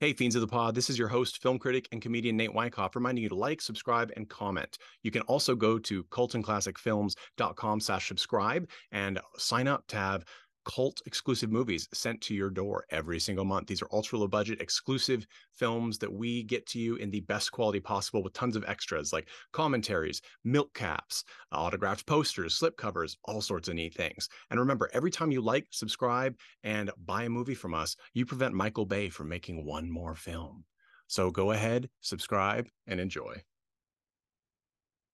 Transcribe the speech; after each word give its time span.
Hey, 0.00 0.12
Fiends 0.12 0.36
of 0.36 0.42
the 0.42 0.46
Pod, 0.46 0.76
this 0.76 0.90
is 0.90 0.96
your 0.96 1.08
host, 1.08 1.42
film 1.42 1.58
critic, 1.58 1.88
and 1.90 2.00
comedian 2.00 2.36
Nate 2.36 2.54
Wyckoff, 2.54 2.94
reminding 2.94 3.24
you 3.24 3.28
to 3.30 3.34
like, 3.34 3.60
subscribe, 3.60 4.12
and 4.14 4.28
comment. 4.28 4.78
You 5.02 5.10
can 5.10 5.22
also 5.22 5.56
go 5.56 5.76
to 5.76 6.04
cultandclassicfilms.com 6.04 7.80
slash 7.80 8.06
subscribe 8.06 8.68
and 8.92 9.18
sign 9.38 9.66
up 9.66 9.84
to 9.88 9.96
have 9.96 10.24
cult 10.68 11.00
exclusive 11.06 11.50
movies 11.50 11.88
sent 11.92 12.20
to 12.20 12.34
your 12.34 12.50
door 12.50 12.84
every 12.90 13.18
single 13.18 13.44
month. 13.44 13.66
These 13.66 13.82
are 13.82 13.88
ultra 13.90 14.18
low 14.18 14.28
budget 14.28 14.60
exclusive 14.60 15.26
films 15.52 15.98
that 15.98 16.12
we 16.12 16.42
get 16.42 16.66
to 16.68 16.78
you 16.78 16.96
in 16.96 17.10
the 17.10 17.20
best 17.20 17.50
quality 17.50 17.80
possible 17.80 18.22
with 18.22 18.34
tons 18.34 18.54
of 18.54 18.64
extras 18.68 19.12
like 19.12 19.28
commentaries, 19.52 20.20
milk 20.44 20.72
caps, 20.74 21.24
autographed 21.52 22.06
posters, 22.06 22.54
slip 22.54 22.76
covers, 22.76 23.16
all 23.24 23.40
sorts 23.40 23.68
of 23.68 23.74
neat 23.74 23.94
things. 23.94 24.28
And 24.50 24.60
remember, 24.60 24.90
every 24.92 25.10
time 25.10 25.30
you 25.30 25.40
like, 25.40 25.66
subscribe, 25.70 26.36
and 26.62 26.90
buy 27.04 27.24
a 27.24 27.30
movie 27.30 27.54
from 27.54 27.74
us, 27.74 27.96
you 28.12 28.26
prevent 28.26 28.54
Michael 28.54 28.86
Bay 28.86 29.08
from 29.08 29.28
making 29.28 29.64
one 29.64 29.90
more 29.90 30.14
film. 30.14 30.64
So 31.06 31.30
go 31.30 31.52
ahead, 31.52 31.88
subscribe, 32.02 32.68
and 32.86 33.00
enjoy. 33.00 33.42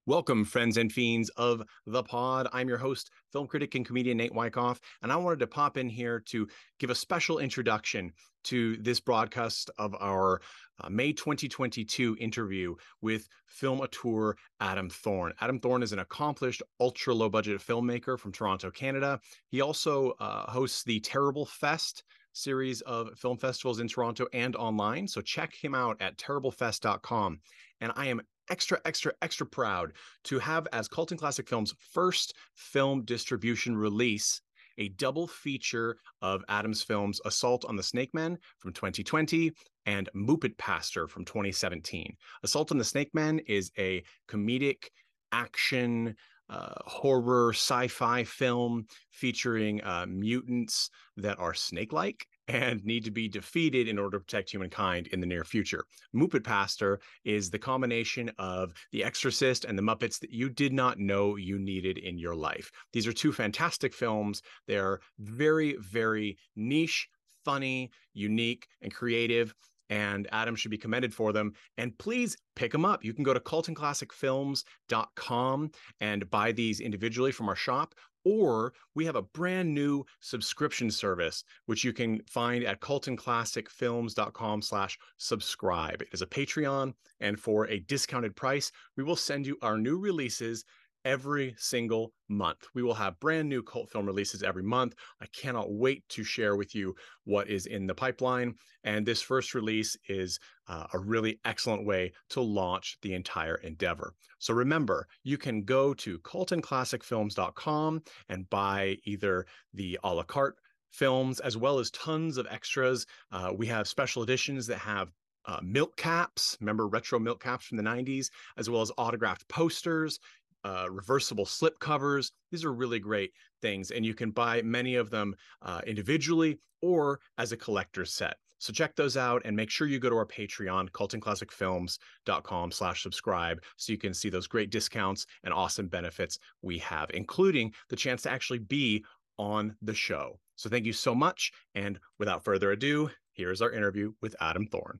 Welcome, 0.07 0.45
friends 0.45 0.77
and 0.77 0.91
fiends 0.91 1.29
of 1.29 1.63
the 1.87 2.03
pod. 2.03 2.47
I'm 2.53 2.69
your 2.69 2.77
host, 2.77 3.09
film 3.31 3.47
critic 3.47 3.73
and 3.73 3.83
comedian 3.83 4.17
Nate 4.17 4.35
Wyckoff, 4.35 4.79
and 5.01 5.11
I 5.11 5.15
wanted 5.15 5.39
to 5.39 5.47
pop 5.47 5.77
in 5.77 5.89
here 5.89 6.19
to 6.27 6.47
give 6.77 6.91
a 6.91 6.95
special 6.95 7.39
introduction 7.39 8.13
to 8.43 8.77
this 8.77 8.99
broadcast 8.99 9.71
of 9.79 9.95
our 9.99 10.41
uh, 10.79 10.91
May 10.91 11.11
2022 11.11 12.17
interview 12.19 12.75
with 13.01 13.27
film 13.47 13.81
auteur 13.81 14.35
Adam 14.59 14.91
Thorn. 14.91 15.33
Adam 15.41 15.59
Thorn 15.59 15.81
is 15.81 15.91
an 15.91 15.97
accomplished 15.97 16.61
ultra 16.79 17.11
low 17.11 17.27
budget 17.27 17.59
filmmaker 17.59 18.19
from 18.19 18.31
Toronto, 18.31 18.69
Canada. 18.69 19.19
He 19.47 19.61
also 19.61 20.11
uh, 20.19 20.51
hosts 20.51 20.83
the 20.83 20.99
Terrible 20.99 21.47
Fest 21.47 22.03
series 22.31 22.81
of 22.81 23.17
film 23.17 23.39
festivals 23.39 23.79
in 23.79 23.87
Toronto 23.87 24.27
and 24.33 24.55
online. 24.55 25.07
So 25.07 25.21
check 25.21 25.55
him 25.55 25.73
out 25.73 25.99
at 25.99 26.17
terriblefest.com. 26.17 27.39
And 27.81 27.91
I 27.95 28.07
am 28.07 28.21
extra, 28.49 28.79
extra, 28.85 29.13
extra 29.21 29.45
proud 29.45 29.93
to 30.25 30.39
have 30.39 30.67
as 30.73 30.87
Cult 30.87 31.15
Classic 31.17 31.47
Films' 31.47 31.73
first 31.91 32.33
film 32.53 33.03
distribution 33.03 33.75
release 33.75 34.41
a 34.77 34.89
double 34.89 35.27
feature 35.27 35.97
of 36.21 36.43
Adam's 36.49 36.81
films 36.81 37.21
Assault 37.25 37.65
on 37.65 37.75
the 37.75 37.83
Snake 37.83 38.13
Men 38.13 38.37
from 38.59 38.73
2020 38.73 39.51
and 39.85 40.09
Moopet 40.15 40.57
Pastor 40.57 41.07
from 41.07 41.25
2017. 41.25 42.15
Assault 42.43 42.71
on 42.71 42.77
the 42.77 42.83
Snake 42.83 43.11
Men 43.13 43.39
is 43.47 43.71
a 43.77 44.03
comedic 44.27 44.85
action 45.31 46.15
uh, 46.49 46.73
horror 46.85 47.51
sci-fi 47.51 48.23
film 48.23 48.85
featuring 49.11 49.83
uh, 49.83 50.05
mutants 50.07 50.89
that 51.17 51.39
are 51.39 51.53
snake-like 51.53 52.27
and 52.47 52.83
need 52.85 53.03
to 53.05 53.11
be 53.11 53.27
defeated 53.27 53.87
in 53.87 53.97
order 53.97 54.17
to 54.17 54.23
protect 54.23 54.51
humankind 54.51 55.07
in 55.07 55.19
the 55.19 55.25
near 55.25 55.43
future. 55.43 55.85
Moopet 56.15 56.43
Pastor 56.43 56.99
is 57.23 57.49
the 57.49 57.59
combination 57.59 58.31
of 58.37 58.73
The 58.91 59.03
Exorcist 59.03 59.65
and 59.65 59.77
The 59.77 59.83
Muppets 59.83 60.19
that 60.19 60.31
you 60.31 60.49
did 60.49 60.73
not 60.73 60.99
know 60.99 61.35
you 61.35 61.57
needed 61.57 61.97
in 61.97 62.17
your 62.17 62.35
life. 62.35 62.71
These 62.93 63.07
are 63.07 63.13
two 63.13 63.31
fantastic 63.31 63.93
films. 63.93 64.41
They're 64.67 64.99
very, 65.19 65.75
very 65.79 66.37
niche, 66.55 67.07
funny, 67.43 67.91
unique, 68.13 68.67
and 68.81 68.93
creative 68.93 69.53
and 69.89 70.27
Adam 70.31 70.55
should 70.55 70.71
be 70.71 70.77
commended 70.77 71.13
for 71.13 71.33
them. 71.33 71.53
And 71.77 71.95
please 71.97 72.37
pick 72.55 72.71
them 72.71 72.85
up. 72.85 73.03
You 73.03 73.13
can 73.13 73.23
go 73.23 73.33
to 73.33 73.39
cultandclassicfilms.com 73.39 75.71
and 76.01 76.29
buy 76.29 76.51
these 76.51 76.79
individually 76.79 77.31
from 77.31 77.49
our 77.49 77.55
shop, 77.55 77.95
or 78.25 78.73
we 78.95 79.05
have 79.05 79.15
a 79.15 79.21
brand 79.21 79.73
new 79.73 80.05
subscription 80.19 80.91
service 80.91 81.43
which 81.67 81.83
you 81.83 81.93
can 81.93 82.21
find 82.27 82.65
at 82.65 82.81
cultandclassicfilms.com 82.81 84.61
slash 84.61 84.97
subscribe. 85.17 86.01
It 86.01 86.09
is 86.11 86.21
a 86.21 86.27
patreon 86.27 86.93
and 87.21 87.39
for 87.39 87.67
a 87.67 87.79
discounted 87.79 88.35
price 88.35 88.71
we 88.97 89.03
will 89.03 89.15
send 89.15 89.47
you 89.47 89.57
our 89.61 89.77
new 89.77 89.97
releases 89.97 90.65
every 91.05 91.55
single 91.57 92.11
month. 92.27 92.65
We 92.73 92.83
will 92.83 92.95
have 92.95 93.19
brand 93.19 93.47
new 93.47 93.61
cult 93.61 93.89
film 93.91 94.07
releases 94.07 94.43
every 94.43 94.63
month. 94.63 94.95
I 95.21 95.27
cannot 95.27 95.71
wait 95.71 96.03
to 96.09 96.23
share 96.23 96.55
with 96.55 96.75
you 96.75 96.95
what 97.23 97.47
is 97.47 97.67
in 97.67 97.85
the 97.87 97.93
pipeline. 97.93 98.55
And 98.83 99.05
this 99.05 99.21
first 99.21 99.53
release 99.53 99.95
is 100.09 100.39
uh, 100.67 100.87
a 100.93 100.99
really 100.99 101.39
excellent 101.45 101.85
way 101.85 102.11
to 102.29 102.41
launch 102.41 102.97
the 103.01 103.13
entire 103.13 103.55
endeavor. 103.55 104.13
So 104.39 104.53
remember, 104.53 105.07
you 105.23 105.37
can 105.37 105.63
go 105.63 105.93
to 105.93 106.19
cultandclassicfilms.com 106.19 108.01
and 108.27 108.49
buy 108.49 108.97
either 109.05 109.45
the 109.73 109.99
a 110.03 110.13
la 110.13 110.23
carte 110.23 110.57
films 110.91 111.39
as 111.39 111.55
well 111.55 111.79
as 111.79 111.91
tons 111.91 112.37
of 112.37 112.47
extras. 112.49 113.05
Uh, 113.31 113.51
we 113.55 113.67
have 113.67 113.87
special 113.87 114.23
editions 114.23 114.65
that 114.67 114.79
have 114.79 115.11
uh, 115.47 115.59
milk 115.61 115.95
caps, 115.95 116.57
remember 116.59 116.87
retro 116.87 117.19
milk 117.19 117.41
caps 117.41 117.65
from 117.65 117.77
the 117.77 117.83
90s, 117.83 118.29
as 118.57 118.69
well 118.69 118.81
as 118.81 118.91
autographed 118.97 119.47
posters 119.47 120.19
uh, 120.65 120.87
reversible 120.89 121.45
slip 121.45 121.79
covers. 121.79 122.31
These 122.51 122.65
are 122.65 122.73
really 122.73 122.99
great 122.99 123.31
things, 123.61 123.91
and 123.91 124.05
you 124.05 124.13
can 124.13 124.31
buy 124.31 124.61
many 124.63 124.95
of 124.95 125.09
them 125.09 125.35
uh, 125.61 125.81
individually 125.85 126.59
or 126.81 127.19
as 127.37 127.51
a 127.51 127.57
collector's 127.57 128.11
set. 128.11 128.35
So 128.57 128.73
check 128.73 128.95
those 128.95 129.15
out 129.15 129.41
and 129.45 129.55
make 129.55 129.69
sure 129.69 129.87
you 129.87 129.99
go 129.99 130.09
to 130.09 130.15
our 130.15 130.25
Patreon, 130.25 130.89
cultandclassicfilms.com 130.89 132.71
slash 132.71 133.03
subscribe, 133.03 133.61
so 133.77 133.91
you 133.91 133.97
can 133.99 134.13
see 134.13 134.29
those 134.29 134.47
great 134.47 134.71
discounts 134.71 135.25
and 135.43 135.53
awesome 135.53 135.87
benefits 135.87 136.39
we 136.61 136.79
have, 136.79 137.11
including 137.13 137.73
the 137.89 137.95
chance 137.95 138.23
to 138.23 138.31
actually 138.31 138.59
be 138.59 139.03
on 139.37 139.75
the 139.81 139.93
show. 139.93 140.39
So 140.55 140.69
thank 140.69 140.85
you 140.85 140.93
so 140.93 141.13
much. 141.13 141.51
And 141.75 141.99
without 142.17 142.43
further 142.43 142.71
ado, 142.71 143.11
here's 143.33 143.61
our 143.61 143.71
interview 143.71 144.13
with 144.21 144.35
Adam 144.39 144.65
Thorn. 144.65 144.99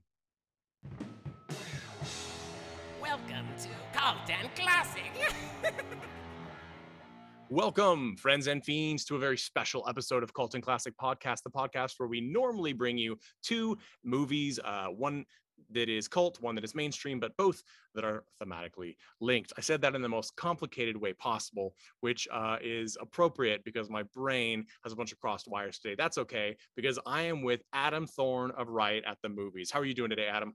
And 4.06 4.54
Classic. 4.54 5.10
Welcome, 7.50 8.16
friends 8.16 8.46
and 8.46 8.64
fiends, 8.64 9.04
to 9.06 9.16
a 9.16 9.18
very 9.18 9.36
special 9.36 9.84
episode 9.88 10.22
of 10.22 10.32
Cult 10.32 10.54
and 10.54 10.62
Classic 10.62 10.94
Podcast, 10.96 11.42
the 11.42 11.50
podcast 11.50 11.94
where 11.96 12.08
we 12.08 12.20
normally 12.20 12.72
bring 12.72 12.96
you 12.96 13.18
two 13.42 13.76
movies, 14.04 14.60
uh, 14.64 14.86
one 14.86 15.24
that 15.72 15.88
is 15.88 16.06
cult, 16.06 16.40
one 16.40 16.54
that 16.54 16.62
is 16.62 16.72
mainstream, 16.72 17.18
but 17.18 17.36
both 17.36 17.60
that 17.96 18.04
are 18.04 18.22
thematically 18.40 18.94
linked. 19.20 19.52
I 19.58 19.60
said 19.60 19.82
that 19.82 19.96
in 19.96 20.02
the 20.02 20.08
most 20.08 20.36
complicated 20.36 20.96
way 20.96 21.12
possible, 21.14 21.74
which 21.98 22.28
uh, 22.32 22.58
is 22.62 22.96
appropriate 23.00 23.64
because 23.64 23.90
my 23.90 24.04
brain 24.14 24.66
has 24.84 24.92
a 24.92 24.96
bunch 24.96 25.10
of 25.10 25.18
crossed 25.18 25.48
wires 25.48 25.80
today. 25.80 25.96
That's 25.98 26.18
okay 26.18 26.56
because 26.76 26.96
I 27.06 27.22
am 27.22 27.42
with 27.42 27.60
Adam 27.72 28.06
Thorn 28.06 28.52
of 28.52 28.68
Riot 28.68 29.02
at 29.04 29.18
the 29.24 29.30
Movies. 29.30 29.72
How 29.72 29.80
are 29.80 29.84
you 29.84 29.94
doing 29.94 30.10
today, 30.10 30.28
Adam? 30.28 30.54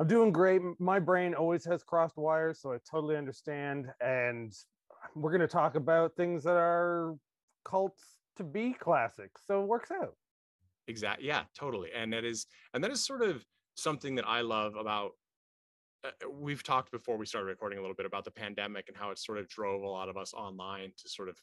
I'm 0.00 0.06
doing 0.06 0.30
great. 0.30 0.62
My 0.78 1.00
brain 1.00 1.34
always 1.34 1.64
has 1.64 1.82
crossed 1.82 2.16
wires, 2.16 2.60
so 2.60 2.72
I 2.72 2.78
totally 2.88 3.16
understand. 3.16 3.86
And 4.00 4.52
we're 5.16 5.30
going 5.30 5.40
to 5.40 5.48
talk 5.48 5.74
about 5.74 6.14
things 6.16 6.44
that 6.44 6.56
are 6.56 7.16
cults 7.64 8.02
to 8.36 8.44
be 8.44 8.72
classics. 8.72 9.42
So 9.46 9.62
it 9.62 9.66
works 9.66 9.90
out. 9.90 10.14
Exactly. 10.86 11.26
Yeah, 11.26 11.42
totally. 11.58 11.90
And 11.94 12.12
that 12.12 12.24
is, 12.24 12.46
and 12.74 12.82
that 12.84 12.92
is 12.92 13.04
sort 13.04 13.22
of 13.22 13.44
something 13.74 14.14
that 14.14 14.26
I 14.26 14.40
love 14.40 14.76
about. 14.76 15.12
Uh, 16.04 16.28
we've 16.30 16.62
talked 16.62 16.92
before 16.92 17.16
we 17.16 17.26
started 17.26 17.46
recording 17.46 17.78
a 17.78 17.82
little 17.82 17.96
bit 17.96 18.06
about 18.06 18.24
the 18.24 18.30
pandemic 18.30 18.84
and 18.88 18.96
how 18.96 19.10
it 19.10 19.18
sort 19.18 19.36
of 19.36 19.48
drove 19.48 19.82
a 19.82 19.88
lot 19.88 20.08
of 20.08 20.16
us 20.16 20.32
online 20.32 20.92
to 20.96 21.08
sort 21.08 21.28
of 21.28 21.36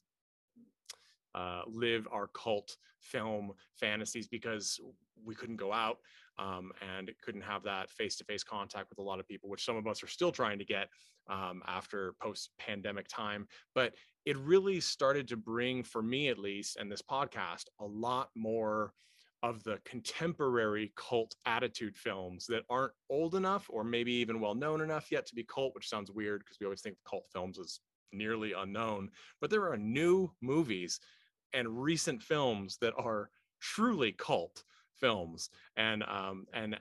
uh, 1.36 1.64
live 1.68 2.08
our 2.10 2.28
cult 2.28 2.78
film 3.02 3.52
fantasies 3.74 4.28
because 4.28 4.80
we 5.26 5.36
couldn't 5.36 5.58
go 5.58 5.74
out 5.74 5.98
um, 6.38 6.72
and 6.96 7.10
it 7.10 7.16
couldn't 7.22 7.42
have 7.42 7.64
that 7.64 7.90
face-to-face 7.90 8.44
contact 8.44 8.90
with 8.90 9.00
a 9.00 9.04
lot 9.04 9.20
of 9.20 9.28
people, 9.28 9.50
which 9.50 9.66
some 9.66 9.78
of 9.78 9.88
us 9.88 10.04
are 10.04 10.08
still 10.08 10.32
trying 10.32 10.60
to 10.60 10.66
get 10.66 10.90
um, 11.30 11.62
after 11.68 12.14
post-pandemic 12.22 13.08
time. 13.08 13.48
But 13.74 13.94
it 14.26 14.38
really 14.38 14.80
started 14.80 15.28
to 15.30 15.38
bring, 15.38 15.84
for 15.84 16.02
me 16.02 16.30
at 16.30 16.40
least, 16.40 16.78
and 16.78 16.92
this 16.92 17.02
podcast, 17.02 17.66
a 17.80 17.86
lot 17.86 18.30
more 18.36 18.94
of 19.44 19.64
the 19.64 19.80
contemporary 19.86 20.92
cult 20.96 21.36
attitude 21.46 21.96
films 21.96 22.48
that 22.48 22.64
aren't 22.70 22.94
old 23.10 23.36
enough 23.36 23.68
or 23.70 23.84
maybe 23.84 24.12
even 24.12 24.40
well 24.40 24.56
known 24.56 24.82
enough 24.82 25.12
yet 25.12 25.26
to 25.28 25.36
be 25.36 25.44
cult, 25.44 25.76
which 25.76 25.90
sounds 25.90 26.12
weird 26.12 26.40
because 26.40 26.58
we 26.60 26.66
always 26.66 26.82
think 26.82 26.98
cult 27.08 27.26
films 27.32 27.58
is 27.60 27.80
nearly 28.12 28.54
unknown. 28.54 29.10
But 29.42 29.50
there 29.52 29.70
are 29.72 29.78
new 29.78 30.32
movies 30.42 31.00
and 31.54 31.82
recent 31.82 32.24
films 32.24 32.78
that 32.82 32.94
are 32.98 33.30
truly 33.62 34.14
cult 34.14 34.64
films 35.00 35.50
and 35.78 36.04
um, 36.04 36.46
and 36.54 36.78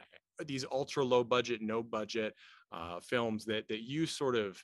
these 0.47 0.65
ultra 0.71 1.05
low 1.05 1.25
budget, 1.25 1.63
no 1.63 1.83
budget 1.83 2.35
uh, 2.73 3.01
films 3.01 3.45
that 3.45 3.69
that 3.69 3.83
you 3.83 4.07
sort 4.07 4.37
of 4.37 4.63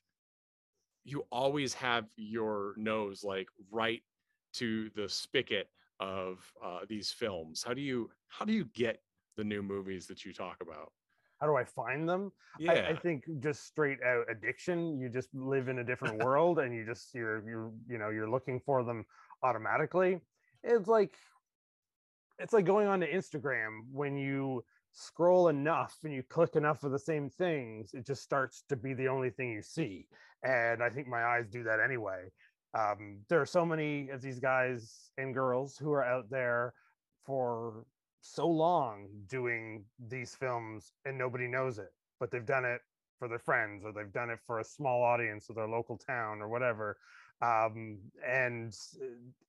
you 1.04 1.24
always 1.30 1.72
have 1.74 2.06
your 2.16 2.74
nose 2.76 3.24
like 3.24 3.48
right 3.70 4.02
to 4.52 4.90
the 4.96 5.08
spigot 5.08 5.68
of 6.00 6.38
uh, 6.64 6.80
these 6.88 7.10
films. 7.10 7.62
How 7.66 7.74
do 7.74 7.80
you 7.80 8.10
how 8.28 8.44
do 8.44 8.52
you 8.52 8.64
get 8.74 9.00
the 9.36 9.44
new 9.44 9.62
movies 9.62 10.06
that 10.06 10.24
you 10.24 10.32
talk 10.32 10.56
about? 10.60 10.92
How 11.40 11.46
do 11.46 11.56
I 11.56 11.64
find 11.64 12.06
them? 12.06 12.32
Yeah. 12.58 12.72
I, 12.72 12.88
I 12.90 12.96
think 12.96 13.24
just 13.40 13.66
straight 13.66 14.02
out 14.02 14.26
addiction. 14.30 15.00
You 15.00 15.08
just 15.08 15.28
live 15.32 15.68
in 15.68 15.78
a 15.78 15.84
different 15.84 16.18
world, 16.24 16.58
and 16.58 16.74
you 16.74 16.84
just 16.84 17.14
you're 17.14 17.42
you're 17.48 17.70
you 17.88 17.98
know 17.98 18.10
you're 18.10 18.30
looking 18.30 18.60
for 18.60 18.82
them 18.84 19.04
automatically. 19.42 20.20
It's 20.62 20.88
like 20.88 21.16
it's 22.40 22.52
like 22.52 22.64
going 22.64 22.86
on 22.86 23.00
to 23.00 23.10
Instagram 23.10 23.82
when 23.92 24.16
you 24.16 24.64
scroll 24.92 25.48
enough 25.48 25.96
and 26.04 26.12
you 26.12 26.22
click 26.22 26.56
enough 26.56 26.82
of 26.82 26.92
the 26.92 26.98
same 26.98 27.28
things, 27.28 27.94
it 27.94 28.06
just 28.06 28.22
starts 28.22 28.64
to 28.68 28.76
be 28.76 28.94
the 28.94 29.08
only 29.08 29.30
thing 29.30 29.52
you 29.52 29.62
see. 29.62 30.06
And 30.42 30.82
I 30.82 30.88
think 30.88 31.06
my 31.06 31.22
eyes 31.22 31.48
do 31.48 31.62
that 31.64 31.80
anyway. 31.80 32.30
Um, 32.74 33.20
there 33.28 33.40
are 33.40 33.46
so 33.46 33.64
many 33.66 34.08
of 34.10 34.22
these 34.22 34.38
guys 34.38 35.10
and 35.18 35.34
girls 35.34 35.76
who 35.76 35.92
are 35.92 36.04
out 36.04 36.30
there 36.30 36.72
for 37.26 37.84
so 38.20 38.46
long 38.46 39.08
doing 39.28 39.84
these 40.08 40.34
films 40.34 40.92
and 41.04 41.18
nobody 41.18 41.46
knows 41.46 41.78
it, 41.78 41.92
but 42.18 42.30
they've 42.30 42.46
done 42.46 42.64
it 42.64 42.80
for 43.18 43.28
their 43.28 43.38
friends 43.38 43.84
or 43.84 43.92
they've 43.92 44.12
done 44.12 44.30
it 44.30 44.38
for 44.46 44.60
a 44.60 44.64
small 44.64 45.02
audience 45.02 45.48
of 45.50 45.56
their 45.56 45.68
local 45.68 45.98
town 45.98 46.40
or 46.40 46.48
whatever. 46.48 46.96
Um, 47.42 47.98
and 48.26 48.74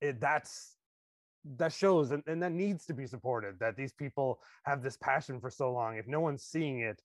it, 0.02 0.20
that's 0.20 0.78
that 1.58 1.74
shows 1.74 2.12
and, 2.12 2.24
and 2.28 2.42
that 2.42 2.52
needs 2.52 2.86
to 2.86 2.94
be 2.94 3.08
supported 3.08 3.60
that 3.60 3.76
these 3.76 3.94
people 3.94 4.40
have 4.64 4.84
this 4.84 4.98
passion 4.98 5.40
for 5.40 5.50
so 5.50 5.72
long. 5.72 5.98
If 5.98 6.08
no 6.08 6.20
one's 6.20 6.44
seeing 6.44 6.80
it 6.82 7.02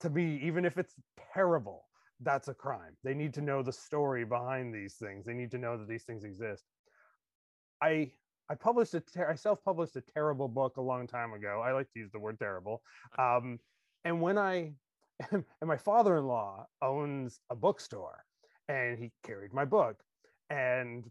to 0.00 0.10
me 0.10 0.40
even 0.42 0.64
if 0.64 0.78
it's 0.78 0.94
terrible 1.34 1.84
that's 2.24 2.48
a 2.48 2.54
crime. 2.54 2.96
They 3.04 3.14
need 3.14 3.34
to 3.34 3.40
know 3.40 3.62
the 3.62 3.72
story 3.72 4.24
behind 4.24 4.74
these 4.74 4.94
things. 4.94 5.24
They 5.24 5.34
need 5.34 5.50
to 5.52 5.58
know 5.58 5.76
that 5.76 5.88
these 5.88 6.04
things 6.04 6.24
exist. 6.24 6.64
I 7.80 8.12
i 8.48 8.54
published 8.54 8.94
a 8.94 9.00
ter- 9.00 9.30
i 9.30 9.34
self-published 9.34 9.96
a 9.96 10.00
terrible 10.00 10.48
book 10.48 10.76
a 10.76 10.80
long 10.80 11.06
time 11.06 11.32
ago. 11.32 11.62
I 11.64 11.72
like 11.72 11.90
to 11.92 11.98
use 11.98 12.10
the 12.12 12.18
word 12.18 12.38
terrible. 12.38 12.82
Um, 13.18 13.58
and 14.04 14.20
when 14.20 14.38
i 14.38 14.72
and 15.30 15.44
my 15.62 15.76
father-in-law 15.76 16.66
owns 16.80 17.40
a 17.50 17.56
bookstore 17.56 18.24
and 18.68 18.98
he 18.98 19.12
carried 19.24 19.52
my 19.52 19.64
book. 19.64 19.96
And 20.50 21.10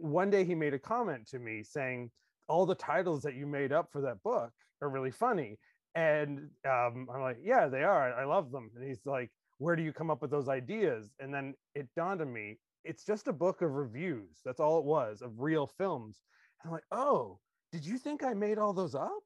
one 0.00 0.30
day 0.30 0.44
he 0.44 0.54
made 0.54 0.74
a 0.74 0.78
comment 0.78 1.26
to 1.28 1.38
me 1.38 1.62
saying, 1.62 2.10
all 2.48 2.66
the 2.66 2.74
titles 2.74 3.22
that 3.22 3.34
you 3.34 3.46
made 3.46 3.72
up 3.72 3.90
for 3.92 4.00
that 4.00 4.22
book 4.22 4.50
are 4.82 4.88
really 4.88 5.10
funny. 5.10 5.58
And 5.94 6.50
um, 6.68 7.08
I'm 7.12 7.20
like, 7.20 7.38
yeah, 7.42 7.68
they 7.68 7.82
are. 7.82 8.12
I 8.12 8.24
love 8.24 8.50
them. 8.50 8.70
And 8.74 8.84
he's 8.84 9.04
like, 9.04 9.30
where 9.58 9.76
do 9.76 9.82
you 9.82 9.92
come 9.92 10.10
up 10.10 10.22
with 10.22 10.30
those 10.30 10.48
ideas? 10.48 11.10
And 11.20 11.32
then 11.32 11.54
it 11.74 11.88
dawned 11.94 12.20
on 12.20 12.32
me, 12.32 12.58
it's 12.84 13.04
just 13.04 13.28
a 13.28 13.32
book 13.32 13.62
of 13.62 13.72
reviews. 13.72 14.40
That's 14.44 14.60
all 14.60 14.78
it 14.78 14.84
was 14.84 15.22
of 15.22 15.38
real 15.38 15.66
films. 15.66 16.22
And 16.62 16.68
I'm 16.68 16.72
like, 16.72 16.84
oh, 16.90 17.38
did 17.72 17.84
you 17.84 17.98
think 17.98 18.24
I 18.24 18.34
made 18.34 18.58
all 18.58 18.72
those 18.72 18.94
up? 18.94 19.22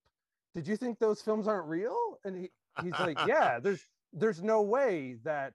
Did 0.55 0.67
you 0.69 0.77
think 0.77 0.99
those 0.99 1.23
films 1.23 1.49
aren't 1.49 1.69
real? 1.69 2.19
And 2.25 2.37
he, 2.37 2.50
he's 2.82 2.99
like, 2.99 3.19
yeah, 3.27 3.59
there's 3.61 3.82
there's 4.12 4.43
no 4.43 4.62
way 4.62 5.17
that 5.25 5.55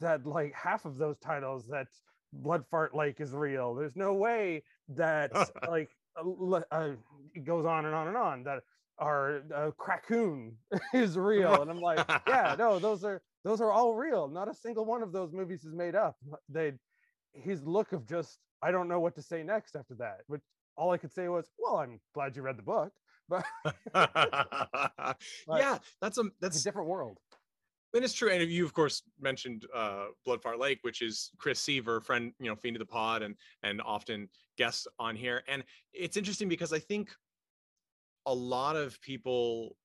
that 0.00 0.26
like 0.26 0.54
half 0.54 0.84
of 0.84 0.96
those 0.96 1.18
titles 1.18 1.66
that 1.68 1.88
blood 2.34 2.64
fart 2.70 2.94
lake 2.94 3.20
is 3.20 3.32
real. 3.32 3.74
There's 3.74 3.96
no 3.96 4.14
way 4.14 4.62
that 4.90 5.32
like 5.68 5.90
uh, 6.16 6.60
uh, 6.70 6.90
it 7.34 7.44
goes 7.44 7.64
on 7.64 7.86
and 7.86 7.94
on 7.94 8.08
and 8.08 8.16
on 8.16 8.44
that 8.44 8.62
our 8.98 9.42
uh, 9.54 9.70
crackoon 9.78 10.52
is 10.94 11.18
real. 11.18 11.62
And 11.62 11.70
i'm 11.70 11.80
like 11.80 12.04
yeah 12.26 12.54
no 12.58 12.78
those 12.78 13.04
are 13.04 13.22
those 13.44 13.60
are 13.60 13.72
all 13.72 13.94
real. 13.94 14.28
Not 14.28 14.48
a 14.48 14.54
single 14.54 14.84
one 14.84 15.02
of 15.02 15.12
those 15.12 15.32
movies 15.32 15.64
is 15.64 15.74
made 15.74 15.94
up. 15.94 16.16
They 16.48 16.72
his 17.32 17.64
look 17.64 17.92
of 17.92 18.06
just 18.06 18.38
i 18.62 18.70
don't 18.70 18.86
know 18.86 19.00
what 19.00 19.16
to 19.16 19.22
say 19.22 19.42
next 19.42 19.74
after 19.74 19.94
that 19.96 20.18
which 20.28 20.42
all 20.76 20.92
i 20.92 20.96
could 20.96 21.12
say 21.12 21.26
was 21.26 21.50
well 21.58 21.78
i'm 21.78 21.98
glad 22.14 22.36
you 22.36 22.42
read 22.42 22.56
the 22.56 22.62
book. 22.62 22.92
But 23.28 23.44
yeah 25.48 25.78
that's 26.00 26.18
a 26.18 26.24
that's 26.40 26.60
a 26.60 26.64
different 26.64 26.88
world 26.88 27.18
and 27.94 28.04
it's 28.04 28.12
true. 28.12 28.30
And 28.30 28.42
you, 28.50 28.64
of 28.64 28.72
course, 28.72 29.02
mentioned 29.20 29.66
uh, 29.74 30.06
Bloodfart 30.26 30.58
Lake, 30.58 30.80
which 30.82 31.00
is 31.00 31.30
Chris 31.38 31.60
Seaver, 31.60 32.00
friend, 32.00 32.32
you 32.40 32.50
know, 32.50 32.56
fiend 32.56 32.76
of 32.76 32.80
the 32.80 32.86
pod, 32.86 33.22
and 33.22 33.34
and 33.62 33.80
often 33.80 34.28
guests 34.58 34.86
on 34.98 35.16
here. 35.16 35.42
And 35.48 35.64
it's 35.92 36.16
interesting 36.16 36.48
because 36.48 36.72
I 36.72 36.78
think 36.78 37.10
a 38.26 38.34
lot 38.34 38.76
of 38.76 39.00
people, 39.00 39.76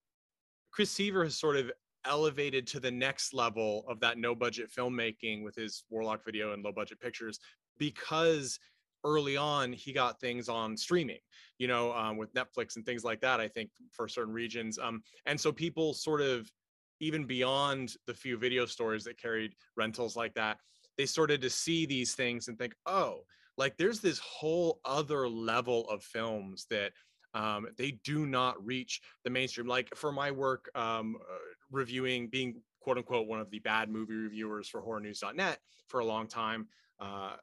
Chris 0.72 0.90
Seaver 0.90 1.24
has 1.24 1.36
sort 1.36 1.58
of 1.58 1.72
elevated 2.06 2.66
to 2.66 2.80
the 2.80 2.92
next 2.92 3.34
level 3.34 3.86
of 3.88 4.00
that 4.00 4.18
no 4.18 4.34
budget 4.34 4.70
filmmaking 4.76 5.44
with 5.44 5.56
his 5.56 5.84
Warlock 5.90 6.24
video 6.26 6.54
and 6.54 6.64
low 6.64 6.72
budget 6.72 7.00
pictures 7.00 7.40
because 7.78 8.60
early 9.04 9.38
on 9.38 9.72
he 9.72 9.94
got 9.94 10.20
things 10.20 10.50
on 10.50 10.76
streaming 10.76 11.20
you 11.58 11.68
know 11.68 11.94
um, 11.94 12.18
with 12.18 12.34
netflix 12.34 12.76
and 12.76 12.86
things 12.86 13.04
like 13.06 13.22
that 13.22 13.40
i 13.40 13.48
think 13.48 13.70
for 13.92 14.10
certain 14.10 14.34
regions 14.34 14.78
um, 14.78 15.02
and 15.26 15.40
so 15.40 15.54
people 15.54 15.94
sort 15.94 16.20
of 16.20 16.52
even 17.00 17.26
beyond 17.26 17.96
the 18.08 18.14
few 18.14 18.38
video 18.38 18.66
stores 18.66 19.04
that 19.06 19.22
carried 19.22 19.56
rentals 19.76 20.16
like 20.16 20.34
that, 20.36 20.58
they 20.98 21.06
started 21.06 21.42
to 21.42 21.50
see 21.50 21.86
these 21.86 22.14
things 22.14 22.48
and 22.48 22.58
think, 22.58 22.74
oh, 22.86 23.22
like 23.58 23.78
there's 23.78 24.00
this 24.00 24.20
whole 24.20 24.80
other 24.86 25.28
level 25.28 25.88
of 25.90 26.04
films 26.04 26.66
that 26.70 26.92
um, 27.34 27.68
they 27.78 27.92
do 28.04 28.26
not 28.26 28.64
reach 28.66 29.02
the 29.24 29.30
mainstream. 29.30 29.68
Like 29.68 29.90
for 29.96 30.12
my 30.12 30.32
work 30.32 30.70
um, 30.76 31.18
uh, 31.22 31.38
reviewing, 31.72 32.28
being 32.28 32.62
quote 32.82 32.98
unquote 32.98 33.28
one 33.28 33.40
of 33.40 33.50
the 33.52 33.60
bad 33.60 33.90
movie 33.90 34.16
reviewers 34.16 34.68
for 34.68 34.82
horrornews.net 34.82 35.60
for 35.88 36.00
a 36.00 36.06
long 36.06 36.28
time, 36.28 36.68
uh, 37.00 37.36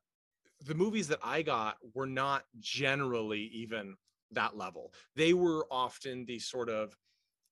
the 0.64 0.74
movies 0.74 1.08
that 1.08 1.18
I 1.22 1.42
got 1.42 1.76
were 1.94 2.06
not 2.06 2.44
generally 2.58 3.50
even 3.52 3.94
that 4.32 4.56
level. 4.56 4.92
They 5.14 5.34
were 5.34 5.66
often 5.70 6.24
the 6.24 6.38
sort 6.38 6.68
of 6.68 6.96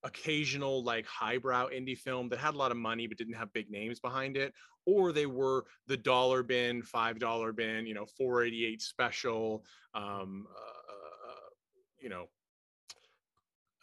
occasional 0.04 0.84
like 0.84 1.06
highbrow 1.06 1.68
indie 1.68 1.98
film 1.98 2.28
that 2.28 2.38
had 2.38 2.54
a 2.54 2.58
lot 2.58 2.70
of 2.70 2.76
money 2.76 3.06
but 3.06 3.16
didn't 3.16 3.34
have 3.34 3.52
big 3.52 3.70
names 3.70 3.98
behind 3.98 4.36
it 4.36 4.52
or 4.86 5.12
they 5.12 5.26
were 5.26 5.64
the 5.86 5.96
dollar 5.96 6.42
bin 6.42 6.82
five 6.82 7.18
dollar 7.18 7.52
bin 7.52 7.86
you 7.86 7.94
know 7.94 8.06
488 8.16 8.82
special 8.82 9.64
um 9.94 10.46
uh, 10.54 11.30
uh, 11.30 11.48
you 12.00 12.08
know 12.08 12.28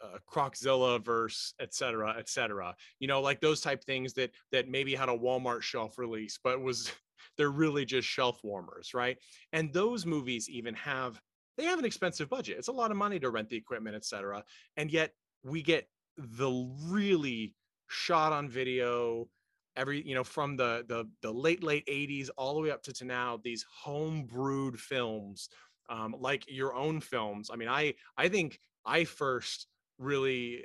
uh, 0.02 0.18
Croczilla 0.28 1.02
verse, 1.02 1.54
et 1.60 1.72
cetera, 1.72 2.16
et 2.18 2.28
cetera. 2.28 2.74
You 2.98 3.06
know, 3.06 3.20
like 3.20 3.40
those 3.40 3.60
type 3.60 3.84
things 3.84 4.12
that 4.14 4.32
that 4.50 4.68
maybe 4.68 4.94
had 4.94 5.08
a 5.08 5.16
Walmart 5.16 5.62
shelf 5.62 5.98
release, 5.98 6.38
but 6.42 6.60
was 6.60 6.90
they're 7.38 7.50
really 7.50 7.84
just 7.84 8.08
shelf 8.08 8.40
warmers, 8.42 8.94
right? 8.94 9.16
And 9.52 9.72
those 9.72 10.04
movies 10.04 10.48
even 10.50 10.74
have 10.74 11.20
they 11.56 11.64
have 11.64 11.78
an 11.78 11.84
expensive 11.84 12.28
budget. 12.28 12.58
It's 12.58 12.68
a 12.68 12.72
lot 12.72 12.90
of 12.90 12.96
money 12.96 13.20
to 13.20 13.30
rent 13.30 13.48
the 13.48 13.56
equipment, 13.56 13.94
et 13.94 14.04
cetera. 14.04 14.42
And 14.76 14.90
yet 14.90 15.12
we 15.44 15.62
get 15.62 15.86
the 16.22 16.70
really 16.86 17.54
shot 17.88 18.32
on 18.32 18.48
video 18.48 19.28
every 19.76 20.06
you 20.06 20.14
know 20.14 20.24
from 20.24 20.56
the 20.56 20.84
the 20.88 21.08
the 21.22 21.30
late 21.30 21.62
late 21.62 21.86
80s 21.86 22.28
all 22.36 22.54
the 22.54 22.60
way 22.60 22.70
up 22.70 22.82
to, 22.82 22.92
to 22.92 23.04
now 23.04 23.40
these 23.42 23.64
home 23.82 24.24
brewed 24.24 24.78
films 24.78 25.48
um, 25.90 26.14
like 26.18 26.44
your 26.48 26.74
own 26.74 27.00
films 27.00 27.50
i 27.52 27.56
mean 27.56 27.68
i 27.68 27.94
i 28.16 28.28
think 28.28 28.58
i 28.86 29.04
first 29.04 29.66
really 29.98 30.62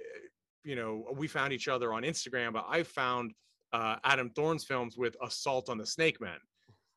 you 0.63 0.75
know 0.75 1.05
we 1.15 1.27
found 1.27 1.53
each 1.53 1.67
other 1.67 1.93
on 1.93 2.03
instagram 2.03 2.53
but 2.53 2.65
i 2.69 2.83
found 2.83 3.31
uh, 3.73 3.95
adam 4.03 4.29
thorn's 4.29 4.63
films 4.63 4.97
with 4.97 5.15
assault 5.21 5.69
on 5.69 5.77
the 5.77 5.85
snake 5.85 6.19
men 6.21 6.37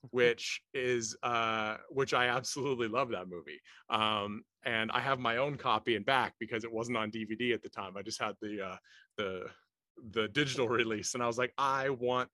which 0.10 0.62
is 0.72 1.16
uh, 1.22 1.76
which 1.90 2.14
I 2.14 2.26
absolutely 2.26 2.88
love 2.88 3.10
that 3.10 3.28
movie. 3.28 3.60
Um, 3.90 4.42
and 4.64 4.90
I 4.92 5.00
have 5.00 5.18
my 5.18 5.38
own 5.38 5.56
copy 5.56 5.96
in 5.96 6.02
back 6.02 6.34
because 6.38 6.64
it 6.64 6.72
wasn't 6.72 6.98
on 6.98 7.10
DVD 7.10 7.54
at 7.54 7.62
the 7.62 7.68
time. 7.68 7.96
I 7.96 8.02
just 8.02 8.20
had 8.20 8.34
the 8.40 8.62
uh, 8.62 8.76
the 9.16 9.46
the 10.12 10.28
digital 10.28 10.68
release, 10.68 11.14
and 11.14 11.22
I 11.22 11.26
was 11.26 11.38
like, 11.38 11.52
I 11.58 11.90
want 11.90 12.28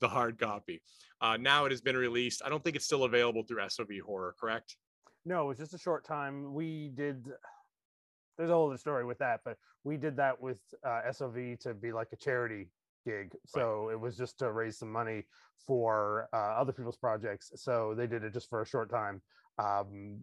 the 0.00 0.08
hard 0.08 0.38
copy. 0.38 0.82
Uh, 1.20 1.36
now 1.36 1.64
it 1.64 1.72
has 1.72 1.80
been 1.80 1.96
released. 1.96 2.42
I 2.44 2.48
don't 2.48 2.62
think 2.62 2.76
it's 2.76 2.84
still 2.84 3.04
available 3.04 3.42
through 3.42 3.68
SOV 3.68 3.88
Horror, 4.04 4.34
correct? 4.38 4.76
No, 5.24 5.44
it 5.44 5.48
was 5.48 5.58
just 5.58 5.74
a 5.74 5.78
short 5.78 6.04
time. 6.04 6.54
We 6.54 6.90
did. 6.94 7.26
There's 8.36 8.50
a 8.50 8.54
whole 8.54 8.68
other 8.68 8.78
story 8.78 9.04
with 9.04 9.18
that, 9.18 9.40
but 9.44 9.56
we 9.82 9.96
did 9.96 10.16
that 10.16 10.40
with 10.40 10.58
uh, 10.86 11.10
SOV 11.10 11.58
to 11.60 11.74
be 11.74 11.92
like 11.92 12.08
a 12.12 12.16
charity 12.16 12.68
gig. 13.04 13.34
So 13.46 13.86
right. 13.86 13.94
it 13.94 14.00
was 14.00 14.16
just 14.16 14.38
to 14.38 14.52
raise 14.52 14.78
some 14.78 14.92
money 14.92 15.24
for 15.66 16.28
uh, 16.32 16.36
other 16.36 16.72
people's 16.72 16.96
projects. 16.96 17.50
So 17.56 17.94
they 17.96 18.06
did 18.06 18.22
it 18.22 18.32
just 18.32 18.48
for 18.48 18.62
a 18.62 18.66
short 18.66 18.90
time. 18.90 19.20
Um, 19.58 20.20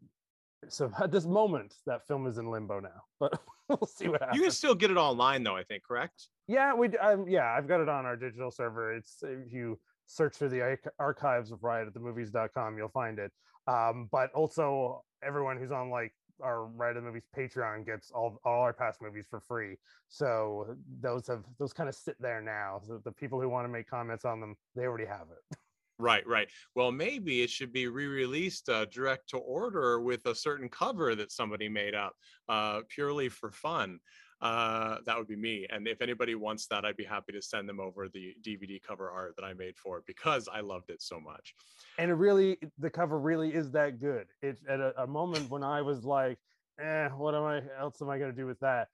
so 0.69 0.91
at 1.01 1.11
this 1.11 1.25
moment, 1.25 1.75
that 1.85 2.07
film 2.07 2.27
is 2.27 2.37
in 2.37 2.49
limbo 2.49 2.79
now, 2.79 3.01
but 3.19 3.39
we'll 3.69 3.87
see 3.87 4.07
what 4.07 4.21
happens. 4.21 4.37
You 4.37 4.43
can 4.43 4.51
still 4.51 4.75
get 4.75 4.91
it 4.91 4.97
online, 4.97 5.43
though. 5.43 5.55
I 5.55 5.63
think, 5.63 5.83
correct? 5.83 6.27
Yeah, 6.47 6.73
we. 6.73 6.89
Um, 6.97 7.27
yeah, 7.27 7.53
I've 7.57 7.67
got 7.67 7.81
it 7.81 7.89
on 7.89 8.05
our 8.05 8.15
digital 8.15 8.51
server. 8.51 8.93
It's 8.93 9.23
if 9.23 9.51
you 9.51 9.79
search 10.07 10.37
for 10.37 10.47
the 10.47 10.77
archives 10.99 11.51
of 11.51 11.63
riot 11.63 11.87
at 11.87 11.93
the 11.93 11.99
movies.com, 11.99 12.77
you'll 12.77 12.89
find 12.89 13.19
it. 13.19 13.31
Um, 13.67 14.09
but 14.11 14.31
also 14.33 15.03
everyone 15.23 15.57
who's 15.57 15.71
on 15.71 15.89
like 15.89 16.13
our 16.41 16.65
Riot 16.65 16.97
at 16.97 17.03
the 17.03 17.07
Movies 17.07 17.27
Patreon 17.35 17.85
gets 17.85 18.11
all 18.11 18.39
all 18.43 18.61
our 18.61 18.73
past 18.73 19.01
movies 19.01 19.25
for 19.29 19.39
free. 19.39 19.77
So 20.09 20.75
those 21.01 21.27
have 21.27 21.43
those 21.59 21.73
kind 21.73 21.89
of 21.89 21.95
sit 21.95 22.15
there 22.19 22.41
now. 22.41 22.81
So 22.85 22.99
the 23.03 23.11
people 23.11 23.39
who 23.39 23.49
want 23.49 23.65
to 23.65 23.69
make 23.69 23.89
comments 23.89 24.25
on 24.25 24.39
them, 24.39 24.55
they 24.75 24.83
already 24.83 25.05
have 25.05 25.27
it. 25.31 25.57
Right, 25.97 26.25
right. 26.27 26.47
Well, 26.75 26.91
maybe 26.91 27.41
it 27.41 27.49
should 27.49 27.71
be 27.71 27.87
re-released 27.87 28.67
uh, 28.69 28.85
direct 28.85 29.29
to 29.29 29.37
order 29.37 30.01
with 30.01 30.25
a 30.25 30.35
certain 30.35 30.67
cover 30.67 31.15
that 31.15 31.31
somebody 31.31 31.69
made 31.69 31.95
up, 31.95 32.15
uh, 32.49 32.81
purely 32.89 33.29
for 33.29 33.51
fun. 33.51 33.99
Uh, 34.41 34.97
that 35.05 35.17
would 35.17 35.27
be 35.27 35.37
me. 35.37 35.65
And 35.69 35.87
if 35.87 36.01
anybody 36.01 36.35
wants 36.35 36.67
that, 36.67 36.83
I'd 36.83 36.97
be 36.97 37.05
happy 37.05 37.31
to 37.31 37.41
send 37.41 37.69
them 37.69 37.79
over 37.79 38.09
the 38.09 38.35
DVD 38.45 38.81
cover 38.81 39.09
art 39.09 39.35
that 39.37 39.45
I 39.45 39.53
made 39.53 39.77
for 39.77 39.97
it 39.97 40.05
because 40.05 40.49
I 40.51 40.59
loved 40.59 40.89
it 40.89 41.01
so 41.01 41.19
much. 41.19 41.55
And 41.97 42.11
it 42.11 42.15
really, 42.15 42.57
the 42.77 42.89
cover 42.89 43.17
really 43.17 43.53
is 43.53 43.71
that 43.71 44.01
good. 44.01 44.27
It's 44.41 44.61
at 44.67 44.81
a, 44.81 45.03
a 45.03 45.07
moment 45.07 45.49
when 45.49 45.63
I 45.63 45.81
was 45.81 46.03
like, 46.03 46.37
eh, 46.79 47.07
what 47.09 47.33
am 47.33 47.43
I 47.43 47.61
else 47.79 48.01
am 48.01 48.09
I 48.09 48.19
going 48.19 48.31
to 48.31 48.37
do 48.37 48.45
with 48.45 48.59
that? 48.59 48.89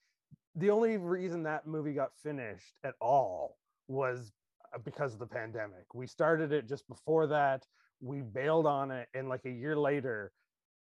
the 0.56 0.70
only 0.70 0.98
reason 0.98 1.44
that 1.44 1.68
movie 1.68 1.94
got 1.94 2.12
finished 2.22 2.74
at 2.84 2.96
all 3.00 3.58
was 3.88 4.34
because 4.80 5.14
of 5.14 5.20
the 5.20 5.28
pandemic. 5.28 5.94
We 5.94 6.08
started 6.08 6.52
it 6.52 6.68
just 6.68 6.88
before 6.88 7.28
that. 7.28 7.66
We 8.00 8.22
bailed 8.22 8.66
on 8.66 8.92
it, 8.92 9.08
and 9.14 9.30
like 9.30 9.46
a 9.46 9.52
year 9.52 9.78
later, 9.78 10.32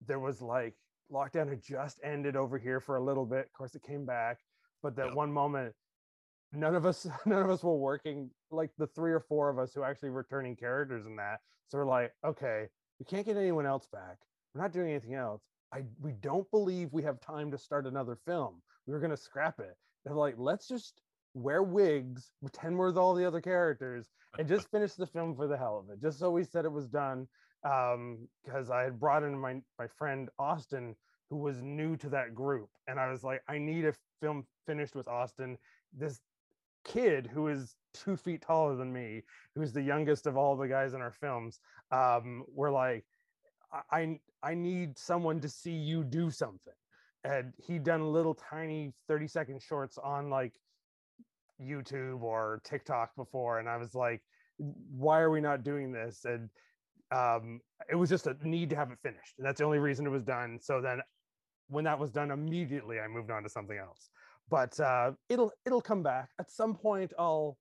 there 0.07 0.19
was 0.21 0.41
like 0.43 0.75
lockdown 1.11 1.49
had 1.49 1.63
just 1.63 2.01
ended 2.03 2.37
over 2.37 2.59
here 2.59 2.81
for 2.81 2.97
a 2.97 3.05
little 3.05 3.27
bit. 3.27 3.47
Of 3.47 3.53
course, 3.53 3.75
it 3.75 3.83
came 3.83 4.07
back, 4.07 4.39
but 4.83 4.97
that 4.97 5.07
Yep. 5.07 5.15
one 5.15 5.33
moment, 5.33 5.75
none 6.53 6.75
of 6.75 6.87
us, 6.87 7.07
none 7.27 7.43
of 7.43 7.51
us 7.51 7.63
were 7.63 7.77
working. 7.77 8.31
Like 8.51 8.71
the 8.79 8.87
three 8.89 9.13
or 9.13 9.21
four 9.21 9.51
of 9.51 9.59
us 9.59 9.75
who 9.75 9.83
actually 9.83 10.11
returning 10.11 10.57
characters 10.57 11.07
in 11.07 11.17
that. 11.17 11.41
So 11.69 11.79
we're 11.79 11.87
like, 11.87 12.13
okay, 12.25 12.69
we 12.99 13.05
can't 13.07 13.27
get 13.27 13.37
anyone 13.37 13.67
else 13.67 13.87
back. 13.93 14.19
We're 14.55 14.63
not 14.63 14.73
doing 14.73 14.91
anything 14.91 15.15
else. 15.15 15.43
I 15.73 15.83
we 16.01 16.13
don't 16.13 16.51
believe 16.51 16.93
we 16.93 17.03
have 17.03 17.21
time 17.21 17.51
to 17.51 17.59
start 17.59 17.87
another 17.87 18.17
film. 18.27 18.63
We 18.87 18.93
were 18.95 19.01
gonna 19.01 19.17
scrap 19.17 19.59
it. 19.61 19.75
They're 20.05 20.15
like, 20.15 20.35
let's 20.39 20.69
just 20.69 21.01
wear 21.35 21.63
wigs, 21.63 22.33
pretend 22.41 22.77
we're 22.77 22.97
all 22.99 23.15
the 23.15 23.27
other 23.27 23.41
characters, 23.41 24.11
and 24.39 24.49
just 24.49 24.71
finish 24.71 24.95
the 24.95 25.07
film 25.07 25.35
for 25.35 25.47
the 25.47 25.57
hell 25.57 25.79
of 25.79 25.91
it. 25.91 26.01
Just 26.01 26.19
so 26.19 26.31
we 26.31 26.45
said 26.45 26.65
it 26.65 26.73
was 26.73 26.89
done. 26.89 27.27
Um, 27.65 28.29
because 28.45 28.71
I 28.71 28.83
had 28.83 28.99
brought 28.99 29.23
in 29.23 29.39
my 29.39 29.61
my 29.79 29.87
friend 29.87 30.29
Austin, 30.39 30.97
who 31.31 31.37
was 31.37 31.63
new 31.63 31.97
to 31.99 32.09
that 32.11 32.35
group, 32.35 32.69
and 32.89 32.99
I 32.99 33.11
was 33.11 33.23
like, 33.23 33.43
I 33.49 33.59
need 33.59 33.85
a 33.85 33.95
film 34.21 34.47
finished 34.67 34.95
with 34.95 35.09
Austin. 35.09 35.57
This 35.93 36.21
kid 36.85 37.29
who 37.33 37.49
is 37.49 37.77
two 37.95 38.17
feet 38.17 38.43
taller 38.43 38.75
than 38.75 38.93
me, 38.93 39.23
who's 39.55 39.73
the 39.73 39.83
youngest 39.83 40.27
of 40.27 40.37
all 40.37 40.57
the 40.57 40.67
guys 40.67 40.95
in 40.95 41.01
our 41.01 41.13
films, 41.13 41.61
um, 41.93 42.45
we're 42.49 42.73
like, 42.73 43.05
I 43.73 44.01
I 44.01 44.21
I 44.43 44.55
need 44.55 44.99
someone 44.99 45.41
to 45.41 45.49
see 45.49 45.73
you 45.73 46.05
do 46.05 46.31
something. 46.31 46.75
And 47.25 47.53
he'd 47.65 47.85
done 47.85 48.03
little 48.13 48.35
tiny 48.35 48.93
30 49.07 49.29
second 49.29 49.63
shorts 49.63 49.97
on 49.97 50.29
like 50.29 50.55
YouTube 51.63 52.23
or 52.23 52.61
TikTok 52.65 53.15
before. 53.17 53.59
And 53.59 53.69
I 53.69 53.77
was 53.77 53.95
like, 53.95 54.23
why 54.59 55.21
are 55.21 55.31
we 55.31 55.41
not 55.41 55.65
doing 55.65 55.93
this? 55.93 56.25
And 56.25 56.51
um, 57.11 57.61
it 57.91 57.95
was 57.95 58.11
just 58.11 58.27
a 58.27 58.37
need 58.43 58.71
to 58.71 58.77
have 58.77 58.91
it 58.91 58.99
finished. 59.03 59.35
And 59.39 59.47
that's 59.47 59.59
the 59.59 59.65
only 59.65 59.79
reason 59.79 60.07
it 60.07 60.11
was 60.11 60.25
done. 60.25 60.59
So 60.61 60.81
then 60.81 61.01
when 61.69 61.85
that 61.85 61.99
was 61.99 62.11
done, 62.11 62.31
immediately 62.31 63.01
I 63.01 63.09
moved 63.09 63.31
on 63.31 63.43
to 63.43 63.49
something 63.49 63.79
else. 63.79 64.11
But 64.49 64.79
uh, 64.81 65.13
it'll 65.29 65.53
it'll 65.65 65.81
come 65.81 66.03
back. 66.03 66.31
At 66.39 66.51
some 66.51 66.75
point 66.75 67.13
I'll 67.19 67.57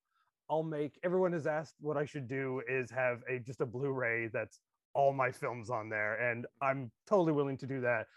I'll 0.50 0.64
make 0.64 1.00
everyone 1.04 1.34
has 1.34 1.48
asked 1.48 1.76
what 1.80 1.98
I 1.98 2.06
should 2.06 2.28
do 2.28 2.62
is 2.68 2.92
have 2.92 3.22
a 3.30 3.40
just 3.40 3.62
a 3.62 3.66
Blu-ray 3.66 4.30
that's 4.34 4.60
all 4.94 5.14
my 5.14 5.32
films 5.32 5.70
on 5.70 5.90
there. 5.90 6.16
And 6.30 6.46
I'm 6.62 6.92
totally 7.08 7.32
willing 7.32 7.58
to 7.58 7.68
do 7.68 7.82
that. 7.82 8.08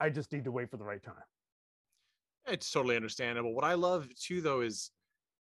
I 0.00 0.10
just 0.10 0.32
need 0.32 0.44
to 0.44 0.52
wait 0.52 0.70
for 0.70 0.76
the 0.76 0.84
right 0.84 1.02
time. 1.02 1.14
It's 2.46 2.70
totally 2.70 2.96
understandable. 2.96 3.54
What 3.54 3.64
I 3.64 3.74
love 3.74 4.08
too, 4.20 4.40
though, 4.40 4.62
is, 4.62 4.90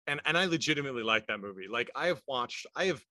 and 0.08 0.22
and 0.26 0.38
I 0.38 0.46
legitimately 0.46 1.04
like 1.04 1.28
that 1.28 1.40
movie. 1.40 1.68
Like 1.70 1.90
I 1.96 2.08
have 2.08 2.22
watched, 2.28 2.66
I 2.76 2.86
have 2.86 3.02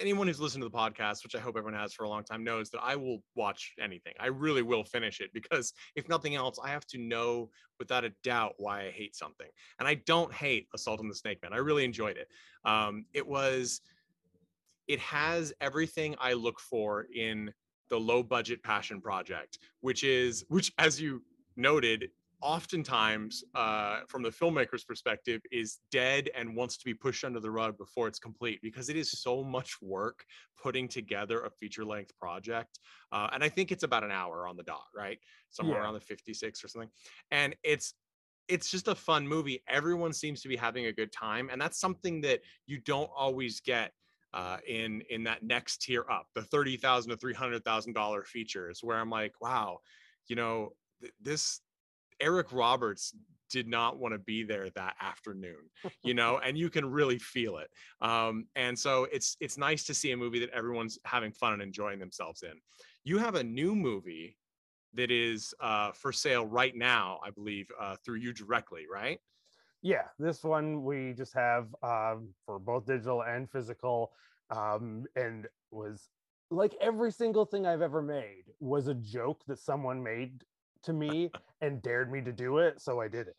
anyone 0.00 0.26
who's 0.26 0.40
listened 0.40 0.62
to 0.62 0.68
the 0.68 0.76
podcast, 0.76 1.22
which 1.22 1.34
I 1.34 1.38
hope 1.38 1.56
everyone 1.56 1.78
has 1.78 1.92
for 1.92 2.04
a 2.04 2.08
long 2.08 2.24
time, 2.24 2.44
knows 2.44 2.70
that 2.70 2.80
I 2.82 2.96
will 2.96 3.22
watch 3.34 3.72
anything. 3.80 4.12
I 4.18 4.26
really 4.26 4.62
will 4.62 4.84
finish 4.84 5.20
it 5.20 5.30
because 5.32 5.72
if 5.96 6.08
nothing 6.08 6.34
else, 6.34 6.58
I 6.62 6.68
have 6.68 6.86
to 6.88 6.98
know 6.98 7.50
without 7.78 8.04
a 8.04 8.12
doubt 8.22 8.54
why 8.58 8.86
I 8.86 8.90
hate 8.90 9.16
something. 9.16 9.46
And 9.78 9.88
I 9.88 9.94
don't 10.06 10.32
hate 10.32 10.68
Assault 10.74 11.00
on 11.00 11.08
the 11.08 11.14
Snake 11.14 11.42
Man. 11.42 11.52
I 11.52 11.58
really 11.58 11.84
enjoyed 11.84 12.16
it. 12.16 12.28
Um, 12.64 13.04
it 13.12 13.26
was, 13.26 13.80
it 14.86 15.00
has 15.00 15.52
everything 15.60 16.14
I 16.20 16.34
look 16.34 16.60
for 16.60 17.06
in 17.14 17.52
the 17.90 17.98
low 17.98 18.22
budget 18.22 18.62
passion 18.62 19.00
project, 19.00 19.58
which 19.80 20.04
is, 20.04 20.44
which 20.48 20.72
as 20.78 21.00
you 21.00 21.22
noted, 21.56 22.10
oftentimes 22.40 23.42
uh, 23.54 24.00
from 24.08 24.22
the 24.22 24.28
filmmaker's 24.28 24.84
perspective 24.84 25.40
is 25.50 25.80
dead 25.90 26.30
and 26.34 26.54
wants 26.54 26.76
to 26.76 26.84
be 26.84 26.92
pushed 26.92 27.24
under 27.24 27.40
the 27.40 27.50
rug 27.50 27.78
before 27.78 28.06
it's 28.06 28.18
complete 28.18 28.60
because 28.62 28.88
it 28.88 28.96
is 28.96 29.10
so 29.10 29.42
much 29.42 29.80
work 29.80 30.26
putting 30.56 30.86
together 30.86 31.42
a 31.44 31.50
feature 31.50 31.84
length 31.84 32.16
project 32.18 32.80
uh, 33.12 33.28
and 33.32 33.42
i 33.42 33.48
think 33.48 33.72
it's 33.72 33.82
about 33.82 34.04
an 34.04 34.10
hour 34.10 34.46
on 34.46 34.56
the 34.56 34.62
dot 34.62 34.86
right? 34.94 35.18
Somewhere 35.50 35.78
Yeah. 35.78 35.80
around 35.80 35.94
the 35.94 36.00
56 36.00 36.62
or 36.62 36.68
something. 36.68 36.90
And 37.30 37.56
it's 37.62 37.94
it's 38.48 38.70
just 38.70 38.88
a 38.88 38.94
fun 38.94 39.26
movie. 39.26 39.62
Everyone 39.66 40.12
seems 40.12 40.42
to 40.42 40.48
be 40.48 40.56
having 40.56 40.86
a 40.86 40.92
good 40.92 41.12
time 41.12 41.48
and 41.50 41.60
that's 41.60 41.78
something 41.78 42.20
that 42.22 42.40
you 42.66 42.78
don't 42.78 43.10
always 43.14 43.60
get 43.60 43.92
uh, 44.34 44.58
in 44.66 45.00
in 45.10 45.24
that 45.24 45.42
next 45.42 45.82
tier 45.82 46.04
up 46.10 46.26
the 46.34 46.42
30000 46.42 47.10
to 47.10 47.16
300000 47.16 47.92
dollar 47.92 48.24
features 48.24 48.82
where 48.82 48.98
i'm 48.98 49.08
like 49.08 49.40
wow 49.40 49.78
you 50.26 50.34
know 50.34 50.70
th- 51.00 51.12
this 51.20 51.60
Eric 52.20 52.52
Roberts 52.52 53.14
did 53.50 53.68
not 53.68 53.98
want 53.98 54.14
to 54.14 54.18
be 54.18 54.42
there 54.42 54.68
that 54.70 54.96
afternoon, 55.00 55.70
you 56.02 56.14
know, 56.14 56.38
and 56.38 56.56
you 56.58 56.70
can 56.70 56.84
really 56.84 57.18
feel 57.18 57.58
it. 57.58 57.70
Um, 58.00 58.46
and 58.56 58.78
so 58.78 59.06
it's 59.12 59.36
it's 59.40 59.58
nice 59.58 59.84
to 59.84 59.94
see 59.94 60.12
a 60.12 60.16
movie 60.16 60.40
that 60.40 60.50
everyone's 60.50 60.98
having 61.04 61.32
fun 61.32 61.52
and 61.52 61.62
enjoying 61.62 61.98
themselves 61.98 62.42
in. 62.42 62.54
You 63.04 63.18
have 63.18 63.34
a 63.34 63.44
new 63.44 63.74
movie 63.74 64.36
that 64.94 65.10
is 65.10 65.54
uh, 65.60 65.92
for 65.92 66.12
sale 66.12 66.46
right 66.46 66.74
now, 66.74 67.18
I 67.24 67.30
believe, 67.30 67.66
uh, 67.80 67.96
through 68.04 68.16
you 68.16 68.32
directly, 68.32 68.86
right? 68.90 69.20
yeah 69.84 70.04
this 70.18 70.42
one 70.42 70.82
we 70.82 71.12
just 71.12 71.34
have 71.34 71.66
um, 71.84 72.30
for 72.44 72.58
both 72.58 72.86
digital 72.86 73.22
and 73.22 73.48
physical 73.48 74.10
um, 74.50 75.04
and 75.14 75.46
was 75.70 76.08
like 76.50 76.74
every 76.80 77.12
single 77.12 77.44
thing 77.44 77.66
i've 77.66 77.82
ever 77.82 78.02
made 78.02 78.44
was 78.58 78.88
a 78.88 78.94
joke 78.94 79.42
that 79.46 79.58
someone 79.58 80.02
made 80.02 80.42
to 80.84 80.92
me 80.92 81.30
and 81.60 81.82
dared 81.82 82.10
me 82.10 82.20
to 82.20 82.32
do 82.32 82.58
it 82.58 82.80
so 82.80 83.00
i 83.00 83.08
did 83.08 83.28
it. 83.28 83.36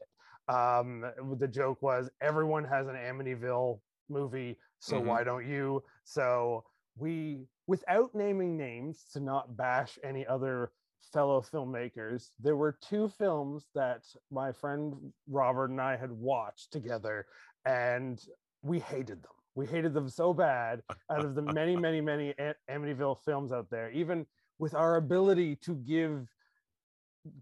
Um, 0.48 1.04
the 1.40 1.48
joke 1.48 1.82
was 1.82 2.10
everyone 2.22 2.66
has 2.66 2.88
an 2.88 2.96
amityville 2.96 3.80
movie 4.10 4.60
so 4.80 5.02
Mhm. 5.02 5.06
why 5.06 5.24
don't 5.24 5.48
you? 5.48 5.84
So 6.04 6.64
we 6.98 7.48
without 7.66 8.14
naming 8.14 8.56
names 8.56 9.06
to 9.14 9.20
not 9.20 9.58
bash 9.58 9.98
any 10.04 10.25
other 10.28 10.72
fellow 11.14 11.42
filmmakers 11.42 12.32
there 12.40 12.56
were 12.56 12.78
two 12.82 13.08
films 13.10 13.70
that 13.74 14.04
my 14.32 14.52
friend 14.52 15.14
robert 15.28 15.70
and 15.70 15.80
i 15.82 15.96
had 15.96 16.12
watched 16.12 16.72
together 16.72 17.25
and 17.66 18.25
we 18.62 18.80
hated 18.80 19.22
them. 19.24 19.32
We 19.56 19.66
hated 19.66 19.94
them 19.94 20.10
so 20.10 20.34
bad 20.34 20.82
out 21.10 21.24
of 21.25 21.34
the 21.36 21.42
many 21.42 21.75
many 21.75 22.02
many 22.02 22.34
amityville 22.70 23.20
films 23.24 23.52
out 23.52 23.70
there. 23.70 23.90
Even 23.92 24.25
with 24.60 24.74
our 24.75 24.98
ability 24.98 25.56
to 25.58 25.75
give 25.75 26.28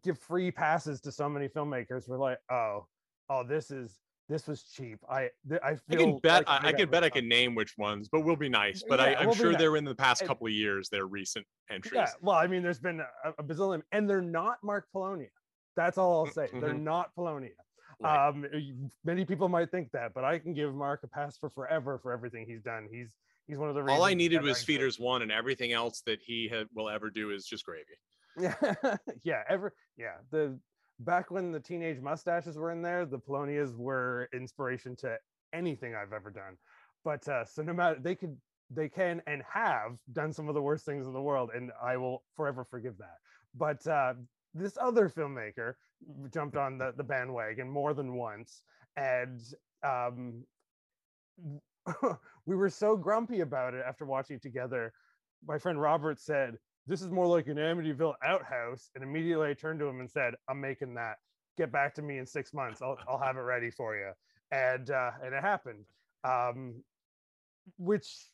give 0.03 0.19
free 0.19 0.51
passes 0.51 1.01
to 1.01 1.11
so 1.11 1.27
many 1.29 1.47
filmmakers 1.47 2.07
we're 2.07 2.17
like 2.17 2.37
oh 2.51 2.85
oh 3.29 3.43
this 3.43 3.71
is 3.71 3.99
this 4.29 4.47
was 4.47 4.63
cheap 4.63 4.99
i 5.09 5.29
th- 5.49 5.61
i 5.63 5.71
I 5.89 5.95
can 5.95 6.17
bet 6.19 6.47
like 6.47 6.63
I, 6.63 6.69
I 6.69 6.73
can 6.73 6.89
bet 6.89 7.03
I 7.03 7.09
can 7.09 7.27
name 7.27 7.55
which 7.55 7.77
ones, 7.77 8.07
but 8.09 8.21
we'll 8.21 8.37
be 8.37 8.47
nice. 8.49 8.81
But 8.87 8.99
I, 9.01 9.11
Yeah, 9.11 9.19
I'm 9.19 9.25
we'll 9.27 9.35
sure 9.35 9.51
nice. 9.51 9.59
they're 9.59 9.75
in 9.75 9.83
the 9.83 9.93
past 9.95 10.23
couple 10.25 10.47
of 10.47 10.53
years. 10.53 10.87
They're 10.89 11.07
recent 11.07 11.45
entries. 11.69 11.93
Yeah, 11.95 12.07
well, 12.21 12.37
I 12.37 12.47
mean, 12.47 12.63
there's 12.63 12.79
been 12.79 13.01
a, 13.01 13.29
a 13.37 13.43
bazillion, 13.43 13.81
and 13.91 14.09
they're 14.09 14.21
not 14.21 14.57
Mark 14.63 14.87
Polonia. 14.93 15.27
That's 15.75 15.97
all 15.97 16.25
I'll 16.25 16.31
say. 16.31 16.47
They're 16.53 16.73
Mhm. 16.73 16.83
not 16.83 17.13
Polonia. 17.15 17.49
Right. 17.99 18.27
Um, 18.29 18.45
many 19.03 19.25
people 19.25 19.49
might 19.49 19.71
think 19.71 19.91
that, 19.91 20.13
but 20.13 20.23
I 20.23 20.39
can 20.39 20.53
give 20.53 20.73
Mark 20.73 21.01
a 21.03 21.07
pass 21.07 21.37
for 21.37 21.49
forever 21.49 21.99
for 22.01 22.13
everything 22.13 22.45
he's 22.47 22.61
done. 22.61 22.87
He's 22.89 23.11
he's 23.47 23.57
one 23.57 23.67
of 23.69 23.75
the 23.75 23.83
All 23.91 24.03
I 24.03 24.13
needed 24.13 24.41
was. 24.41 24.63
Feeders 24.63 24.99
One, 24.99 25.21
and 25.21 25.31
everything 25.33 25.73
else 25.73 26.01
that 26.05 26.21
he 26.21 26.47
had, 26.47 26.67
will 26.73 26.89
ever 26.89 27.09
do 27.09 27.31
is 27.31 27.45
just 27.45 27.65
gravy. 27.65 27.83
Yeah, 28.39 28.97
yeah, 29.23 29.43
ever, 29.47 29.75
yeah. 29.95 30.21
The 30.29 30.59
back 30.99 31.29
when 31.31 31.51
the 31.51 31.59
teenage 31.59 31.99
mustaches 31.99 32.57
were 32.57 32.71
in 32.71 32.81
there, 32.81 33.05
the 33.05 33.19
Polonias 33.19 33.75
were 33.75 34.27
inspiration 34.33 34.95
to 34.97 35.19
anything 35.51 35.93
I've 35.95 36.13
ever 36.13 36.31
done. 36.31 36.57
But 37.03 37.27
uh, 37.27 37.45
so 37.45 37.61
no 37.61 37.73
matter 37.73 37.99
they 37.99 38.15
could, 38.15 38.41
they 38.69 38.89
can 38.89 39.21
and 39.27 39.43
have 39.43 39.99
done 40.11 40.33
some 40.33 40.47
of 40.49 40.55
the 40.55 40.61
worst 40.61 40.85
things 40.85 41.05
in 41.05 41.13
the 41.13 41.21
world, 41.21 41.51
and 41.53 41.71
I 41.79 41.97
will 41.97 42.25
forever 42.35 42.65
forgive 42.65 42.97
that. 42.97 43.17
But 43.53 43.85
uh, 43.85 44.15
this 44.53 44.77
other 44.77 45.09
filmmaker 45.09 45.75
jumped 46.31 46.55
on 46.57 46.77
the 46.79 46.93
the 46.93 47.03
bandwagon 47.03 47.69
more 47.69 47.93
than 47.93 48.15
once, 48.15 48.63
and 48.95 49.39
um, 49.83 50.47
we 52.45 52.55
were 52.55 52.69
so 52.69 52.97
grumpy 52.97 53.41
about 53.41 53.73
it 53.73 53.83
after 53.85 54.05
watching 54.05 54.37
it 54.37 54.41
together. 54.41 54.93
My 55.43 55.57
friend 55.57 55.79
Robert 55.79 56.19
said, 56.19 56.57
"This 56.87 57.01
is 57.01 57.09
more 57.09 57.27
like 57.27 57.47
an 57.47 57.57
Amityville 57.57 58.15
outhouse," 58.23 58.89
and 58.95 59.03
immediately 59.03 59.49
I 59.49 59.53
turned 59.53 59.79
to 59.79 59.87
him 59.87 59.99
and 59.99 60.09
said, 60.09 60.35
"I'm 60.47 60.59
making 60.61 60.93
that. 60.95 61.17
Get 61.57 61.71
back 61.71 61.93
to 61.95 62.01
me 62.01 62.17
in 62.17 62.25
six 62.25 62.53
months. 62.53 62.81
I'll 62.81 62.97
I'll 63.07 63.19
have 63.19 63.37
it 63.37 63.41
ready 63.41 63.69
for 63.69 63.95
you." 63.95 64.11
And 64.51 64.89
uh, 64.89 65.11
and 65.23 65.33
it 65.33 65.41
happened. 65.41 65.85
Um, 66.23 66.83
which 67.77 68.29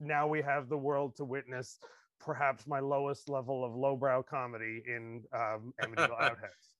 now 0.00 0.26
we 0.26 0.42
have 0.42 0.68
the 0.68 0.78
world 0.78 1.16
to 1.16 1.24
witness. 1.24 1.78
Perhaps 2.20 2.66
my 2.66 2.80
lowest 2.80 3.28
level 3.28 3.64
of 3.64 3.74
lowbrow 3.74 4.22
comedy 4.22 4.82
in 4.86 5.22
um, 5.32 5.74
Amityville 5.82 6.20
Outhouse. 6.20 6.73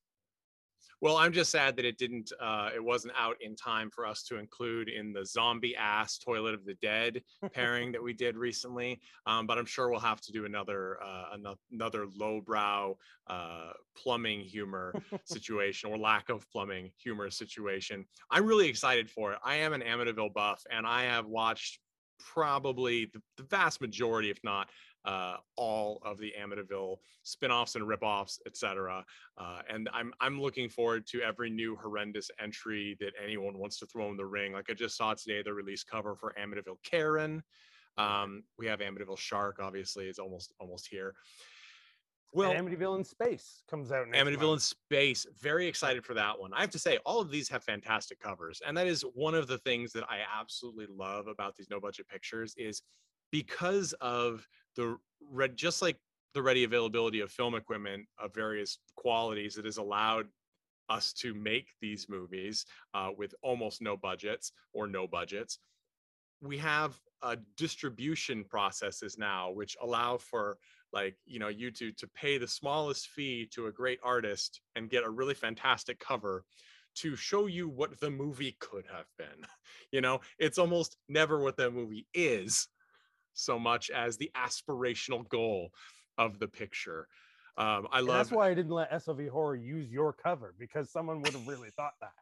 Well, 1.05 1.19
I'm 1.19 1.35
just 1.35 1.51
sad 1.51 1.77
that 1.77 1.85
it 1.85 1.99
didn't. 1.99 2.33
Uh, 2.41 2.71
it 2.75 2.83
wasn't 2.83 3.13
out 3.19 3.37
in 3.43 3.55
time 3.57 3.91
for 3.91 4.07
us 4.07 4.23
to 4.23 4.39
include 4.39 4.89
in 4.89 5.13
the 5.13 5.23
zombie 5.27 5.77
ass 5.77 6.17
Toilet 6.17 6.55
of 6.55 6.65
the 6.65 6.73
Dead 6.81 7.21
pairing 7.53 7.93
that 7.93 8.03
we 8.03 8.13
did 8.25 8.39
recently. 8.39 9.03
Um, 9.27 9.47
but 9.47 9.59
I'm 9.59 9.67
sure 9.67 9.91
we'll 9.91 10.01
have 10.01 10.23
to 10.23 10.33
do 10.33 10.47
another 10.47 10.97
uh, 11.05 11.37
another 11.71 12.07
lowbrow 12.17 12.97
uh, 13.27 13.73
plumbing 13.95 14.41
humor 14.41 14.95
situation 15.27 15.91
or 15.91 15.99
lack 15.99 16.31
of 16.31 16.51
plumbing 16.51 16.91
humor 16.97 17.29
situation. 17.29 18.07
I'm 18.31 18.47
really 18.47 18.67
excited 18.67 19.11
for 19.11 19.35
it. 19.35 19.39
I 19.45 19.57
am 19.57 19.75
an 19.75 19.83
Amityville 19.83 20.33
buff, 20.33 20.63
and 20.71 20.87
I 20.87 21.03
have 21.03 21.27
watched 21.27 21.81
probably 22.19 23.11
the, 23.13 23.21
the 23.37 23.43
vast 23.43 23.83
majority, 23.83 24.31
if 24.31 24.39
not 24.43 24.71
uh, 25.05 25.37
all 25.57 26.01
of 26.05 26.19
the 26.19 26.33
Amityville 26.41 26.97
spin-offs 27.23 27.75
and 27.75 27.87
rip-offs, 27.87 28.41
etc. 28.47 29.05
Uh, 29.39 29.61
and 29.69 29.89
I'm 29.93 30.13
I'm 30.21 30.41
looking 30.41 30.69
forward 30.69 31.07
to 31.09 31.23
every 31.23 31.51
new 31.51 31.77
horrendous 31.77 32.31
entry 32.41 32.97
that 33.01 33.13
anyone 33.23 33.59
wants 33.59 33.79
to 33.81 33.87
throw 33.87 34.11
in 34.11 34.17
the 34.17 34.27
ring. 34.27 34.53
Like 34.53 34.71
I 34.71 34.75
just 34.75 34.97
saw 34.97 35.15
today 35.15 35.43
the 35.43 35.53
release 35.53 35.85
cover 35.85 36.15
for 36.15 36.35
Amityville 36.41 36.83
Karen. 36.83 37.43
Um, 37.97 38.43
we 38.59 38.67
have 38.67 38.81
Amityville 38.81 39.19
Shark, 39.19 39.59
obviously, 39.61 40.09
is 40.09 40.19
almost 40.19 40.53
almost 40.59 40.89
here. 40.89 41.15
Well, 42.33 42.51
and 42.51 42.69
Amityville 42.69 42.99
in 42.99 43.05
Space 43.05 43.63
comes 43.71 43.93
out. 43.93 44.09
Next 44.09 44.21
Amityville 44.21 44.41
month. 44.41 44.53
in 44.55 44.59
Space. 44.61 45.27
Very 45.41 45.69
excited 45.69 46.05
for 46.05 46.15
that 46.15 46.39
one. 46.39 46.53
I 46.53 46.63
have 46.63 46.71
to 46.71 46.81
say, 46.81 46.99
all 47.07 47.21
of 47.21 47.31
these 47.31 47.49
have 47.49 47.63
fantastic 47.63 48.19
covers, 48.19 48.61
and 48.67 48.77
that 48.77 48.89
is 48.89 49.03
one 49.15 49.37
of 49.37 49.47
the 49.47 49.59
things 49.59 49.93
that 49.93 50.03
I 50.11 50.19
absolutely 50.41 50.87
love 50.91 51.29
about 51.29 51.55
these 51.55 51.69
no 51.71 51.79
budget 51.79 52.09
pictures 52.09 52.55
is 52.59 52.83
because 53.31 53.93
of 54.01 54.47
the 54.77 54.97
red, 55.31 55.57
just 55.57 55.83
like 55.83 55.97
the 56.35 56.43
ready 56.43 56.65
availability 56.65 57.21
of 57.21 57.31
film 57.31 57.55
equipment 57.55 58.07
of 58.19 58.35
various 58.35 58.79
qualities 58.97 59.55
that 59.55 59.65
has 59.65 59.77
allowed 59.77 60.27
us 60.89 61.13
to 61.13 61.33
make 61.35 61.69
these 61.81 62.09
movies 62.09 62.67
uh, 62.93 63.11
with 63.17 63.35
almost 63.43 63.81
no 63.81 63.97
budgets 63.97 64.53
or 64.73 64.87
no 64.87 65.07
budgets. 65.07 65.59
We 66.43 66.59
have 66.59 66.99
uh, 67.23 67.37
distribution 67.57 68.45
processes 68.45 69.17
now 69.17 69.51
which 69.51 69.77
allow 69.81 70.19
for 70.19 70.59
like 70.93 71.17
you 71.25 71.39
know 71.39 71.49
you 71.49 71.71
to 71.71 71.91
to 71.93 72.07
pay 72.09 72.37
the 72.37 72.47
smallest 72.47 73.09
fee 73.09 73.49
to 73.51 73.67
a 73.67 73.73
great 73.73 73.99
artist 74.03 74.61
and 74.77 74.91
get 74.91 75.05
a 75.05 75.11
really 75.11 75.33
fantastic 75.33 75.99
cover 75.99 76.45
to 76.97 77.17
show 77.17 77.47
you 77.47 77.67
what 77.69 77.99
the 77.99 78.11
movie 78.11 78.57
could 78.61 78.85
have 78.93 79.07
been 79.17 79.47
you 79.91 80.03
know 80.03 80.21
it's 80.39 80.59
almost 80.59 80.99
never 81.09 81.41
what 81.41 81.57
the 81.57 81.71
movie 81.71 82.07
is 82.13 82.69
so 83.35 83.59
much 83.59 83.91
as 83.91 84.17
the 84.17 84.31
aspirational 84.37 85.29
goal 85.29 85.71
of 86.19 86.39
the 86.39 86.49
picture. 86.49 87.07
Um, 87.57 87.87
I 87.93 88.01
love. 88.01 88.17
that's 88.17 88.33
why 88.33 88.49
I 88.49 88.55
didn't 88.55 88.73
let 88.73 89.03
SOV 89.03 89.29
horror 89.29 89.55
use 89.55 89.91
your 89.91 90.13
cover 90.13 90.55
because 90.59 90.91
someone 90.91 91.23
would 91.23 91.33
have 91.33 91.47
really 91.47 91.71
thought 91.77 91.93
that. 92.01 92.13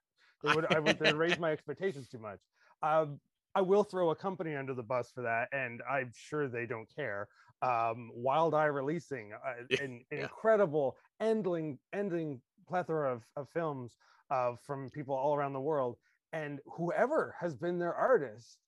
They 0.42 0.54
would. 0.54 0.66
I 0.74 0.78
would 0.78 1.00
raise 1.16 1.38
my 1.38 1.52
expectations 1.52 2.08
too 2.08 2.18
much. 2.18 2.40
Um, 2.82 3.20
I 3.54 3.60
will 3.60 3.84
throw 3.84 4.10
a 4.10 4.16
company 4.16 4.56
under 4.56 4.74
the 4.74 4.82
bus 4.82 5.10
for 5.14 5.22
that, 5.22 5.48
and 5.52 5.82
I'm 5.88 6.10
sure 6.14 6.48
they 6.48 6.66
don't 6.66 6.88
care. 6.94 7.28
Um, 7.62 8.10
Wild 8.14 8.54
Eye 8.54 8.66
releasing 8.66 9.32
uh, 9.32 9.64
yeah, 9.70 9.82
an, 9.82 10.04
an 10.10 10.18
yeah. 10.18 10.22
incredible 10.24 10.96
ending 11.20 11.78
ending 11.92 12.40
plethora 12.68 13.14
of, 13.14 13.22
of 13.36 13.48
films 13.50 13.96
uh, 14.30 14.52
from 14.66 14.90
people 14.90 15.14
all 15.14 15.34
around 15.34 15.52
the 15.52 15.60
world, 15.60 15.96
and 16.32 16.60
whoever 16.66 17.34
has 17.38 17.54
been 17.54 17.78
their 17.78 17.94
artist 17.94 18.58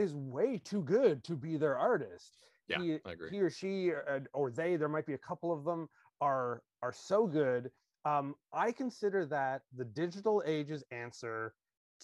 is 0.00 0.14
way 0.14 0.60
too 0.62 0.82
good 0.82 1.22
to 1.24 1.36
be 1.36 1.56
their 1.56 1.78
artist. 1.78 2.38
Yeah, 2.68 2.80
he, 2.80 2.98
I 3.04 3.12
agree. 3.12 3.30
He 3.30 3.40
or 3.40 3.50
she 3.50 3.90
or, 3.90 4.04
uh, 4.08 4.20
or 4.32 4.50
they, 4.50 4.76
there 4.76 4.88
might 4.88 5.06
be 5.06 5.14
a 5.14 5.18
couple 5.18 5.52
of 5.52 5.64
them 5.64 5.88
are 6.20 6.62
are 6.82 6.92
so 6.92 7.26
good. 7.26 7.70
Um, 8.04 8.34
I 8.52 8.72
consider 8.72 9.26
that 9.26 9.62
the 9.76 9.84
digital 9.84 10.42
age's 10.46 10.82
answer 10.90 11.54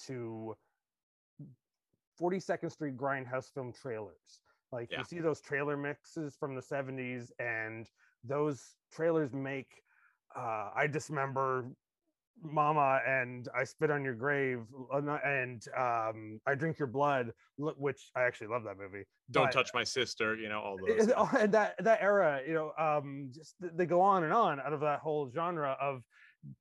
to 0.07 0.55
42nd 2.21 2.71
Street 2.71 2.97
Grindhouse 2.97 3.53
film 3.53 3.73
trailers. 3.73 4.41
Like 4.73 4.91
yeah. 4.91 4.99
you 4.99 5.05
see 5.05 5.21
those 5.21 5.41
trailer 5.41 5.77
mixes 5.77 6.37
from 6.39 6.55
the 6.55 6.61
70s, 6.61 7.31
and 7.39 7.89
those 8.25 8.77
trailers 8.93 9.33
make 9.33 9.83
uh, 10.37 10.71
I 10.75 10.87
dismember 10.87 11.67
Mama 12.43 13.01
and 13.07 13.49
I 13.57 13.65
Spit 13.65 13.91
on 13.91 14.05
Your 14.05 14.15
Grave 14.15 14.63
uh, 14.93 15.19
and 15.25 15.63
um, 15.77 16.41
I 16.47 16.55
Drink 16.55 16.79
Your 16.79 16.89
Blood, 16.89 17.33
which 17.59 18.11
I 18.15 18.23
actually 18.23 18.49
love 18.49 18.65
that 18.65 18.79
movie. 18.79 19.05
Don't 19.31 19.47
but, 19.47 19.53
touch 19.53 19.71
my 19.75 19.85
sister, 19.85 20.37
you 20.37 20.49
know, 20.49 20.61
all 20.61 20.77
those. 20.77 21.11
And 21.39 21.53
that 21.53 21.75
that 21.83 22.03
era, 22.03 22.41
you 22.47 22.55
know, 22.55 22.73
um, 22.79 23.31
just 23.35 23.55
they 23.61 23.87
go 23.87 24.01
on 24.01 24.25
and 24.25 24.33
on 24.33 24.61
out 24.61 24.73
of 24.73 24.81
that 24.81 25.01
whole 25.01 25.31
genre 25.35 25.77
of 25.81 26.03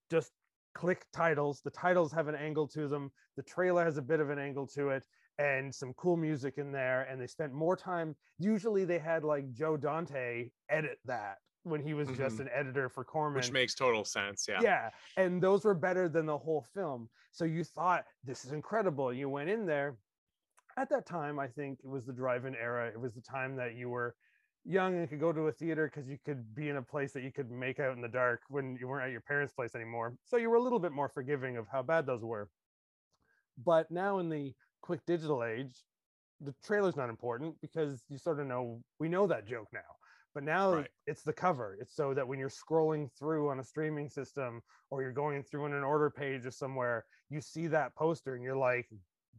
just 0.09 0.31
click 0.73 1.05
titles. 1.13 1.61
The 1.63 1.71
titles 1.71 2.11
have 2.13 2.27
an 2.27 2.35
angle 2.35 2.67
to 2.69 2.87
them. 2.87 3.11
The 3.37 3.43
trailer 3.43 3.83
has 3.83 3.97
a 3.97 4.01
bit 4.01 4.19
of 4.19 4.29
an 4.29 4.39
angle 4.39 4.67
to 4.75 4.89
it, 4.89 5.05
and 5.37 5.73
some 5.73 5.93
cool 5.93 6.17
music 6.17 6.55
in 6.57 6.71
there. 6.71 7.03
And 7.09 7.19
they 7.19 7.27
spent 7.27 7.53
more 7.53 7.75
time. 7.75 8.15
Usually, 8.39 8.85
they 8.85 8.99
had 8.99 9.23
like 9.23 9.51
Joe 9.51 9.77
Dante 9.77 10.49
edit 10.69 10.99
that 11.05 11.37
when 11.65 11.81
he 11.81 11.93
was 11.93 12.07
mm-hmm. 12.07 12.21
just 12.21 12.39
an 12.39 12.49
editor 12.53 12.89
for 12.89 13.03
Corman. 13.03 13.35
Which 13.35 13.51
makes 13.51 13.73
total 13.73 14.05
sense. 14.05 14.45
Yeah. 14.47 14.59
Yeah. 14.61 14.89
And 15.17 15.41
those 15.41 15.65
were 15.65 15.73
better 15.73 16.07
than 16.07 16.25
the 16.25 16.37
whole 16.37 16.65
film. 16.73 17.09
So 17.31 17.43
you 17.43 17.63
thought 17.63 18.05
this 18.23 18.45
is 18.45 18.51
incredible. 18.51 19.11
You 19.11 19.29
went 19.29 19.49
in 19.49 19.65
there. 19.65 19.97
At 20.77 20.89
that 20.89 21.05
time, 21.05 21.39
I 21.39 21.47
think 21.47 21.79
it 21.83 21.89
was 21.89 22.05
the 22.05 22.13
drive-in 22.13 22.55
era. 22.55 22.87
It 22.87 22.99
was 22.99 23.13
the 23.13 23.21
time 23.21 23.55
that 23.55 23.75
you 23.75 23.89
were 23.89 24.15
young 24.63 24.95
and 24.95 25.09
could 25.09 25.19
go 25.19 25.31
to 25.31 25.47
a 25.47 25.51
theater 25.51 25.91
because 25.93 26.09
you 26.09 26.17
could 26.23 26.53
be 26.53 26.69
in 26.69 26.77
a 26.77 26.81
place 26.81 27.13
that 27.13 27.23
you 27.23 27.31
could 27.31 27.49
make 27.49 27.79
out 27.79 27.95
in 27.95 28.01
the 28.01 28.07
dark 28.07 28.41
when 28.49 28.77
you 28.79 28.87
weren't 28.87 29.05
at 29.05 29.11
your 29.11 29.21
parents' 29.21 29.53
place 29.53 29.73
anymore. 29.75 30.15
So 30.25 30.37
you 30.37 30.49
were 30.49 30.57
a 30.57 30.61
little 30.61 30.79
bit 30.79 30.91
more 30.91 31.09
forgiving 31.09 31.57
of 31.57 31.65
how 31.71 31.81
bad 31.81 32.05
those 32.05 32.23
were. 32.23 32.49
But 33.63 33.89
now 33.89 34.19
in 34.19 34.29
the 34.29 34.53
quick 34.81 34.99
digital 35.07 35.43
age, 35.43 35.83
the 36.41 36.53
trailer's 36.63 36.97
not 36.97 37.09
important 37.09 37.55
because 37.61 38.03
you 38.09 38.17
sort 38.17 38.39
of 38.39 38.47
know 38.47 38.81
we 38.99 39.07
know 39.07 39.25
that 39.27 39.47
joke 39.47 39.67
now 39.73 39.79
but 40.35 40.43
now 40.43 40.73
right. 40.73 40.87
it's 41.07 41.23
the 41.23 41.33
cover 41.33 41.77
it's 41.81 41.95
so 41.95 42.13
that 42.13 42.27
when 42.27 42.37
you're 42.37 42.49
scrolling 42.49 43.09
through 43.17 43.49
on 43.49 43.59
a 43.59 43.63
streaming 43.63 44.09
system 44.09 44.61
or 44.91 45.01
you're 45.01 45.13
going 45.13 45.41
through 45.41 45.63
on 45.63 45.73
an 45.73 45.83
order 45.83 46.09
page 46.11 46.45
or 46.45 46.51
somewhere 46.51 47.05
you 47.29 47.41
see 47.41 47.65
that 47.65 47.95
poster 47.95 48.35
and 48.35 48.43
you're 48.43 48.55
like 48.55 48.87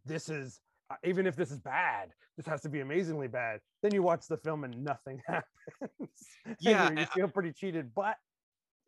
this 0.05 0.29
is 0.29 0.61
uh, 0.91 0.97
even 1.05 1.27
if 1.27 1.37
this 1.37 1.53
is 1.53 1.61
bad 1.61 2.09
this 2.37 2.47
has 2.47 2.61
to 2.63 2.69
be 2.69 2.81
amazingly 2.81 3.29
bad 3.29 3.61
then 3.83 3.93
you 3.95 4.03
watch 4.03 4.27
the 4.27 4.37
film 4.37 4.65
and 4.65 4.83
nothing 4.83 5.21
happens 5.29 6.11
yeah 6.59 6.91
you 6.91 7.07
feel 7.07 7.29
pretty 7.29 7.53
cheated 7.53 7.91
but 7.95 8.17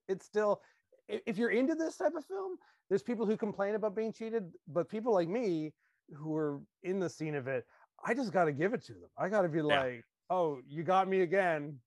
it's 0.08 0.24
still 0.24 0.60
if 1.08 1.38
you're 1.38 1.50
into 1.50 1.74
this 1.74 1.96
type 1.96 2.14
of 2.16 2.24
film 2.24 2.56
there's 2.88 3.02
people 3.02 3.26
who 3.26 3.36
complain 3.36 3.74
about 3.74 3.94
being 3.94 4.12
cheated 4.12 4.50
but 4.66 4.88
people 4.88 5.12
like 5.12 5.28
me 5.28 5.72
who 6.16 6.34
are 6.34 6.60
in 6.82 6.98
the 6.98 7.08
scene 7.08 7.34
of 7.34 7.46
it 7.46 7.64
i 8.06 8.14
just 8.14 8.32
got 8.32 8.46
to 8.46 8.52
give 8.52 8.72
it 8.72 8.82
to 8.82 8.92
them 8.92 9.10
i 9.18 9.28
got 9.28 9.42
to 9.42 9.48
be 9.48 9.58
yeah. 9.58 9.82
like 9.82 10.04
oh, 10.30 10.60
you 10.68 10.82
got 10.82 11.08
me 11.08 11.20
again. 11.22 11.78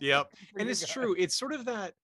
yep. 0.00 0.28
and 0.58 0.68
it's 0.68 0.86
true. 0.86 1.14
It's 1.18 1.36
sort 1.36 1.52
of 1.52 1.64
that 1.66 1.94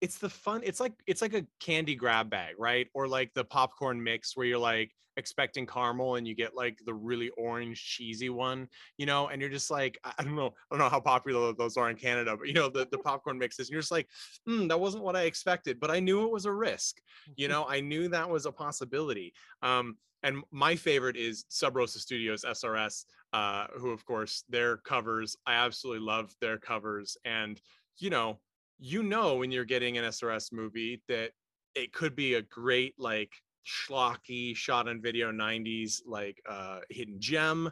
it's 0.00 0.18
the 0.18 0.28
fun 0.28 0.60
it's 0.64 0.80
like 0.80 0.92
it's 1.06 1.22
like 1.22 1.34
a 1.34 1.46
candy 1.60 1.94
grab 1.94 2.30
bag 2.30 2.54
right? 2.58 2.88
Or 2.94 3.08
like 3.08 3.32
the 3.34 3.44
popcorn 3.44 4.02
mix 4.02 4.36
where 4.36 4.46
you're 4.46 4.58
like 4.58 4.92
expecting 5.16 5.66
caramel 5.66 6.16
and 6.16 6.28
you 6.28 6.34
get 6.34 6.54
like 6.54 6.78
the 6.84 6.92
really 6.92 7.30
orange 7.38 7.82
cheesy 7.82 8.28
one 8.28 8.68
you 8.98 9.06
know 9.06 9.28
and 9.28 9.40
you're 9.40 9.50
just 9.50 9.70
like 9.70 9.98
i 10.04 10.22
don't 10.22 10.36
know 10.36 10.48
i 10.48 10.52
don't 10.70 10.78
know 10.78 10.90
how 10.90 11.00
popular 11.00 11.54
those 11.54 11.78
are 11.78 11.88
in 11.88 11.96
canada 11.96 12.36
but 12.36 12.46
you 12.46 12.52
know 12.52 12.68
the, 12.68 12.86
the 12.90 12.98
popcorn 13.04 13.38
mixes 13.38 13.68
and 13.68 13.72
you're 13.72 13.80
just 13.80 13.90
like 13.90 14.06
mm, 14.46 14.68
that 14.68 14.78
wasn't 14.78 15.02
what 15.02 15.16
i 15.16 15.22
expected 15.22 15.80
but 15.80 15.90
i 15.90 15.98
knew 15.98 16.24
it 16.24 16.30
was 16.30 16.44
a 16.44 16.52
risk 16.52 16.98
you 17.34 17.48
know? 17.48 17.66
I 17.66 17.80
knew 17.80 18.08
that 18.08 18.28
was 18.28 18.44
a 18.44 18.52
possibility 18.52 19.32
um 19.62 19.96
and 20.22 20.42
my 20.50 20.74
favorite 20.74 21.16
is 21.16 21.44
Sub 21.50 21.76
Rosa 21.76 22.00
Studios 22.00 22.42
SRS, 22.42 23.04
uh, 23.32 23.66
who 23.76 23.90
of 23.90 24.04
course 24.04 24.44
their 24.48 24.78
covers 24.78 25.36
I 25.46 25.54
absolutely 25.54 26.04
love 26.04 26.34
their 26.40 26.58
covers, 26.58 27.16
and 27.24 27.60
you 27.98 28.10
know 28.10 28.40
you 28.78 29.02
know 29.02 29.36
when 29.36 29.50
you're 29.50 29.64
getting 29.64 29.98
an 29.98 30.04
SRS 30.04 30.52
movie 30.52 31.02
that 31.08 31.30
it 31.74 31.92
could 31.92 32.14
be 32.16 32.34
a 32.34 32.42
great 32.42 32.94
like 32.98 33.32
schlocky 33.66 34.54
shot 34.54 34.88
on 34.88 35.00
video 35.00 35.32
90s 35.32 36.02
like 36.06 36.40
uh, 36.48 36.80
hidden 36.90 37.20
gem, 37.20 37.70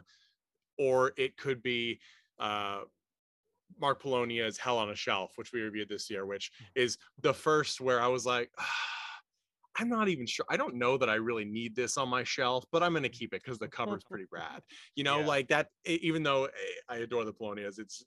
or 0.77 1.13
it 1.17 1.37
could 1.37 1.61
be 1.63 1.99
uh, 2.39 2.81
Mark 3.79 4.01
Polonia's 4.01 4.57
Hell 4.57 4.77
on 4.77 4.89
a 4.89 4.95
Shelf, 4.95 5.33
which 5.35 5.51
we 5.53 5.61
reviewed 5.61 5.89
this 5.89 6.09
year, 6.09 6.25
which 6.25 6.51
hmm. 6.57 6.65
is 6.75 6.97
the 7.21 7.33
first 7.33 7.81
where 7.81 8.01
I 8.01 8.07
was 8.07 8.25
like. 8.25 8.49
Ah, 8.59 8.63
I'm 9.77 9.89
not 9.89 10.07
even 10.07 10.25
sure. 10.25 10.45
I 10.49 10.55
don't 10.55 10.75
know 10.75 10.97
that 10.97 11.09
I 11.09 11.15
really 11.15 11.43
need 11.43 11.75
this 11.75 11.97
on 11.97 12.07
my 12.07 12.23
shelf, 12.23 12.63
but 12.71 12.81
I'm 12.81 12.93
going 12.93 13.03
to 13.03 13.09
keep 13.09 13.33
it 13.33 13.43
because 13.43 13.59
the 13.59 13.67
cover's 13.67 14.03
pretty 14.09 14.25
rad. 14.31 14.61
You 14.95 15.03
know, 15.03 15.19
yeah. 15.19 15.25
like 15.25 15.47
that. 15.49 15.67
Even 15.85 16.23
though 16.23 16.45
eh, 16.45 16.49
I 16.87 16.97
adore 16.97 17.25
the 17.25 17.33
Polonias, 17.33 17.77
it's 17.77 18.03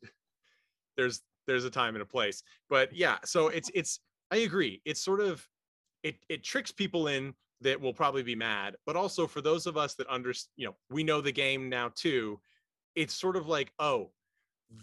there's 0.96 1.20
there's 1.48 1.64
a 1.64 1.70
time 1.70 1.96
and 1.96 2.02
a 2.02 2.06
place. 2.06 2.44
But 2.70 2.94
yeah, 2.94 3.18
so 3.24 3.48
it's 3.48 3.70
it's. 3.74 4.00
I 4.30 4.38
agree. 4.38 4.80
It's 4.84 5.02
sort 5.02 5.20
of 5.20 5.48
it 6.04 6.16
it 6.28 6.44
tricks 6.44 6.70
people 6.70 7.08
in 7.08 7.34
that 7.60 7.80
will 7.80 7.94
probably 7.94 8.22
be 8.22 8.36
mad, 8.36 8.76
but 8.86 8.94
also 8.94 9.26
for 9.26 9.40
those 9.40 9.66
of 9.66 9.76
us 9.76 9.94
that 9.96 10.06
under 10.08 10.32
you 10.56 10.66
know 10.66 10.76
we 10.90 11.02
know 11.02 11.20
the 11.20 11.32
game 11.32 11.68
now 11.68 11.90
too. 11.96 12.40
It's 12.94 13.14
sort 13.14 13.36
of 13.36 13.48
like 13.48 13.72
oh, 13.80 14.12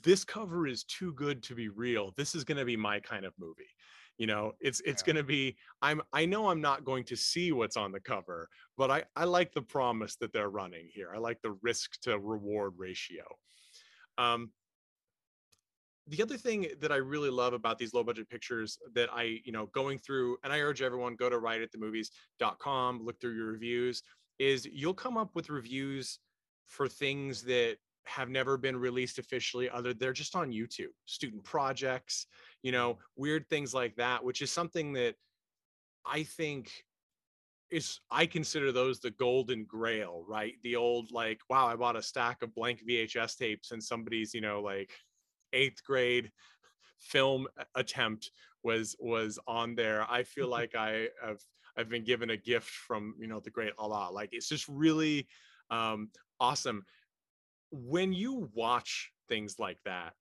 this 0.04 0.25
cover 0.25 0.67
is 0.67 0.84
too 0.84 1.13
good 1.13 1.43
to 1.43 1.56
be 1.56 1.69
real. 1.69 2.13
This 2.17 2.36
is 2.36 2.43
going 2.43 2.58
to 2.58 2.65
be 2.65 2.75
my 2.75 2.99
kind 2.99 3.25
of 3.25 3.34
movie 3.39 3.69
you 4.17 4.28
know 4.28 4.54
it's 4.62 4.82
it's 4.86 5.01
Yeah. 5.01 5.06
going 5.06 5.15
to 5.17 5.23
be 5.23 5.58
i'm 5.82 6.01
i 6.13 6.25
know 6.25 6.49
i'm 6.49 6.62
not 6.62 6.86
going 6.86 7.04
to 7.04 7.15
see 7.15 7.51
what's 7.51 7.78
on 7.78 7.91
the 7.91 7.99
cover 7.99 8.49
but 8.78 8.89
i 8.91 9.04
i 9.15 9.23
like 9.23 9.51
the 9.54 9.62
promise 9.62 10.15
that 10.17 10.32
they're 10.32 10.49
running 10.49 10.88
here 10.91 11.12
i 11.13 11.17
like 11.17 11.41
the 11.41 11.58
risk 11.62 11.99
to 12.01 12.17
reward 12.17 12.73
ratio 12.78 13.23
um 14.17 14.51
the 16.07 16.21
other 16.21 16.37
thing 16.37 16.67
that 16.79 16.91
i 16.91 16.97
really 16.97 17.29
love 17.29 17.53
about 17.53 17.77
these 17.77 17.93
low 17.93 18.03
budget 18.03 18.29
pictures 18.29 18.77
that 18.93 19.09
i 19.13 19.39
you 19.43 19.51
know 19.51 19.67
going 19.67 19.97
through 19.97 20.37
and 20.43 20.51
i 20.53 20.59
urge 20.59 20.81
everyone 20.81 21.15
go 21.15 21.29
to 21.29 21.37
riotatthemovies.com 21.37 23.03
look 23.03 23.19
through 23.19 23.35
your 23.35 23.51
reviews 23.51 24.01
is 24.39 24.67
you'll 24.71 24.93
come 24.93 25.17
up 25.17 25.29
with 25.33 25.49
reviews 25.49 26.19
for 26.67 26.87
things 26.87 27.41
that 27.43 27.77
have 28.05 28.29
never 28.29 28.57
been 28.57 28.77
released 28.77 29.17
officially 29.17 29.69
other 29.69 29.93
they're 29.93 30.13
just 30.13 30.35
on 30.35 30.51
youtube 30.51 30.93
student 31.05 31.43
projects 31.43 32.27
you 32.61 32.71
know 32.71 32.97
weird 33.15 33.47
things 33.49 33.73
like 33.73 33.95
that 33.95 34.23
which 34.23 34.41
is 34.41 34.51
something 34.51 34.93
that 34.93 35.15
i 36.05 36.21
think 36.21 36.71
is 37.71 37.99
i 38.11 38.27
consider 38.27 38.71
those 38.71 38.99
the 38.99 39.11
golden 39.11 39.65
grail 39.65 40.23
right? 40.27 40.53
The 40.63 40.75
old 40.75 41.11
like 41.11 41.39
wow 41.49 41.65
i 41.65 41.75
bought 41.75 41.95
a 41.95 42.01
stack 42.01 42.43
of 42.43 42.53
blank 42.53 42.81
vhs 42.87 43.35
tapes 43.37 43.71
and 43.71 43.83
somebody's 43.83 44.33
you 44.33 44.41
know 44.41 44.61
like 44.61 44.91
eighth 45.55 45.83
grade 45.83 46.31
film 46.99 47.47
attempt 47.75 48.31
was 48.63 48.95
was 48.99 49.39
on 49.47 49.75
there. 49.75 50.05
I 50.09 50.23
feel 50.23 50.47
like 50.47 50.75
i 50.75 51.07
have 51.23 51.39
i've 51.77 51.89
been 51.89 52.03
given 52.03 52.29
a 52.31 52.37
gift 52.37 52.69
from 52.69 53.13
you 53.19 53.27
know 53.27 53.39
the 53.39 53.49
great 53.49 53.73
allah 53.77 54.09
like 54.11 54.29
it's 54.31 54.49
just 54.49 54.67
really 54.67 55.27
um 55.69 56.09
awesome. 56.39 56.85
When 57.71 58.13
you 58.13 58.49
watch 58.53 59.11
things 59.27 59.59
like 59.59 59.79
that 59.85 60.13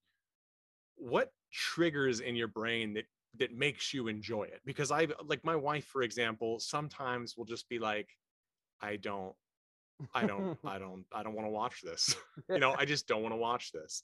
what 0.96 1.32
triggers 1.52 2.20
in 2.20 2.36
your 2.36 2.48
brain 2.48 2.94
that 2.94 3.04
that 3.36 3.52
makes 3.52 3.92
you 3.92 4.08
enjoy 4.08 4.44
it? 4.44 4.60
Because 4.64 4.90
i 4.90 5.06
like 5.24 5.44
my 5.44 5.56
wife 5.56 5.86
for 5.86 6.02
example 6.02 6.58
sometimes 6.60 7.36
will 7.36 7.44
just 7.44 7.68
be 7.68 7.78
like 7.78 8.08
i 8.80 8.96
don't 8.96 9.34
i 10.14 10.26
don't 10.26 10.58
i 10.64 10.78
don't 10.78 11.04
i 11.12 11.22
don't 11.22 11.34
want 11.34 11.46
to 11.46 11.50
watch 11.50 11.82
this. 11.82 12.16
You 12.48 12.58
know 12.58 12.74
i 12.78 12.84
just 12.84 13.06
don't 13.08 13.22
want 13.22 13.32
to 13.32 13.38
watch 13.38 13.72
this 13.72 14.02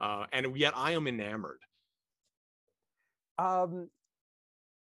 uh 0.00 0.26
and 0.32 0.56
yet 0.56 0.72
i 0.76 0.92
am 0.92 1.06
enamored 1.06 1.60
Um, 3.38 3.88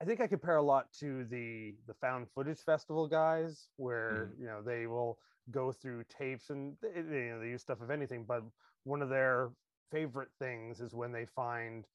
I 0.01 0.05
think 0.05 0.21
I 0.21 0.27
compare 0.27 0.57
a 0.57 0.63
lot 0.63 0.93
to 1.01 1.25
the 1.25 1.75
the 1.87 1.95
found 1.95 2.29
footage 2.31 2.61
festival 2.61 3.07
guys, 3.07 3.69
where 3.77 4.31
you 4.39 4.47
know 4.47 4.63
they 4.63 4.87
will 4.87 5.19
go 5.51 5.73
through 5.73 6.05
tapes 6.09 6.51
and 6.51 6.77
they, 6.83 7.03
they, 7.03 7.25
you 7.27 7.31
know, 7.33 7.41
they 7.41 7.49
use 7.49 7.63
stuff 7.63 7.81
of 7.81 7.91
anything. 7.91 8.25
But 8.27 8.43
one 8.85 9.03
of 9.03 9.09
their 9.09 9.51
favorite 9.91 10.31
things 10.39 10.81
is 10.81 10.95
when 10.95 11.13
they 11.13 11.27
find 11.27 11.87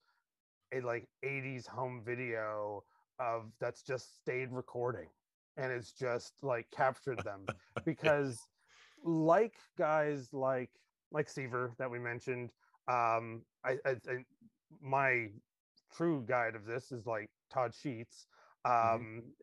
a 0.74 0.82
like 0.82 1.08
80s 1.24 1.68
home 1.68 2.02
video 2.06 2.84
of 3.20 3.52
that's 3.60 3.82
just 3.84 4.18
stayed 4.18 4.52
recording 4.52 5.08
and 5.58 5.72
it's 5.72 5.92
just 5.94 6.34
like 6.44 6.68
captured 6.72 7.24
them 7.24 7.50
because 7.86 8.50
like 9.04 9.56
guys 9.78 10.34
like 10.34 10.72
like 11.12 11.30
Seaver 11.30 11.74
that 11.78 11.90
we 11.90 12.00
mentioned, 12.00 12.52
um, 12.88 13.46
I, 13.64 13.78
I 13.86 13.96
think 13.96 14.28
my 14.82 15.30
true 15.94 16.24
guide 16.28 16.56
of 16.56 16.66
this 16.66 16.92
is 16.92 17.06
like 17.06 17.30
Todd 17.50 17.74
Sheets. 17.74 18.28
Um, 18.66 18.74
Mhm. 18.74 19.36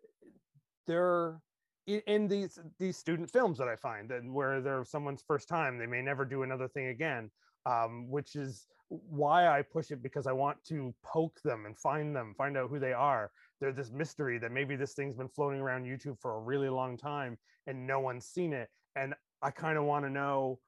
They're 0.87 1.41
in 1.87 2.29
these 2.29 2.59
these 2.79 2.97
student 2.97 3.31
films 3.31 3.59
that 3.59 3.69
I 3.69 3.77
find 3.77 4.11
and 4.13 4.33
where 4.33 4.61
they're 4.61 4.85
someone's 4.85 5.23
first 5.23 5.49
time, 5.49 5.79
they 5.79 5.87
may 5.87 6.03
never 6.03 6.25
do 6.25 6.43
another 6.43 6.69
thing 6.69 6.87
again. 6.89 7.31
Um, 7.67 8.09
which 8.11 8.35
is 8.35 8.67
why 8.89 9.47
I 9.47 9.63
push 9.63 9.93
it 9.93 10.03
because 10.03 10.27
I 10.27 10.33
want 10.33 10.65
to 10.65 10.93
poke 11.05 11.41
them 11.43 11.65
and 11.67 11.79
find 11.79 12.15
them, 12.15 12.35
find 12.35 12.57
out 12.57 12.69
who 12.71 12.81
they 12.81 12.93
are. 12.93 13.31
They're 13.61 13.73
this 13.73 13.93
mystery 13.93 14.39
that 14.39 14.51
maybe 14.51 14.75
this 14.77 14.95
thing's 14.95 15.17
been 15.17 15.29
floating 15.29 15.61
around 15.61 15.85
YouTube 15.85 16.19
for 16.21 16.37
a 16.37 16.41
really 16.41 16.69
long 16.69 16.97
time 16.97 17.39
and 17.67 17.87
no 17.87 18.01
one's 18.01 18.27
seen 18.27 18.53
it. 18.53 18.69
And 18.97 19.15
I 19.43 19.53
kind 19.53 19.79
of 19.79 19.85
want 19.85 20.05
to 20.05 20.11
know 20.11 20.61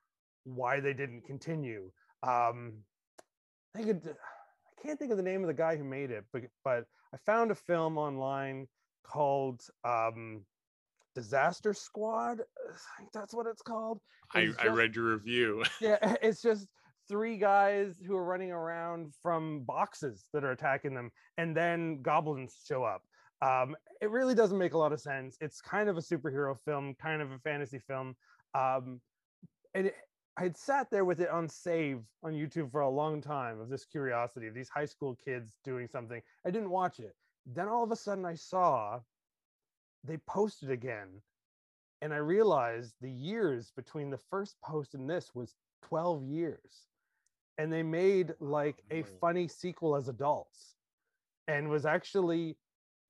why 0.44 0.78
they 0.80 0.94
didn't 0.94 1.22
continue. 1.22 1.90
Um, 2.26 2.72
I 3.74 3.78
think 3.78 3.88
it, 3.90 4.02
I 4.06 4.82
can't 4.86 4.98
think 4.98 5.10
of 5.10 5.16
the 5.16 5.22
name 5.22 5.42
of 5.42 5.48
the 5.48 5.54
guy 5.54 5.76
who 5.76 5.84
made 5.84 6.10
it, 6.10 6.24
but 6.32 6.42
but 6.64 6.84
I 7.12 7.16
found 7.26 7.50
a 7.50 7.54
film 7.54 7.98
online 7.98 8.66
called 9.04 9.62
um, 9.84 10.42
Disaster 11.14 11.74
Squad. 11.74 12.40
I 12.40 12.98
think 12.98 13.12
that's 13.12 13.34
what 13.34 13.46
it's 13.46 13.62
called. 13.62 14.00
I, 14.34 14.40
It's 14.40 14.58
I 14.58 14.64
just- 14.64 14.76
read 14.76 14.96
your 14.96 15.12
review 15.12 15.64
Yeah, 15.80 15.98
it's 16.22 16.40
just 16.42 16.68
three 17.08 17.36
guys 17.36 18.00
who 18.06 18.16
are 18.16 18.24
running 18.24 18.50
around 18.50 19.12
from 19.22 19.60
boxes 19.64 20.24
that 20.32 20.44
are 20.44 20.52
attacking 20.52 20.94
them, 20.94 21.10
and 21.36 21.56
then 21.56 22.00
goblins 22.02 22.56
show 22.66 22.84
up. 22.84 23.02
Um, 23.42 23.76
it 24.00 24.10
really 24.10 24.34
doesn't 24.34 24.56
make 24.56 24.72
a 24.72 24.78
lot 24.78 24.92
of 24.92 25.00
sense. 25.00 25.36
It's 25.40 25.60
kind 25.60 25.88
of 25.90 25.98
a 25.98 26.00
superhero 26.00 26.56
film, 26.64 26.94
kind 27.00 27.20
of 27.20 27.30
a 27.30 27.38
fantasy 27.40 27.78
film. 27.78 28.16
Um, 28.54 29.00
and 29.74 29.88
it, 29.88 29.94
I 30.36 30.42
had 30.42 30.56
sat 30.56 30.90
there 30.90 31.04
with 31.04 31.20
it 31.20 31.28
on 31.30 31.48
save 31.48 32.00
on 32.24 32.32
YouTube 32.32 32.72
for 32.72 32.80
a 32.80 32.90
long 32.90 33.20
time 33.20 33.60
of 33.60 33.68
this 33.68 33.84
curiosity 33.84 34.48
of 34.48 34.54
these 34.54 34.68
high 34.68 34.84
school 34.86 35.16
kids 35.24 35.58
doing 35.64 35.86
something. 35.86 36.20
I 36.44 36.50
didn't 36.50 36.70
watch 36.70 36.98
it. 36.98 37.14
Then 37.46 37.68
all 37.68 37.84
of 37.84 37.92
a 37.92 37.96
sudden 37.96 38.24
I 38.24 38.34
saw 38.34 39.00
they 40.02 40.18
posted 40.28 40.70
again. 40.70 41.22
And 42.02 42.12
I 42.12 42.18
realized 42.18 42.94
the 43.00 43.10
years 43.10 43.72
between 43.74 44.10
the 44.10 44.18
first 44.18 44.56
post 44.62 44.94
and 44.94 45.08
this 45.08 45.34
was 45.34 45.54
12 45.82 46.24
years. 46.24 46.86
And 47.56 47.72
they 47.72 47.82
made 47.82 48.34
like 48.40 48.82
a 48.90 49.04
funny 49.20 49.48
sequel 49.48 49.96
as 49.96 50.08
adults 50.08 50.74
and 51.46 51.70
was 51.70 51.86
actually, 51.86 52.56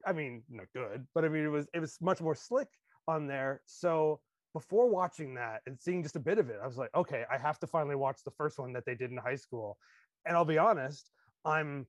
I 0.07 0.13
mean, 0.13 0.43
not 0.51 0.67
good, 0.75 1.07
but 1.15 1.25
I 1.25 1.29
mean, 1.29 1.45
it 1.45 1.49
was, 1.49 1.67
it 1.73 1.81
was 1.81 1.99
much 2.01 2.21
more 2.21 2.35
slick 2.35 2.69
on 3.09 3.27
there. 3.27 3.63
So 3.65 4.21
before 4.55 4.89
watching 4.89 5.35
that 5.35 5.61
and 5.67 5.79
seeing 5.79 6.03
just 6.03 6.17
a 6.17 6.21
bit 6.21 6.39
of 6.39 6.49
it, 6.49 6.59
I 6.63 6.67
was 6.67 6.79
like, 6.79 6.95
okay, 6.95 7.25
I 7.31 7.37
have 7.37 7.59
to 7.59 7.67
finally 7.67 7.97
watch 7.97 8.21
the 8.25 8.31
first 8.31 8.59
one 8.59 8.73
that 8.73 8.87
they 8.87 8.95
did 8.95 9.11
in 9.11 9.19
high 9.19 9.37
school. 9.37 9.77
And 10.25 10.35
I'll 10.35 10.47
be 10.47 10.57
honest, 10.59 11.11
I'm 11.45 11.87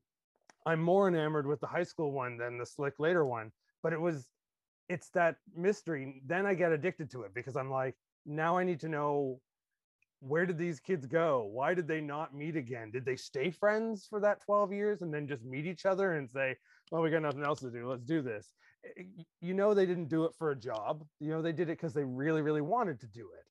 I'm 0.65 0.81
more 0.81 1.07
enamored 1.07 1.45
with 1.45 1.61
the 1.61 1.67
high 1.67 1.83
school 1.83 2.11
one 2.11 2.37
than 2.37 2.57
the 2.57 2.65
slick 2.65 2.95
later 2.99 3.23
one. 3.23 3.51
But 3.83 3.93
it 3.93 4.01
was 4.01 4.27
it's 4.89 5.09
that 5.09 5.37
mystery. 5.55 6.21
Then 6.25 6.45
I 6.45 6.55
get 6.55 6.71
addicted 6.71 7.09
to 7.11 7.21
it 7.21 7.33
because 7.33 7.55
I'm 7.55 7.69
like, 7.69 7.95
now 8.25 8.57
I 8.57 8.63
need 8.63 8.79
to 8.81 8.89
know 8.89 9.39
where 10.19 10.47
did 10.47 10.57
these 10.57 10.79
kids 10.79 11.05
go? 11.05 11.47
Why 11.51 11.75
did 11.75 11.87
they 11.87 12.01
not 12.01 12.33
meet 12.33 12.55
again? 12.55 12.89
Did 12.89 13.05
they 13.05 13.15
stay 13.15 13.51
friends 13.51 14.07
for 14.09 14.19
that 14.21 14.41
12 14.41 14.73
years 14.73 15.01
and 15.03 15.13
then 15.13 15.27
just 15.27 15.43
meet 15.43 15.67
each 15.67 15.85
other 15.85 16.13
and 16.13 16.29
say, 16.29 16.55
well, 16.91 17.03
we 17.03 17.11
got 17.11 17.21
nothing 17.21 17.43
else 17.43 17.59
to 17.59 17.69
do. 17.69 17.87
Let's 17.87 18.03
do 18.03 18.23
this. 18.23 18.49
You 19.41 19.53
know, 19.53 19.73
they 19.73 19.85
didn't 19.85 20.09
do 20.09 20.25
it 20.25 20.33
for 20.35 20.51
a 20.51 20.55
job. 20.55 21.05
You 21.19 21.29
know, 21.29 21.41
they 21.41 21.53
did 21.53 21.69
it 21.69 21.77
because 21.77 21.93
they 21.93 22.03
really, 22.03 22.41
really 22.41 22.61
wanted 22.61 22.99
to 23.01 23.07
do 23.07 23.29
it. 23.37 23.45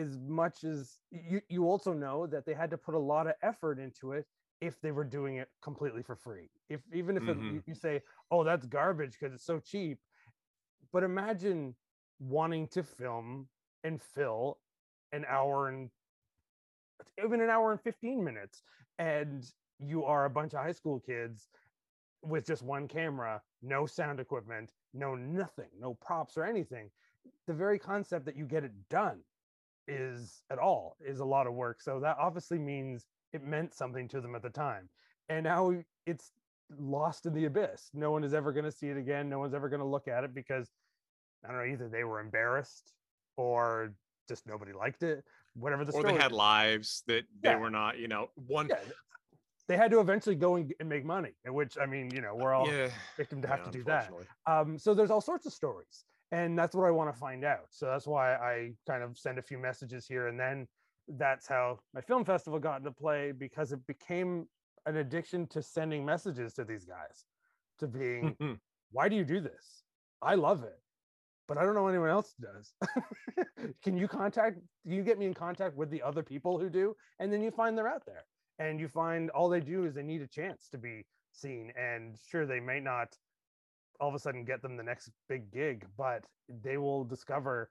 As 0.00 0.18
much 0.18 0.64
as 0.64 0.98
you, 1.10 1.40
you 1.48 1.64
also 1.64 1.92
know 1.92 2.26
that 2.26 2.46
they 2.46 2.54
had 2.54 2.70
to 2.70 2.78
put 2.78 2.94
a 2.94 2.98
lot 2.98 3.26
of 3.26 3.34
effort 3.42 3.78
into 3.78 4.12
it 4.12 4.26
if 4.60 4.80
they 4.80 4.92
were 4.92 5.04
doing 5.04 5.36
it 5.36 5.48
completely 5.62 6.02
for 6.02 6.16
free. 6.16 6.50
If 6.68 6.82
even 6.92 7.16
if 7.16 7.28
it, 7.28 7.38
Mhm. 7.38 7.50
you, 7.50 7.62
you 7.66 7.74
say, 7.74 8.02
oh, 8.30 8.44
that's 8.44 8.66
garbage 8.66 9.16
because 9.18 9.34
it's 9.34 9.44
so 9.44 9.58
cheap. 9.58 9.98
But 10.92 11.02
imagine 11.02 11.76
wanting 12.18 12.68
to 12.68 12.82
film 12.82 13.48
and 13.82 14.00
fill 14.02 14.60
an 15.12 15.24
hour 15.26 15.68
and 15.68 15.90
even 17.22 17.40
an 17.40 17.50
hour 17.50 17.72
and 17.72 17.80
15 17.80 18.22
minutes 18.22 18.62
and 18.98 19.44
you 19.78 20.04
are 20.04 20.26
a 20.26 20.30
bunch 20.30 20.52
of 20.54 20.60
high 20.60 20.72
school 20.72 21.00
kids 21.00 21.48
with 22.22 22.46
just 22.46 22.62
one 22.62 22.86
camera 22.86 23.40
no 23.62 23.86
sound 23.86 24.20
equipment 24.20 24.72
no 24.92 25.14
nothing 25.14 25.68
no 25.78 25.94
props 25.94 26.36
or 26.36 26.44
anything 26.44 26.90
the 27.46 27.52
very 27.54 27.78
concept 27.78 28.24
that 28.26 28.36
you 28.36 28.44
get 28.44 28.64
it 28.64 28.72
done 28.88 29.20
is 29.88 30.42
at 30.50 30.58
all 30.58 30.96
is 31.04 31.20
a 31.20 31.24
lot 31.24 31.46
of 31.46 31.54
work 31.54 31.80
so 31.80 31.98
that 32.00 32.16
obviously 32.20 32.58
means 32.58 33.06
it 33.32 33.42
meant 33.42 33.74
something 33.74 34.06
to 34.06 34.20
them 34.20 34.34
at 34.34 34.42
the 34.42 34.50
time 34.50 34.88
and 35.28 35.44
now 35.44 35.72
it's 36.06 36.32
lost 36.78 37.26
in 37.26 37.34
the 37.34 37.46
abyss 37.46 37.90
no 37.94 38.10
one 38.10 38.22
is 38.22 38.34
ever 38.34 38.52
going 38.52 38.64
to 38.64 38.70
see 38.72 38.88
it 38.88 38.96
again 38.96 39.28
no 39.28 39.38
one's 39.38 39.54
ever 39.54 39.68
going 39.68 39.80
to 39.80 39.86
look 39.86 40.06
at 40.06 40.22
it 40.22 40.34
because 40.34 40.68
i 41.44 41.48
don't 41.48 41.56
know 41.56 41.64
either 41.64 41.88
they 41.88 42.04
were 42.04 42.20
embarrassed 42.20 42.92
or 43.36 43.92
just 44.28 44.46
nobody 44.46 44.72
liked 44.72 45.02
it 45.02 45.24
whatever 45.54 45.84
the 45.84 45.90
story. 45.90 46.04
or 46.04 46.08
story 46.08 46.18
they 46.18 46.22
had 46.22 46.32
lives 46.32 47.02
that 47.06 47.24
they 47.40 47.50
Yeah. 47.50 47.56
were 47.56 47.70
not 47.70 47.98
you 47.98 48.06
know 48.06 48.28
one 48.46 48.68
yeah, 48.68 48.76
they 49.70 49.76
had 49.76 49.92
to 49.92 50.00
eventually 50.00 50.34
go 50.34 50.56
and, 50.56 50.74
and 50.80 50.88
make 50.88 51.04
money 51.04 51.30
which 51.46 51.78
i 51.80 51.86
mean 51.86 52.10
you 52.12 52.20
know 52.20 52.34
we're 52.34 52.52
all 52.52 52.66
yeah. 52.66 52.88
victim 53.16 53.40
to 53.40 53.46
have 53.46 53.60
yeah, 53.60 53.64
to 53.64 53.70
do 53.70 53.84
that. 53.84 54.10
um, 54.48 54.76
so 54.76 54.92
there's 54.92 55.12
all 55.12 55.20
sorts 55.20 55.46
of 55.46 55.52
stories 55.52 56.04
and 56.32 56.58
that's 56.58 56.74
what 56.74 56.86
i 56.86 56.90
want 56.90 57.12
to 57.12 57.18
find 57.18 57.44
out. 57.44 57.66
So 57.70 57.86
that's 57.86 58.06
why 58.06 58.34
i 58.34 58.72
kind 58.86 59.02
of 59.04 59.16
send 59.16 59.38
a 59.38 59.42
few 59.42 59.58
messages 59.58 60.06
here 60.08 60.26
and 60.26 60.38
then 60.38 60.66
that's 61.16 61.46
how 61.46 61.78
my 61.94 62.00
film 62.00 62.24
festival 62.24 62.58
got 62.58 62.78
into 62.78 62.90
play 62.90 63.32
because 63.32 63.70
it 63.70 63.84
became 63.86 64.46
an 64.86 64.96
addiction 64.96 65.46
to 65.48 65.62
sending 65.62 66.04
messages 66.04 66.52
to 66.54 66.64
these 66.64 66.84
guys 66.84 67.24
to 67.78 67.86
being 67.86 68.36
why 68.92 69.08
do 69.08 69.14
you 69.14 69.24
do 69.24 69.40
this? 69.40 69.84
I 70.20 70.34
love 70.34 70.64
it 70.64 70.80
but 71.46 71.58
i 71.58 71.64
don't 71.64 71.74
know 71.74 71.88
anyone 71.88 72.10
else 72.10 72.34
does. 72.40 72.74
Can 73.82 73.96
you 73.96 74.08
contact 74.08 74.58
can 74.84 74.92
you 74.92 75.02
get 75.02 75.18
me 75.18 75.26
in 75.26 75.34
contact 75.34 75.76
with 75.76 75.90
the 75.90 76.02
other 76.02 76.22
people 76.22 76.58
who 76.58 76.70
do 76.70 76.96
and 77.18 77.32
then 77.32 77.40
you 77.42 77.50
find 77.50 77.76
they're 77.76 77.88
out 77.88 78.04
there 78.06 78.24
and 78.60 78.78
you 78.78 78.86
find 78.86 79.30
all 79.30 79.48
they 79.48 79.60
do 79.60 79.84
is 79.86 79.94
they 79.94 80.02
need 80.02 80.20
a 80.20 80.26
chance 80.28 80.68
to 80.68 80.78
be 80.78 81.04
seen 81.32 81.72
and 81.76 82.16
sure 82.28 82.46
they 82.46 82.60
may 82.60 82.78
not 82.78 83.16
all 84.00 84.08
of 84.08 84.14
a 84.14 84.18
sudden 84.18 84.44
get 84.44 84.62
them 84.62 84.76
the 84.76 84.82
next 84.82 85.10
big 85.28 85.52
gig, 85.52 85.86
but 85.96 86.24
they 86.62 86.78
will 86.78 87.04
discover 87.04 87.70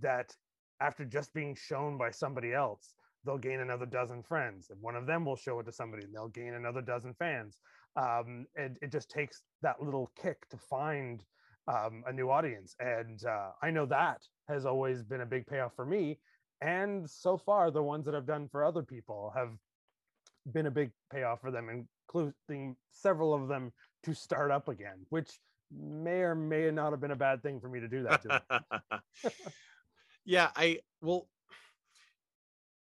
that 0.00 0.34
after 0.80 1.04
just 1.04 1.32
being 1.32 1.54
shown 1.54 1.96
by 1.96 2.10
somebody 2.10 2.52
else, 2.52 2.94
they'll 3.24 3.38
gain 3.38 3.60
another 3.60 3.86
dozen 3.86 4.22
friends. 4.22 4.70
And 4.70 4.80
one 4.80 4.96
of 4.96 5.06
them 5.06 5.24
will 5.24 5.36
show 5.36 5.58
it 5.60 5.64
to 5.64 5.72
somebody 5.72 6.04
and 6.04 6.14
they'll 6.14 6.28
gain 6.28 6.54
another 6.54 6.82
dozen 6.82 7.14
fans. 7.14 7.58
Um, 7.96 8.46
and 8.56 8.76
it 8.82 8.92
just 8.92 9.08
takes 9.10 9.42
that 9.62 9.82
little 9.82 10.10
kick 10.20 10.48
to 10.50 10.56
find 10.56 11.22
um, 11.68 12.02
a 12.06 12.12
new 12.12 12.30
audience. 12.30 12.74
And 12.78 13.24
uh, 13.24 13.50
I 13.62 13.70
know 13.70 13.86
that 13.86 14.22
has 14.48 14.66
always 14.66 15.02
been 15.02 15.22
a 15.22 15.26
big 15.26 15.46
payoff 15.46 15.74
for 15.74 15.86
me. 15.86 16.18
And 16.60 17.08
so 17.08 17.36
far, 17.36 17.70
the 17.70 17.82
ones 17.82 18.04
that 18.06 18.14
I've 18.14 18.26
done 18.26 18.48
for 18.48 18.64
other 18.64 18.82
people 18.82 19.32
have 19.34 19.50
been 20.52 20.66
a 20.66 20.70
big 20.70 20.90
payoff 21.12 21.40
for 21.40 21.50
them, 21.50 21.86
including 22.08 22.76
several 22.90 23.34
of 23.34 23.48
them 23.48 23.72
to 24.04 24.14
start 24.14 24.50
up 24.50 24.68
again, 24.68 25.04
which 25.10 25.38
may 25.70 26.20
or 26.20 26.34
may 26.34 26.70
not 26.70 26.92
have 26.92 27.00
been 27.00 27.10
a 27.10 27.16
bad 27.16 27.42
thing 27.42 27.60
for 27.60 27.68
me 27.68 27.80
to 27.80 27.88
do 27.88 28.02
that 28.04 28.22
to 28.22 29.30
yeah, 30.24 30.50
I 30.54 30.80
well, 31.02 31.28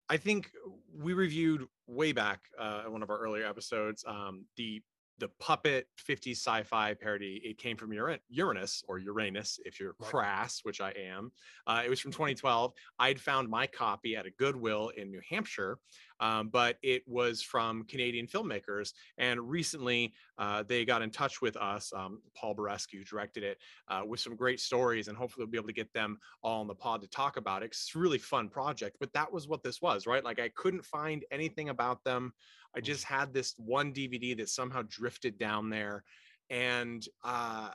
I 0.09 0.19
think 0.19 0.51
we 0.95 1.15
reviewed 1.15 1.67
way 1.87 2.13
back 2.13 2.41
uh, 2.59 2.83
in 2.87 2.93
one 2.93 3.03
of 3.03 3.11
our 3.11 3.19
earlier 3.19 3.47
episodes 3.47 4.05
um, 4.07 4.45
the 4.57 4.83
the 5.19 5.29
puppet 5.39 5.87
50 5.99 6.33
sci-fi 6.33 6.95
parody 6.95 7.41
it 7.45 7.57
came 7.57 7.77
from 7.77 7.93
uranus 7.93 8.83
or 8.89 8.99
uranus 8.99 9.61
if 9.65 9.79
you're 9.79 9.93
crass 9.95 10.61
which 10.65 10.81
i 10.81 10.91
am. 10.91 11.31
Uh, 11.67 11.83
it 11.85 11.89
was 11.89 12.01
from 12.01 12.11
2012 12.11 12.73
i'd 12.99 13.21
found 13.21 13.49
my 13.49 13.67
copy 13.67 14.17
at 14.17 14.27
a 14.27 14.31
goodwill 14.31 14.91
in 14.97 15.11
new 15.11 15.21
hampshire 15.29 15.79
um, 16.21 16.49
but 16.49 16.77
it 16.83 17.03
was 17.07 17.43
from 17.43 17.85
canadian 17.85 18.27
filmmakers 18.27 18.93
and 19.19 19.41
recently 19.49 20.13
uh, 20.39 20.63
they 20.67 20.85
got 20.85 21.03
in 21.03 21.11
touch 21.11 21.41
with 21.41 21.57
us 21.57 21.93
um, 21.97 22.21
paul 22.35 22.55
Barescu, 22.55 23.07
directed 23.09 23.43
it 23.43 23.59
uh, 23.89 24.03
with 24.07 24.21
some 24.21 24.37
great 24.37 24.61
stories 24.61 25.09
and 25.09 25.17
hopefully 25.17 25.45
we'll 25.45 25.51
be 25.51 25.59
able 25.59 25.69
to 25.69 25.73
get 25.73 25.93
them 25.93 26.19
all 26.43 26.61
on 26.61 26.67
the 26.67 26.75
pod 26.75 27.01
to 27.01 27.09
talk 27.09 27.37
about 27.37 27.63
it 27.63 27.67
it's 27.67 27.91
a 27.95 27.99
really 27.99 28.19
fun 28.19 28.49
project 28.49 28.97
but 29.01 29.13
that 29.13 29.33
was 29.33 29.49
what 29.49 29.63
this 29.63 29.83
was 29.83 30.07
right? 30.07 30.25
Like 30.25 30.41
i 30.41 30.49
couldn't 30.51 30.85
find 30.85 31.25
anything 31.31 31.69
about 31.69 32.03
them. 32.05 32.33
I 32.77 32.81
just 32.81 33.05
had 33.05 33.33
this 33.33 33.55
one 33.57 33.93
DVD 33.93 34.37
that 34.39 34.49
somehow 34.49 34.83
drifted 34.89 35.39
down 35.39 35.71
there, 35.71 36.05
and 36.51 37.07
uh, 37.25 37.71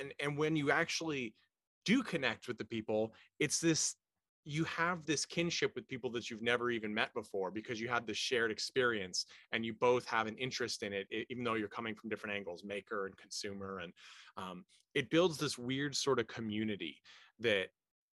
and 0.00 0.12
and 0.20 0.36
when 0.36 0.56
you 0.56 0.70
actually 0.70 1.34
do 1.84 2.02
connect 2.02 2.48
with 2.48 2.58
the 2.58 2.64
people, 2.64 3.14
it's 3.38 3.60
this 3.60 3.96
you 4.44 4.64
have 4.64 5.06
this 5.06 5.24
kinship 5.24 5.74
with 5.74 5.88
people 5.88 6.10
that 6.10 6.30
you've 6.30 6.42
never 6.42 6.70
even 6.70 6.92
met 6.92 7.12
before 7.14 7.50
because 7.50 7.80
you 7.80 7.88
had 7.88 8.06
this 8.06 8.16
shared 8.16 8.50
experience 8.50 9.26
and 9.52 9.64
you 9.64 9.72
both 9.72 10.06
have 10.06 10.26
an 10.26 10.36
interest 10.36 10.82
in 10.82 10.92
it 10.92 11.06
even 11.30 11.42
though 11.42 11.54
you're 11.54 11.68
coming 11.68 11.94
from 11.94 12.10
different 12.10 12.36
angles 12.36 12.62
maker 12.62 13.06
and 13.06 13.16
consumer 13.16 13.80
and 13.80 13.92
um, 14.36 14.64
it 14.94 15.10
builds 15.10 15.38
this 15.38 15.58
weird 15.58 15.96
sort 15.96 16.18
of 16.18 16.26
community 16.26 17.00
that 17.40 17.66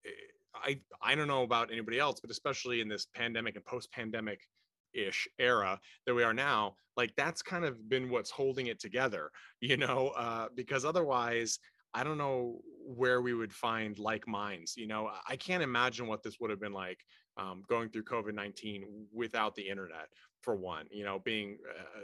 eh, 0.06 0.10
i 0.54 0.80
i 1.02 1.16
don't 1.16 1.28
know 1.28 1.44
about 1.44 1.72
anybody 1.72 2.00
else 2.00 2.20
but 2.20 2.32
especially 2.32 2.80
in 2.82 2.88
this 2.88 3.08
pandemic 3.16 3.56
and 3.56 3.66
post-pandemic 3.66 4.48
ish 4.94 5.28
era 5.38 5.80
that 6.06 6.14
we 6.16 6.24
are 6.24 6.34
now 6.34 6.76
like 6.98 7.14
that's 7.16 7.42
kind 7.42 7.64
of 7.64 7.88
been 7.90 8.10
what's 8.10 8.32
holding 8.32 8.68
it 8.68 8.80
together 8.80 9.32
you 9.62 9.78
know 9.78 10.10
uh, 10.10 10.48
because 10.56 10.86
otherwise 10.86 11.60
i 11.94 12.04
don't 12.04 12.18
know 12.18 12.60
where 12.86 13.22
we 13.22 13.34
would 13.34 13.54
find 13.54 14.00
like 14.00 14.28
minds 14.28 14.76
you 14.78 14.88
know 14.88 15.10
i 15.28 15.36
can't 15.36 15.64
imagine 15.64 16.08
what 16.08 16.24
this 16.24 16.40
would 16.40 16.50
have 16.50 16.60
been 16.60 16.74
like 16.74 17.00
um, 17.38 17.64
going 17.70 17.90
through 17.90 18.04
covid-19 18.04 18.84
without 19.14 19.56
the 19.56 19.68
internet 19.68 20.08
for 20.42 20.56
one 20.56 20.86
you 20.92 21.04
know 21.04 21.20
being 21.20 21.58
uh, 21.78 22.02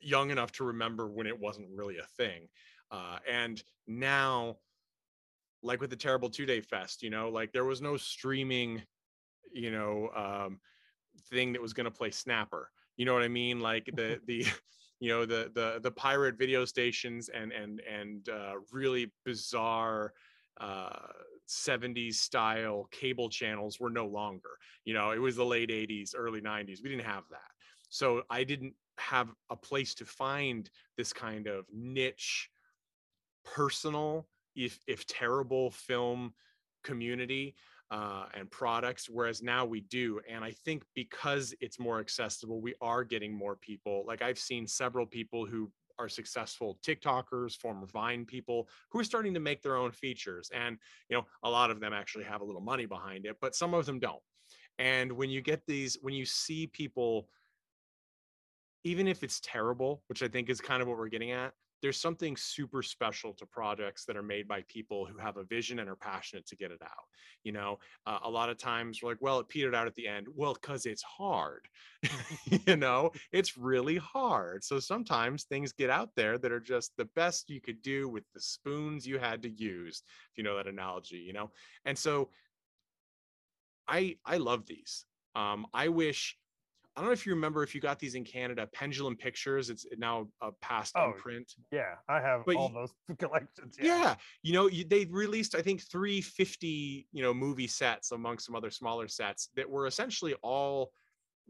young 0.00 0.30
enough 0.30 0.52
to 0.52 0.64
remember 0.64 1.08
when 1.08 1.26
it 1.26 1.38
wasn't 1.38 1.68
really 1.74 1.98
a 1.98 2.06
thing 2.16 2.48
uh, 2.90 3.18
and 3.28 3.62
now 3.86 4.56
like 5.62 5.80
with 5.80 5.90
the 5.90 5.96
terrible 5.96 6.28
two 6.28 6.46
day 6.46 6.60
fest 6.60 7.02
you 7.02 7.10
know 7.10 7.28
like 7.28 7.52
there 7.52 7.64
was 7.64 7.80
no 7.80 7.96
streaming 7.96 8.82
you 9.52 9.70
know 9.70 10.10
um, 10.14 10.60
thing 11.30 11.52
that 11.52 11.62
was 11.62 11.72
going 11.72 11.84
to 11.84 11.90
play 11.90 12.10
snapper 12.10 12.70
you 12.96 13.04
know 13.04 13.14
what 13.14 13.22
i 13.22 13.28
mean? 13.28 13.60
Like 13.60 13.90
the 13.94 14.20
the 14.26 14.46
you 15.02 15.08
know 15.08 15.26
the 15.26 15.50
the 15.52 15.80
the 15.82 15.90
pirate 15.90 16.38
video 16.38 16.64
stations 16.64 17.28
and 17.28 17.50
and 17.50 17.80
and 17.80 18.28
uh, 18.28 18.52
really 18.70 19.10
bizarre 19.24 20.12
uh 20.60 21.08
70s 21.48 22.20
style 22.20 22.86
cable 22.92 23.28
channels 23.28 23.80
were 23.80 23.90
no 23.90 24.06
longer. 24.06 24.50
You 24.84 24.94
know 24.94 25.10
it 25.10 25.18
was 25.18 25.34
the 25.34 25.44
late 25.44 25.70
80s 25.70 26.14
early 26.16 26.40
90s 26.40 26.82
we 26.84 26.88
didn't 26.88 27.04
have 27.04 27.24
that. 27.30 27.50
So 27.88 28.22
i 28.30 28.44
didn't 28.44 28.74
have 28.96 29.28
a 29.50 29.56
place 29.56 29.92
to 29.96 30.04
find 30.04 30.70
this 30.96 31.12
kind 31.12 31.48
of 31.48 31.66
niche 31.74 32.48
personal 33.44 34.28
if 34.54 34.78
if 34.86 35.04
terrible 35.06 35.72
film 35.72 36.32
community 36.84 37.56
uh, 37.92 38.24
and 38.32 38.50
products, 38.50 39.06
whereas 39.10 39.42
now 39.42 39.66
we 39.66 39.82
do. 39.82 40.18
And 40.28 40.42
I 40.42 40.52
think 40.64 40.82
because 40.94 41.54
it's 41.60 41.78
more 41.78 42.00
accessible, 42.00 42.62
we 42.62 42.74
are 42.80 43.04
getting 43.04 43.36
more 43.36 43.54
people. 43.54 44.04
Like 44.06 44.22
I've 44.22 44.38
seen 44.38 44.66
several 44.66 45.04
people 45.04 45.44
who 45.44 45.70
are 45.98 46.08
successful 46.08 46.78
TikTokers, 46.82 47.54
former 47.54 47.86
Vine 47.86 48.24
people 48.24 48.66
who 48.90 48.98
are 48.98 49.04
starting 49.04 49.34
to 49.34 49.40
make 49.40 49.60
their 49.60 49.76
own 49.76 49.92
features. 49.92 50.50
And, 50.54 50.78
you 51.10 51.18
know, 51.18 51.26
a 51.44 51.50
lot 51.50 51.70
of 51.70 51.80
them 51.80 51.92
actually 51.92 52.24
have 52.24 52.40
a 52.40 52.44
little 52.44 52.62
money 52.62 52.86
behind 52.86 53.26
it, 53.26 53.36
but 53.42 53.54
some 53.54 53.74
of 53.74 53.84
them 53.84 54.00
don't. 54.00 54.22
And 54.78 55.12
when 55.12 55.28
you 55.28 55.42
get 55.42 55.60
these, 55.66 55.98
when 56.00 56.14
you 56.14 56.24
see 56.24 56.68
people, 56.68 57.28
even 58.84 59.06
if 59.06 59.22
it's 59.22 59.38
terrible, 59.44 60.02
which 60.06 60.22
I 60.22 60.28
think 60.28 60.48
is 60.48 60.62
kind 60.62 60.80
of 60.80 60.88
what 60.88 60.96
we're 60.96 61.08
getting 61.08 61.32
at, 61.32 61.52
there's 61.82 62.00
something 62.00 62.36
super 62.36 62.82
special 62.82 63.34
to 63.34 63.46
projects 63.46 64.04
that 64.04 64.16
are 64.16 64.22
made 64.22 64.48
by 64.48 64.62
people 64.68 65.04
who 65.04 65.18
have 65.18 65.36
a 65.36 65.44
vision 65.44 65.80
and 65.80 65.90
are 65.90 65.96
passionate 65.96 66.46
to 66.46 66.56
get 66.56 66.70
it 66.70 66.80
out 66.82 67.04
you 67.42 67.52
know? 67.52 67.78
Uh, 68.06 68.18
a 68.22 68.30
lot 68.30 68.48
of 68.48 68.56
times 68.56 69.00
we're 69.02 69.10
like 69.10 69.20
well 69.20 69.40
it 69.40 69.48
petered 69.48 69.74
out 69.74 69.86
at 69.86 69.94
the 69.94 70.08
end. 70.08 70.26
Well 70.34 70.54
because 70.54 70.86
it's 70.86 71.02
hard 71.02 71.68
you 72.66 72.76
know? 72.76 73.10
It's 73.32 73.56
really 73.56 73.96
hard. 73.96 74.64
So 74.64 74.78
sometimes 74.78 75.44
things 75.44 75.72
get 75.72 75.90
out 75.90 76.10
there 76.16 76.38
that 76.38 76.52
are 76.52 76.60
just 76.60 76.92
the 76.96 77.06
best 77.16 77.50
you 77.50 77.60
could 77.60 77.82
do 77.82 78.08
with 78.08 78.24
the 78.34 78.40
spoons 78.40 79.06
you 79.06 79.18
had 79.18 79.42
to 79.42 79.50
use 79.50 80.02
if 80.30 80.38
you 80.38 80.44
know 80.44 80.56
that 80.56 80.66
analogy 80.66 81.18
you 81.18 81.32
know? 81.32 81.50
And 81.84 81.96
so 81.98 82.30
i 83.88 84.16
i 84.24 84.36
love 84.36 84.66
these. 84.66 85.04
Um, 85.34 85.66
i 85.74 85.88
wish 85.88 86.36
I 86.94 87.00
don't 87.00 87.08
know 87.08 87.12
if 87.12 87.24
you 87.24 87.32
remember 87.32 87.62
if 87.62 87.74
you 87.74 87.80
got 87.80 87.98
these 87.98 88.14
in 88.14 88.24
Canada, 88.24 88.68
Pendulum 88.72 89.16
Pictures. 89.16 89.70
It's 89.70 89.86
now 89.96 90.28
uh, 90.42 90.50
past 90.60 90.92
oh, 90.94 91.12
print. 91.16 91.54
Yeah, 91.70 91.94
I 92.08 92.20
have 92.20 92.42
but 92.44 92.56
all 92.56 92.68
you, 92.68 92.74
those 92.74 92.92
collections. 93.18 93.76
Yeah, 93.80 93.98
yeah 93.98 94.14
you 94.42 94.52
know, 94.52 94.66
you, 94.68 94.84
they 94.84 95.06
released 95.06 95.54
I 95.54 95.62
think 95.62 95.82
350, 95.82 97.06
you 97.12 97.22
know, 97.22 97.32
movie 97.32 97.66
sets 97.66 98.12
among 98.12 98.38
some 98.38 98.54
other 98.54 98.70
smaller 98.70 99.08
sets 99.08 99.48
that 99.56 99.68
were 99.68 99.86
essentially 99.86 100.34
all 100.42 100.92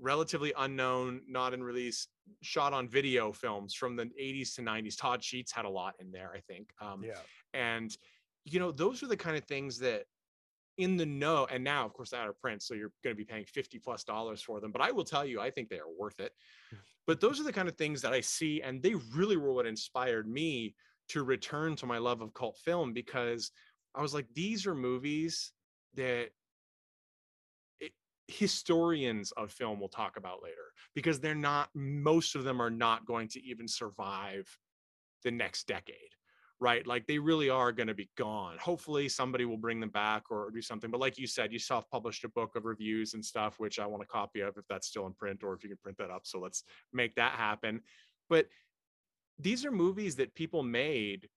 relatively 0.00 0.52
unknown, 0.58 1.22
not 1.26 1.54
in 1.54 1.62
release, 1.62 2.06
shot 2.42 2.72
on 2.72 2.88
video 2.88 3.32
films 3.32 3.74
from 3.74 3.96
the 3.96 4.04
80s 4.04 4.54
to 4.54 4.62
90s. 4.62 4.96
Todd 4.96 5.24
Sheets 5.24 5.50
had 5.50 5.64
a 5.64 5.70
lot 5.70 5.94
in 5.98 6.12
there, 6.12 6.32
I 6.34 6.40
think. 6.40 6.68
Um, 6.80 7.02
yeah, 7.02 7.14
and 7.52 7.96
you 8.44 8.60
know, 8.60 8.70
those 8.70 9.02
are 9.02 9.08
the 9.08 9.16
kind 9.16 9.36
of 9.36 9.44
things 9.44 9.78
that 9.80 10.04
in 10.78 10.96
the 10.96 11.06
know 11.06 11.46
and 11.50 11.62
now 11.62 11.84
of 11.84 11.92
course 11.92 12.12
out 12.12 12.28
of 12.28 12.40
print 12.40 12.62
so 12.62 12.74
you're 12.74 12.92
going 13.04 13.14
to 13.14 13.18
be 13.18 13.24
paying 13.24 13.44
50 13.44 13.78
plus 13.78 14.04
dollars 14.04 14.40
for 14.40 14.60
them 14.60 14.72
but 14.72 14.80
i 14.80 14.90
will 14.90 15.04
tell 15.04 15.24
you 15.24 15.40
i 15.40 15.50
think 15.50 15.68
they 15.68 15.78
are 15.78 15.92
worth 15.98 16.20
it. 16.20 16.32
But 17.04 17.20
those 17.20 17.40
are 17.40 17.44
the 17.44 17.52
kind 17.52 17.68
of 17.68 17.76
things 17.76 18.00
that 18.02 18.12
i 18.12 18.20
see 18.20 18.62
and 18.62 18.82
they 18.82 18.94
really 19.14 19.36
were 19.36 19.52
what 19.52 19.66
inspired 19.66 20.28
me 20.28 20.74
to 21.08 21.24
return 21.24 21.76
to 21.76 21.86
my 21.86 21.98
love 21.98 22.20
of 22.20 22.32
cult 22.32 22.56
film 22.64 22.92
because 22.92 23.50
i 23.94 24.00
was 24.00 24.14
like 24.14 24.26
these 24.34 24.66
are 24.66 24.74
movies 24.74 25.52
that 25.94 26.28
it, 27.80 27.92
historians 28.28 29.32
of 29.32 29.50
film 29.50 29.80
will 29.80 29.88
talk 29.88 30.16
about 30.16 30.42
later 30.42 30.72
because 30.94 31.20
they're 31.20 31.34
not 31.34 31.68
most 31.74 32.34
of 32.34 32.44
them 32.44 32.62
are 32.62 32.70
not 32.70 33.04
going 33.04 33.28
to 33.28 33.44
even 33.44 33.66
survive 33.66 34.46
the 35.24 35.30
next 35.30 35.66
decade 35.66 36.11
right? 36.62 36.86
Like 36.86 37.08
they 37.08 37.18
really 37.18 37.50
are 37.50 37.72
going 37.72 37.88
to 37.88 37.94
be 37.94 38.08
gone. 38.16 38.56
Hopefully 38.58 39.08
somebody 39.08 39.44
will 39.44 39.56
bring 39.56 39.80
them 39.80 39.90
back 39.90 40.30
or 40.30 40.48
do 40.52 40.62
something. 40.62 40.92
But 40.92 41.00
like 41.00 41.18
you 41.18 41.26
said, 41.26 41.52
you 41.52 41.58
self-published 41.58 42.22
a 42.22 42.28
book 42.28 42.54
of 42.54 42.64
reviews 42.64 43.14
and 43.14 43.24
stuff, 43.24 43.58
which 43.58 43.80
I 43.80 43.86
want 43.86 44.04
a 44.04 44.06
copy 44.06 44.40
of 44.40 44.56
if 44.56 44.64
that's 44.68 44.86
still 44.86 45.06
in 45.06 45.12
print 45.12 45.42
or 45.42 45.54
if 45.54 45.64
you 45.64 45.68
can 45.70 45.78
print 45.82 45.98
that 45.98 46.10
up. 46.10 46.22
So 46.24 46.38
let's 46.38 46.62
make 46.92 47.16
that 47.16 47.32
happen. 47.32 47.80
But 48.30 48.46
these 49.40 49.64
are 49.64 49.72
movies 49.72 50.14
that 50.16 50.36
people 50.36 50.62
made 50.62 51.28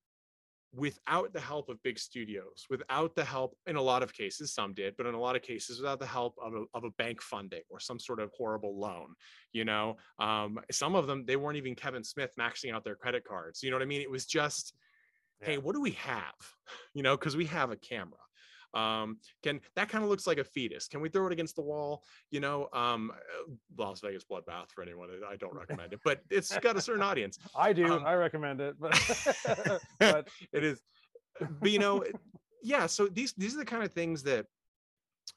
without 0.76 1.34
the 1.34 1.40
help 1.40 1.70
of 1.70 1.82
big 1.82 1.98
studios, 1.98 2.68
without 2.70 3.16
the 3.16 3.26
help, 3.26 3.58
in 3.66 3.78
a 3.78 3.82
lot 3.82 4.04
of 4.04 4.14
cases, 4.14 4.54
some 4.54 4.74
did, 4.76 4.94
but 4.96 5.08
in 5.08 5.16
a 5.16 5.20
lot 5.20 5.36
of 5.36 5.42
cases, 5.42 5.80
without 5.80 6.00
the 6.00 6.06
help 6.06 6.36
of 6.40 6.54
a, 6.54 6.66
of 6.76 6.84
a 6.84 6.92
bank 6.92 7.20
funding 7.22 7.62
or 7.70 7.80
some 7.80 7.98
sort 7.98 8.20
of 8.20 8.30
horrible 8.38 8.78
loan. 8.78 9.16
You 9.54 9.66
know, 9.66 9.98
um, 10.20 10.60
some 10.72 10.94
of 10.94 11.08
them, 11.08 11.26
they 11.26 11.38
weren't 11.38 11.58
even 11.58 11.74
Kevin 11.74 12.04
Smith 12.04 12.34
maxing 12.38 12.74
out 12.74 12.84
their 12.84 12.96
credit 12.96 13.24
cards. 13.26 13.64
You 13.64 13.72
know 13.72 13.78
what 13.78 13.84
I 13.84 13.88
mean? 13.88 14.02
It 14.02 14.12
was 14.12 14.26
just, 14.26 14.74
yeah. 15.42 15.48
hey 15.48 15.58
what 15.58 15.74
do 15.76 15.82
we 15.82 15.92
have 15.92 16.34
you 16.94 17.04
know 17.04 17.16
because 17.18 17.36
we 17.36 17.46
have 17.46 17.72
a 17.72 17.76
camera 17.76 18.20
Um, 18.76 19.20
can 19.42 19.62
that 19.76 19.88
kind 19.88 20.04
of 20.04 20.10
looks 20.10 20.28
like 20.28 20.38
a 20.38 20.44
fetus? 20.44 20.88
Can 20.90 21.00
we 21.00 21.08
throw 21.08 21.26
it 21.28 21.32
against 21.32 21.56
the 21.56 21.62
wall? 21.62 22.04
You 22.30 22.42
know, 22.42 22.68
um, 22.74 23.12
uh, 23.12 23.54
Las 23.78 24.02
Vegas 24.02 24.26
Bloodbath 24.26 24.70
for 24.74 24.82
anyone. 24.84 25.08
I 25.28 25.38
don't 25.38 25.56
recommend 25.56 25.94
it, 25.94 26.02
but 26.04 26.20
it's 26.30 26.58
got 26.60 26.76
a 26.76 26.82
certain 26.82 27.02
audience. 27.02 27.40
I 27.56 27.72
do. 27.72 27.86
Um, 27.86 28.04
I 28.06 28.16
recommend 28.16 28.60
it, 28.60 28.76
but, 28.78 28.92
but 30.00 30.28
it 30.52 30.64
is, 30.66 30.82
but 31.62 31.72
you 31.72 31.80
know, 31.80 32.04
yeah. 32.62 32.86
So 32.86 33.08
these 33.08 33.32
these 33.38 33.56
are 33.56 33.60
the 33.60 33.66
kind 33.66 33.84
of 33.84 33.94
things 33.94 34.24
that 34.24 34.46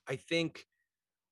I 0.09 0.17
think 0.17 0.67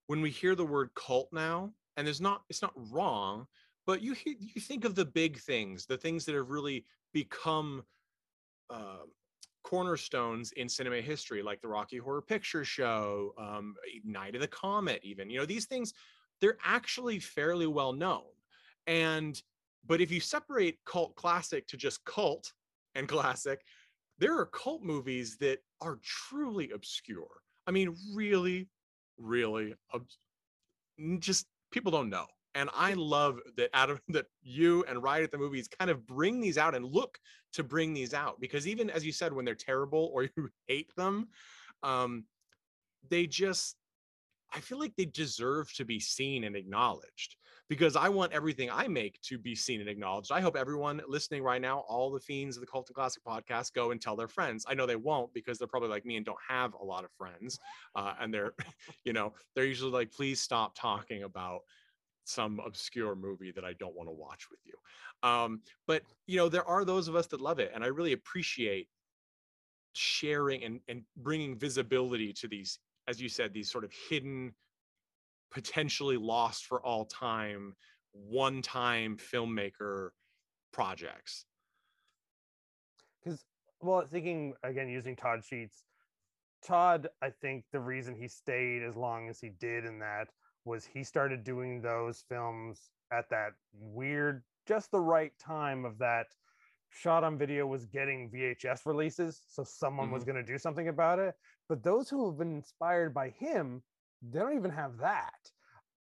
when 0.06 0.20
we 0.20 0.30
hear 0.30 0.54
the 0.54 0.64
word 0.64 0.90
cult 0.94 1.28
now, 1.32 1.72
and 1.96 2.06
there's 2.06 2.20
not 2.20 2.42
it's 2.48 2.62
not 2.62 2.72
wrong, 2.76 3.48
but 3.84 4.00
you 4.00 4.14
you 4.24 4.60
think 4.60 4.84
of 4.84 4.94
the 4.94 5.06
big 5.06 5.40
things, 5.40 5.86
the 5.86 5.98
things 5.98 6.24
that 6.26 6.36
have 6.36 6.50
really 6.50 6.84
become 7.12 7.82
uh, 8.70 9.04
cornerstones 9.62 10.52
in 10.52 10.68
cinema 10.68 11.00
history, 11.00 11.42
like 11.42 11.60
the 11.60 11.68
Rocky 11.68 11.98
Horror 11.98 12.22
Picture 12.22 12.64
Show, 12.64 13.34
um, 13.38 13.74
Night 14.04 14.34
of 14.34 14.40
the 14.40 14.48
Comet, 14.48 15.00
even. 15.02 15.28
You 15.28 15.40
know, 15.40 15.46
these 15.46 15.66
things 15.66 15.92
they're 16.40 16.58
actually 16.64 17.18
fairly 17.18 17.66
well 17.66 17.92
known, 17.92 18.24
and 18.86 19.40
but 19.86 20.00
if 20.00 20.10
you 20.10 20.20
separate 20.20 20.78
cult 20.84 21.14
classic 21.16 21.66
to 21.68 21.76
just 21.76 22.04
cult 22.04 22.52
and 22.94 23.08
classic, 23.08 23.62
there 24.18 24.38
are 24.38 24.46
cult 24.46 24.82
movies 24.82 25.36
that 25.38 25.58
are 25.80 25.98
truly 26.02 26.70
obscure. 26.70 27.42
I 27.66 27.70
mean, 27.70 27.94
really, 28.14 28.68
really, 29.18 29.74
n- 30.98 31.20
just 31.20 31.46
people 31.70 31.92
don't 31.92 32.10
know. 32.10 32.26
And 32.56 32.70
I 32.74 32.94
love 32.94 33.38
that 33.58 33.70
Adam, 33.74 34.00
that 34.08 34.26
you 34.42 34.84
and 34.88 35.02
Riot 35.02 35.24
at 35.24 35.30
the 35.30 35.38
Movies 35.38 35.68
kind 35.68 35.90
of 35.90 36.06
bring 36.06 36.40
these 36.40 36.58
out 36.58 36.74
and 36.74 36.84
look 36.84 37.20
to 37.52 37.62
bring 37.62 37.94
these 37.94 38.14
out 38.14 38.40
because 38.40 38.66
even 38.66 38.90
as 38.90 39.04
you 39.04 39.12
said, 39.12 39.32
when 39.32 39.44
they're 39.44 39.54
terrible 39.54 40.10
or 40.12 40.22
you 40.36 40.48
hate 40.66 40.90
them, 40.96 41.28
um, 41.82 42.24
they 43.08 43.26
just, 43.26 43.76
I 44.52 44.60
feel 44.60 44.78
like 44.78 44.96
they 44.96 45.04
deserve 45.04 45.72
to 45.74 45.84
be 45.84 46.00
seen 46.00 46.44
and 46.44 46.56
acknowledged 46.56 47.36
because 47.68 47.96
I 47.96 48.08
want 48.08 48.32
everything 48.32 48.70
I 48.70 48.86
make 48.88 49.20
to 49.22 49.38
be 49.38 49.54
seen 49.54 49.80
and 49.80 49.88
acknowledged. 49.88 50.30
I 50.32 50.40
hope 50.40 50.56
everyone 50.56 51.02
listening 51.08 51.42
right 51.42 51.60
now, 51.60 51.80
all 51.88 52.10
the 52.10 52.20
fiends 52.20 52.56
of 52.56 52.60
the 52.60 52.66
Cult 52.66 52.88
and 52.88 52.94
Classic 52.94 53.22
podcast, 53.24 53.74
go 53.74 53.90
and 53.90 54.00
tell 54.00 54.16
their 54.16 54.28
friends. 54.28 54.64
I 54.68 54.74
know 54.74 54.86
they 54.86 54.96
won't 54.96 55.34
because 55.34 55.58
they're 55.58 55.66
probably 55.66 55.88
like 55.88 56.06
me 56.06 56.16
and 56.16 56.24
don't 56.24 56.38
have 56.48 56.74
a 56.74 56.84
lot 56.84 57.04
of 57.04 57.10
friends, 57.18 57.58
uh, 57.96 58.14
and 58.20 58.32
they're, 58.32 58.52
you 59.04 59.12
know, 59.12 59.34
they're 59.54 59.64
usually 59.66 59.90
like, 59.90 60.12
please 60.12 60.40
stop 60.40 60.74
talking 60.76 61.24
about 61.24 61.62
some 62.28 62.60
obscure 62.64 63.14
movie 63.14 63.52
that 63.52 63.64
I 63.64 63.72
don't 63.74 63.94
want 63.94 64.08
to 64.08 64.12
watch 64.12 64.48
with 64.50 64.60
you. 64.64 64.74
Um, 65.28 65.60
but 65.86 66.02
you 66.26 66.36
know, 66.36 66.48
there 66.48 66.66
are 66.66 66.84
those 66.84 67.08
of 67.08 67.16
us 67.16 67.26
that 67.28 67.40
love 67.40 67.58
it, 67.58 67.72
and 67.74 67.84
I 67.84 67.88
really 67.88 68.12
appreciate 68.12 68.88
sharing 69.94 70.64
and 70.64 70.80
and 70.88 71.02
bringing 71.16 71.56
visibility 71.56 72.32
to 72.34 72.48
these, 72.48 72.78
as 73.08 73.20
you 73.20 73.28
said, 73.28 73.52
these 73.52 73.70
sort 73.70 73.84
of 73.84 73.92
hidden 74.08 74.54
potentially 75.50 76.16
lost 76.16 76.66
for 76.66 76.84
all 76.84 77.04
time 77.04 77.74
one 78.12 78.62
time 78.62 79.16
filmmaker 79.16 80.10
projects 80.72 81.44
because 83.22 83.44
well 83.80 84.04
thinking 84.06 84.54
again 84.62 84.88
using 84.88 85.14
todd 85.14 85.44
sheets 85.44 85.84
todd 86.64 87.08
i 87.22 87.30
think 87.30 87.64
the 87.72 87.80
reason 87.80 88.14
he 88.14 88.26
stayed 88.26 88.82
as 88.82 88.96
long 88.96 89.28
as 89.28 89.38
he 89.38 89.50
did 89.60 89.84
in 89.84 89.98
that 89.98 90.28
was 90.66 90.84
he 90.84 91.02
started 91.02 91.44
doing 91.44 91.80
those 91.80 92.24
films 92.28 92.90
at 93.12 93.30
that 93.30 93.52
weird 93.72 94.42
just 94.66 94.90
the 94.90 95.00
right 95.00 95.32
time 95.38 95.84
of 95.84 95.96
that 95.98 96.26
shot 96.90 97.24
on 97.24 97.38
video 97.38 97.66
was 97.66 97.86
getting 97.86 98.30
vhs 98.30 98.84
releases 98.84 99.40
so 99.48 99.62
someone 99.64 100.10
was 100.10 100.22
mm-hmm. 100.22 100.32
going 100.32 100.44
to 100.44 100.52
do 100.52 100.58
something 100.58 100.88
about 100.88 101.18
it 101.18 101.34
but 101.68 101.82
those 101.82 102.08
who 102.08 102.26
have 102.28 102.38
been 102.38 102.54
inspired 102.54 103.14
by 103.14 103.30
him 103.30 103.82
they 104.22 104.38
don't 104.38 104.56
even 104.56 104.70
have 104.70 104.98
that 104.98 105.50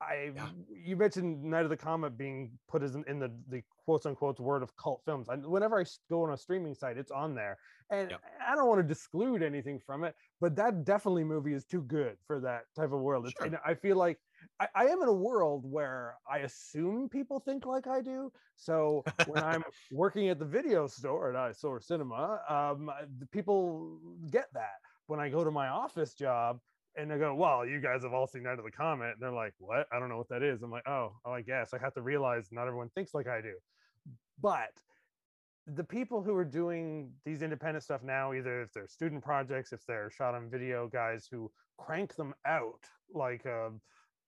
I 0.00 0.32
Yeah. 0.34 0.48
you 0.68 0.96
mentioned 0.96 1.42
Night 1.42 1.64
of 1.64 1.70
the 1.70 1.76
Comet 1.76 2.16
being 2.16 2.58
put 2.68 2.82
as 2.82 2.94
in, 2.94 3.04
in 3.06 3.18
the 3.18 3.30
the 3.48 3.62
quote 3.84 4.06
unquote 4.06 4.40
word 4.40 4.62
of 4.62 4.76
cult 4.76 5.02
films. 5.04 5.28
I, 5.28 5.36
whenever 5.36 5.80
I 5.80 5.84
go 6.10 6.24
on 6.24 6.32
a 6.32 6.36
streaming 6.36 6.74
site, 6.74 6.98
it's 6.98 7.10
on 7.10 7.34
there, 7.34 7.58
and 7.90 8.10
Yep. 8.10 8.20
I 8.46 8.54
don't 8.54 8.68
want 8.68 8.80
to 8.80 8.86
disclude 8.86 9.42
anything 9.42 9.78
from 9.78 10.04
it, 10.04 10.14
but 10.40 10.56
that 10.56 10.84
definitely 10.84 11.24
movie 11.24 11.54
is 11.54 11.64
too 11.64 11.82
good 11.82 12.16
for 12.26 12.40
that 12.40 12.64
type 12.74 12.92
of 12.92 13.00
world. 13.00 13.30
Sure. 13.38 13.60
I 13.64 13.74
feel 13.74 13.96
like 13.96 14.18
I, 14.60 14.68
I 14.74 14.84
am 14.86 15.02
in 15.02 15.08
a 15.08 15.12
world 15.12 15.64
where 15.64 16.14
I 16.30 16.38
assume 16.38 17.08
people 17.08 17.40
think 17.40 17.66
like 17.66 17.86
I 17.86 18.00
do. 18.00 18.32
So 18.56 19.04
when 19.26 19.42
I'm 19.42 19.62
working 19.92 20.28
at 20.28 20.38
the 20.38 20.44
video 20.44 20.86
store 20.86 21.30
at 21.30 21.36
uh, 21.36 21.50
Eyesore 21.50 21.80
Cinema, 21.80 22.40
um, 22.48 22.88
uh, 22.88 23.04
the 23.18 23.26
people 23.26 23.98
get 24.30 24.46
that. 24.54 24.76
When 25.06 25.20
I 25.20 25.28
go 25.28 25.44
to 25.44 25.50
my 25.50 25.68
office 25.68 26.14
job, 26.14 26.60
and 26.96 27.12
I 27.12 27.18
go, 27.18 27.34
well, 27.34 27.66
you 27.66 27.80
guys 27.80 28.02
have 28.04 28.12
all 28.12 28.26
seen 28.26 28.44
Night 28.44 28.58
of 28.58 28.64
the 28.64 28.70
Comet. 28.70 29.14
And 29.14 29.20
they're 29.20 29.32
like, 29.32 29.54
what? 29.58 29.86
I 29.92 29.98
don't 29.98 30.08
know 30.08 30.16
what 30.16 30.28
that 30.28 30.42
is. 30.42 30.62
I'm 30.62 30.70
like, 30.70 30.88
oh, 30.88 31.12
oh, 31.24 31.32
I 31.32 31.42
guess 31.42 31.74
I 31.74 31.78
have 31.78 31.94
to 31.94 32.02
realize 32.02 32.48
not 32.52 32.66
everyone 32.68 32.88
thinks 32.94 33.14
like 33.14 33.26
I 33.26 33.40
do. 33.40 33.54
But 34.40 34.70
the 35.66 35.84
people 35.84 36.22
who 36.22 36.34
are 36.36 36.44
doing 36.44 37.10
these 37.24 37.42
independent 37.42 37.82
stuff 37.82 38.02
now, 38.02 38.32
either 38.32 38.62
if 38.62 38.72
they're 38.72 38.86
student 38.86 39.24
projects, 39.24 39.72
if 39.72 39.84
they're 39.86 40.10
shot 40.10 40.34
on 40.34 40.50
video 40.50 40.88
guys 40.88 41.26
who 41.30 41.50
crank 41.78 42.14
them 42.14 42.34
out 42.46 42.80
like 43.12 43.44
a, 43.44 43.70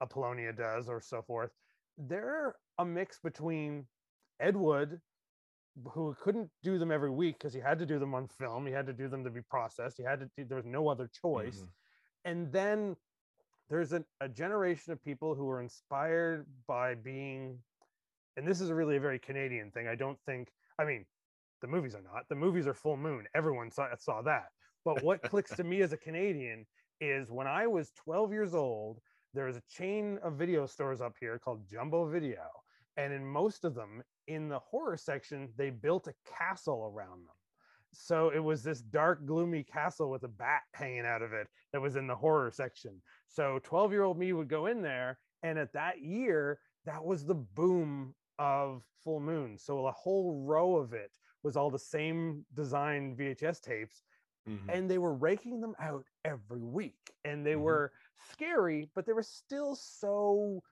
a 0.00 0.06
Polonia 0.06 0.52
does 0.52 0.88
or 0.88 1.00
so 1.00 1.22
forth, 1.22 1.50
they're 1.98 2.54
a 2.78 2.85
mix 2.85 3.18
between 3.18 3.87
Ed 4.40 4.56
Wood, 4.56 5.00
who 5.92 6.14
couldn't 6.22 6.50
do 6.62 6.78
them 6.78 6.90
every 6.90 7.11
week 7.11 7.37
because 7.38 7.52
he 7.54 7.61
had 7.61 7.78
to 7.78 7.87
do 7.87 7.98
them 7.98 8.14
on 8.14 8.28
film. 8.28 8.66
He 8.66 8.72
had 8.72 8.87
to 8.87 8.92
do 8.92 9.09
them 9.09 9.24
to 9.24 9.30
be 9.30 9.42
processed. 9.42 9.96
He 9.98 10.02
had 10.04 10.20
to. 10.20 10.44
There 10.44 10.56
was 10.56 10.66
no 10.66 10.88
other 10.88 11.09
choice 11.09 11.61
Mhm. 11.62 11.68
and 12.24 12.52
then 12.52 12.96
there's 13.68 13.92
a, 13.92 14.04
a 14.20 14.28
generation 14.28 14.92
of 14.92 15.02
people 15.02 15.35
who 15.35 15.48
are 15.50 15.61
inspired 15.61 16.46
by 16.66 16.94
being 16.94 17.59
and 18.37 18.46
this 18.46 18.61
is 18.61 18.70
really 18.70 18.96
a 18.96 19.00
very 19.00 19.18
canadian 19.18 19.70
thing 19.70 19.88
i 19.88 19.94
don't 19.94 20.18
think 20.24 20.52
i 20.78 20.85
mean 20.85 21.04
the 21.62 21.66
movies 21.66 21.94
are 21.94 22.02
not 22.02 22.28
the 22.28 22.35
movies 22.35 22.66
are 22.66 22.74
full 22.74 22.96
moon 22.96 23.26
everyone 23.35 23.70
saw, 23.70 23.88
saw 23.98 24.22
that 24.22 24.46
but 24.85 25.02
what 25.02 25.22
clicks 25.22 25.54
to 25.56 25.64
me 25.64 25.82
as 25.82 25.92
a 25.92 25.96
canadian 25.96 26.64
is 27.00 27.30
when 27.30 27.46
i 27.46 27.66
was 27.66 27.90
12 28.04 28.32
years 28.32 28.54
old 28.54 29.00
there 29.37 29.44
was 29.46 29.57
a 29.59 29.62
chain 29.68 30.18
of 30.22 30.35
video 30.35 30.66
stores 30.66 31.01
up 31.03 31.14
here 31.20 31.38
called 31.38 31.68
jumbo 31.68 32.09
video 32.09 32.49
and 32.96 33.12
in 33.12 33.25
most 33.25 33.64
of 33.64 33.75
them 33.75 34.03
in 34.27 34.49
the 34.49 34.59
horror 34.59 34.96
section 34.96 35.49
they 35.57 35.68
built 35.70 36.09
a 36.09 36.14
castle 36.27 36.90
around 36.92 37.20
them 37.27 37.35
so 37.92 38.31
it 38.31 38.38
was 38.38 38.62
this 38.62 38.81
dark 38.81 39.25
gloomy 39.27 39.62
castle 39.62 40.11
with 40.11 40.25
a 40.25 40.29
bat 40.29 40.62
hanging 40.75 41.07
out 41.07 41.22
of 41.22 41.33
it 41.35 41.46
that 41.72 41.81
was 41.81 41.96
in 41.96 42.07
the 42.07 42.14
horror 42.16 42.51
section 42.51 43.01
so 43.29 43.61
12 43.62 43.92
year 43.92 44.03
old 44.03 44.18
me 44.18 44.33
would 44.33 44.49
go 44.49 44.66
in 44.66 44.81
there 44.81 45.18
and 45.42 45.59
at 45.59 45.72
that 45.72 46.01
year 46.01 46.59
that 46.87 47.05
was 47.05 47.25
the 47.25 47.35
boom 47.35 48.14
of 48.38 48.83
full 49.05 49.20
moon 49.20 49.59
so 49.59 49.87
a 49.87 49.92
whole 49.92 50.42
row 50.44 50.77
of 50.77 50.94
it 50.94 51.12
was 51.42 51.57
all 51.57 51.70
the 51.70 51.79
same 51.79 52.44
design 52.55 53.14
vhs 53.14 53.61
tapes 53.61 54.03
Mhm. 54.49 54.68
and 54.68 54.88
they 54.88 54.99
were 54.99 55.14
raking 55.14 55.61
them 55.61 55.75
out 55.81 56.05
every 56.25 56.62
week 56.62 57.12
and 57.25 57.44
they 57.44 57.55
Mhm. 57.55 57.62
were 57.62 57.92
scary 58.33 58.88
but 58.94 59.07
they 59.07 59.12
were 59.12 59.22
still 59.22 59.74
so 59.74 60.62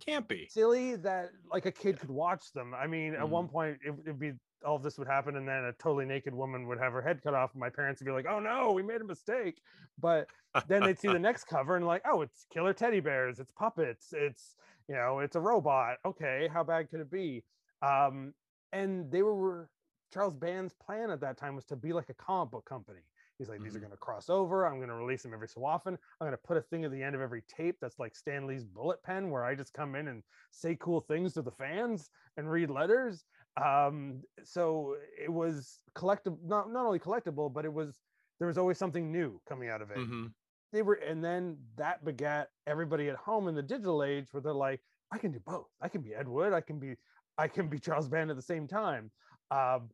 can't 0.00 0.26
silly 0.48 0.96
that 0.96 1.30
like 1.50 1.66
a 1.66 1.72
kid 1.72 1.98
could 1.98 2.10
watch 2.10 2.52
them. 2.54 2.74
I 2.74 2.86
mean, 2.86 3.14
at 3.14 3.28
one 3.28 3.48
point 3.48 3.78
it, 3.84 3.94
it'd 4.04 4.18
be 4.18 4.32
all 4.64 4.76
of 4.76 4.82
this 4.82 4.98
would 4.98 5.08
happen, 5.08 5.36
and 5.36 5.46
then 5.46 5.64
a 5.64 5.72
totally 5.72 6.04
naked 6.04 6.34
woman 6.34 6.66
would 6.68 6.78
have 6.78 6.92
her 6.92 7.02
head 7.02 7.20
cut 7.22 7.34
off, 7.34 7.52
and 7.52 7.60
my 7.60 7.68
parents 7.68 8.00
would 8.00 8.06
be 8.06 8.12
like, 8.12 8.26
"Oh 8.28 8.38
no, 8.38 8.72
we 8.72 8.82
made 8.82 9.00
a 9.00 9.04
mistake." 9.04 9.60
But 9.98 10.28
then 10.68 10.82
they'd 10.82 10.98
see 10.98 11.08
the 11.08 11.18
next 11.18 11.44
cover 11.44 11.76
and 11.76 11.86
like, 11.86 12.02
"Oh, 12.10 12.22
it's 12.22 12.46
killer 12.52 12.72
teddy 12.72 13.00
bears, 13.00 13.38
it's 13.38 13.52
puppets, 13.52 14.12
it's 14.12 14.56
you 14.88 14.94
know, 14.94 15.18
it's 15.20 15.36
a 15.36 15.40
robot." 15.40 15.96
Okay, 16.04 16.48
how 16.52 16.62
bad 16.64 16.90
could 16.90 17.00
it 17.00 17.10
be? 17.10 17.44
Um, 17.82 18.34
and 18.72 19.10
they 19.10 19.22
were 19.22 19.68
Charles 20.12 20.34
Band's 20.34 20.74
plan 20.74 21.10
at 21.10 21.20
that 21.20 21.38
time 21.38 21.54
was 21.54 21.64
to 21.66 21.76
be 21.76 21.92
like 21.92 22.08
a 22.08 22.14
comic 22.14 22.52
book 22.52 22.64
company. 22.64 23.00
He's 23.38 23.48
like, 23.48 23.60
these 23.62 23.74
are 23.74 23.78
Mhm. 23.78 23.82
going 23.82 23.90
to 23.92 23.96
cross 23.98 24.28
over. 24.28 24.66
I'm 24.66 24.76
going 24.76 24.88
to 24.88 24.94
release 24.94 25.22
them 25.22 25.32
every 25.34 25.48
so 25.48 25.64
often. 25.64 25.94
I'm 25.94 26.26
going 26.26 26.32
to 26.32 26.36
put 26.38 26.56
a 26.56 26.62
thing 26.62 26.84
at 26.84 26.90
the 26.92 27.02
end 27.02 27.14
of 27.14 27.20
every 27.20 27.42
tape 27.42 27.78
that's 27.80 27.98
like 27.98 28.14
Stan 28.14 28.46
Lee's 28.46 28.64
bullet 28.64 29.02
pen, 29.02 29.30
where 29.30 29.44
I 29.44 29.54
just 29.54 29.72
come 29.72 29.94
in 29.94 30.08
and 30.08 30.22
say 30.50 30.76
cool 30.76 31.00
things 31.00 31.34
to 31.34 31.42
the 31.42 31.50
fans 31.50 32.10
and 32.36 32.50
read 32.50 32.70
letters. 32.70 33.24
Um, 33.62 34.22
so 34.44 34.96
it 35.18 35.32
was 35.32 35.82
collectible, 35.94 36.40
not 36.42 36.70
not 36.70 36.86
only 36.86 36.98
collectible, 36.98 37.52
but 37.52 37.64
it 37.64 37.72
was 37.72 38.02
there 38.38 38.48
was 38.48 38.58
always 38.58 38.78
something 38.78 39.10
new 39.12 39.40
coming 39.46 39.68
out 39.68 39.82
of 39.82 39.90
it. 39.90 39.98
Mhm. 39.98 40.34
They 40.72 40.82
were, 40.82 40.94
and 40.94 41.22
then 41.22 41.58
that 41.76 42.04
begat 42.04 42.50
everybody 42.66 43.08
at 43.08 43.16
home 43.16 43.46
in 43.46 43.54
the 43.54 43.62
digital 43.62 44.02
age, 44.02 44.32
where 44.32 44.40
they're 44.40 44.52
like, 44.54 44.82
I 45.10 45.18
can 45.18 45.30
do 45.32 45.40
both. 45.40 45.68
I 45.80 45.88
can 45.88 46.00
be 46.02 46.14
Ed 46.14 46.26
Wood. 46.26 46.52
I 46.52 46.60
can 46.62 46.78
be, 46.78 46.96
I 47.36 47.46
can 47.46 47.68
be 47.68 47.78
Charles 47.78 48.08
Band 48.08 48.30
at 48.30 48.36
the 48.36 48.42
same 48.42 48.66
time. 48.66 49.12
Um, 49.50 49.90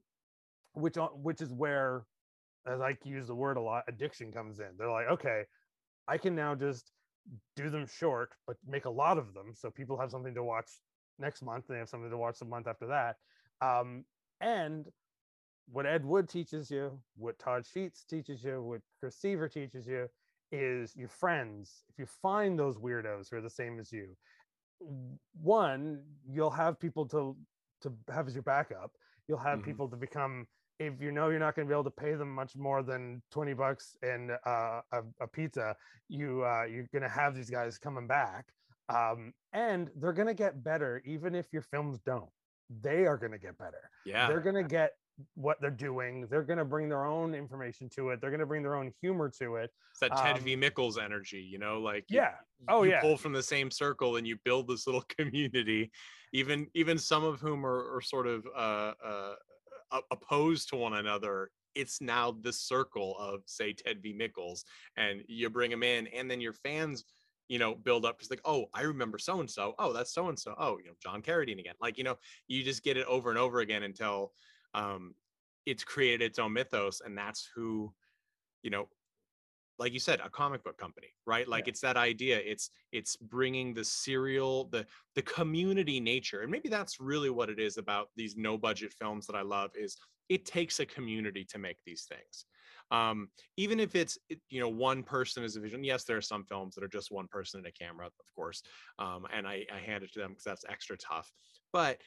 which 0.75 0.96
on- 0.96 1.23
which 1.23 1.40
is 1.40 1.52
where 1.52 2.06
as 2.69 2.81
I 2.81 2.96
use 3.04 3.27
the 3.29 3.35
word 3.35 3.56
a 3.56 3.60
lot, 3.60 3.85
addiction 3.88 4.33
comes 4.33 4.60
in. 4.60 4.77
They're 4.77 4.90
like, 4.90 5.08
okay, 5.08 5.44
I 6.06 6.19
can 6.19 6.35
now 6.35 6.54
just 6.54 6.92
do 7.56 7.71
them 7.71 7.87
short, 7.87 8.31
but 8.46 8.56
make 8.66 8.87
a 8.87 8.90
lot 8.90 9.19
of 9.19 9.35
them, 9.35 9.54
so 9.54 9.71
people 9.71 9.98
have 9.98 10.10
something 10.10 10.35
to 10.35 10.44
watch 10.44 10.71
next 11.19 11.42
month. 11.42 11.66
and 11.69 11.77
They 11.77 11.81
have 11.81 11.88
something 11.88 12.10
to 12.10 12.19
watch 12.19 12.38
the 12.38 12.46
month 12.46 12.66
after 12.66 12.87
that, 12.88 13.16
um, 13.60 14.04
and 14.40 14.87
what 15.66 15.87
Ed 15.87 16.04
Wood 16.04 16.29
teaches 16.29 16.71
you, 16.71 17.02
what 17.16 17.38
Todd 17.38 17.66
Sheets 17.66 18.04
teaches 18.04 18.42
you, 18.42 18.62
what 18.62 18.81
Chris 19.00 19.16
Seaver 19.16 19.48
teaches 19.48 19.87
you 19.87 20.08
is 20.50 20.96
your 20.96 21.08
friends. 21.08 21.85
If 21.90 21.98
you 21.98 22.06
find 22.06 22.58
those 22.58 22.79
weirdos 22.79 23.31
who 23.31 23.37
are 23.37 23.42
the 23.42 23.50
same 23.50 23.79
as 23.79 23.92
you, 23.92 24.16
one, 25.33 26.04
you'll 26.29 26.50
have 26.50 26.79
people 26.79 27.06
to 27.08 27.37
to 27.83 27.92
have 28.12 28.27
as 28.27 28.35
your 28.35 28.42
backup. 28.42 28.90
You'll 29.29 29.38
have 29.38 29.60
Mhm. 29.60 29.64
people 29.64 29.88
to 29.88 29.96
become 29.96 30.46
if 30.79 31.00
you 31.00 31.10
know 31.12 31.29
you're 31.29 31.38
not 31.40 31.54
going 31.56 31.66
to 31.66 31.70
be 31.70 31.74
able 31.74 31.85
to 31.85 31.90
pay 31.90 32.14
them 32.14 32.33
much 32.35 32.56
more 32.56 32.83
than 32.83 33.20
20 33.33 33.54
bucks 33.54 33.96
and 34.02 34.33
uh, 34.46 34.81
a, 34.92 35.02
a 35.20 35.26
pizza, 35.26 35.74
you 36.08 36.44
uh, 36.44 36.64
you're 36.64 36.87
going 36.92 37.02
to 37.02 37.08
have 37.08 37.35
these 37.35 37.50
guys 37.50 37.79
coming 37.79 38.06
back. 38.06 38.46
Um, 38.88 39.33
and 39.52 39.90
they're 39.96 40.14
going 40.14 40.29
to 40.29 40.35
get 40.35 40.62
better 40.64 41.02
even 41.04 41.35
if 41.35 41.46
your 41.52 41.62
films 41.62 41.98
don't. 42.06 42.31
They 42.81 43.04
are 43.06 43.16
going 43.18 43.33
to 43.33 43.38
get 43.38 43.56
better 43.58 43.90
Yeah. 44.06 44.29
they're 44.29 44.40
going 44.40 44.54
to 44.54 44.62
get 44.62 44.92
what 45.35 45.60
they're 45.60 45.70
doing. 45.70 46.26
They're 46.31 46.42
going 46.42 46.58
to 46.58 46.64
bring 46.64 46.88
their 46.88 47.04
own 47.04 47.35
information 47.35 47.88
to 47.96 48.10
it. 48.10 48.20
They're 48.20 48.31
going 48.31 48.40
to 48.40 48.46
bring 48.46 48.62
their 48.62 48.76
own 48.76 48.92
humor 49.00 49.31
to 49.40 49.56
it. 49.56 49.70
It's 49.90 50.00
that 50.00 50.16
Ted 50.16 50.37
um, 50.38 50.42
V. 50.44 50.56
Mikels 50.56 50.96
energy, 51.02 51.40
you 51.40 51.58
know, 51.58 51.81
like 51.81 52.04
you- 52.08 52.18
Yeah. 52.18 52.35
Oh, 52.68 52.83
you 52.83 52.90
yeah. 52.92 53.00
pull 53.00 53.16
from 53.16 53.33
the 53.33 53.42
same 53.42 53.70
circle 53.70 54.16
and 54.16 54.26
you 54.26 54.37
build 54.44 54.68
this 54.68 54.87
little 54.87 55.02
community. 55.18 55.90
Even 56.33 56.66
even 56.74 56.98
some 56.98 57.24
of 57.24 57.40
whom 57.40 57.64
are, 57.66 57.96
are 57.96 58.00
sort 58.00 58.26
of 58.26 58.46
uh, 58.56 58.92
uh, 59.04 59.35
opposed 60.11 60.69
to 60.71 60.77
one 60.77 60.95
another. 60.95 61.51
It's 61.75 62.01
now 62.01 62.37
the 62.43 62.53
circle 62.53 63.17
of 63.19 63.43
say 63.47 63.73
Ted 63.73 64.03
V. 64.03 64.15
Mikels, 64.19 64.65
and 64.97 65.23
you 65.29 65.49
bring 65.51 65.71
them 65.71 65.83
in, 65.83 66.07
and 66.09 66.31
then 66.31 66.41
your 66.41 66.53
fans, 66.53 67.05
you 67.49 67.59
know, 67.59 67.75
build 67.75 68.05
up. 68.05 68.17
It's 68.21 68.31
like, 68.31 68.41
oh, 68.45 68.67
I 68.75 68.83
remember 68.83 69.19
so 69.19 69.41
and 69.41 69.51
so. 69.51 69.75
Oh, 69.79 69.93
that's 69.93 70.13
so 70.13 70.29
and 70.29 70.39
so. 70.39 70.55
Oh, 70.59 70.79
you 70.79 70.87
know, 70.87 70.95
John 71.03 71.23
Carradine 71.23 71.61
again. 71.61 71.75
Like 71.81 71.99
you 71.99 72.05
know, 72.05 72.17
you 72.49 72.63
just 72.65 72.83
get 72.83 72.97
it 72.97 73.07
over 73.07 73.31
and 73.31 73.39
over 73.39 73.61
again 73.61 73.83
until 73.85 74.33
um, 74.75 75.15
it's 75.67 75.85
created 75.85 76.23
its 76.23 76.39
own 76.39 76.53
mythos, 76.53 77.01
and 77.05 77.17
that's 77.17 77.49
who, 77.55 77.93
you 78.63 78.71
know, 78.71 78.89
like 79.79 79.92
you 79.92 80.00
said 80.00 80.20
a 80.20 80.31
comic 80.31 80.62
book 80.64 80.76
company 80.79 81.08
right? 81.26 81.46
Like 81.48 81.66
Yeah. 81.66 81.72
it's 81.72 81.81
that 81.81 81.96
idea 81.96 82.38
it's 82.38 82.70
it's 82.92 83.16
bringing 83.16 83.74
the 83.74 83.85
serial 83.85 84.68
the 84.68 84.87
the 85.14 85.22
community 85.22 86.00
nature 86.00 86.40
and 86.42 86.50
maybe 86.50 86.68
that's 86.68 87.00
really 87.00 87.31
what 87.31 87.50
it 87.50 87.58
is 87.60 87.76
about 87.76 88.08
these 88.16 88.37
no 88.37 88.56
budget 88.58 88.92
films 88.92 89.26
that 89.26 89.37
i 89.37 89.42
love 89.42 89.70
is 89.74 89.96
it 90.29 90.44
takes 90.44 90.79
a 90.79 90.87
community 90.87 91.42
to 91.42 91.58
make 91.58 91.79
these 91.87 92.04
things. 92.04 92.46
Um 92.90 93.31
even 93.56 93.81
if 93.81 93.94
it's 93.94 94.18
you 94.50 94.60
know 94.60 94.68
one 94.68 95.02
person 95.02 95.44
is 95.44 95.56
a 95.56 95.60
vision 95.60 95.85
yes 95.85 96.04
there 96.04 96.16
are 96.16 96.22
some 96.22 96.44
films 96.44 96.74
that 96.74 96.85
are 96.85 96.88
just 96.88 97.10
one 97.10 97.29
person 97.29 97.60
in 97.60 97.66
a 97.66 97.72
camera 97.72 98.06
of 98.06 98.12
course 98.35 98.62
um 98.98 99.26
and 99.33 99.46
i 99.46 99.66
i 99.72 99.79
hand 99.79 100.02
it 100.04 100.12
to 100.12 100.18
them 100.18 100.31
because 100.31 100.44
that's 100.44 100.64
extra 100.68 100.96
tough 100.96 101.31
but 101.72 102.00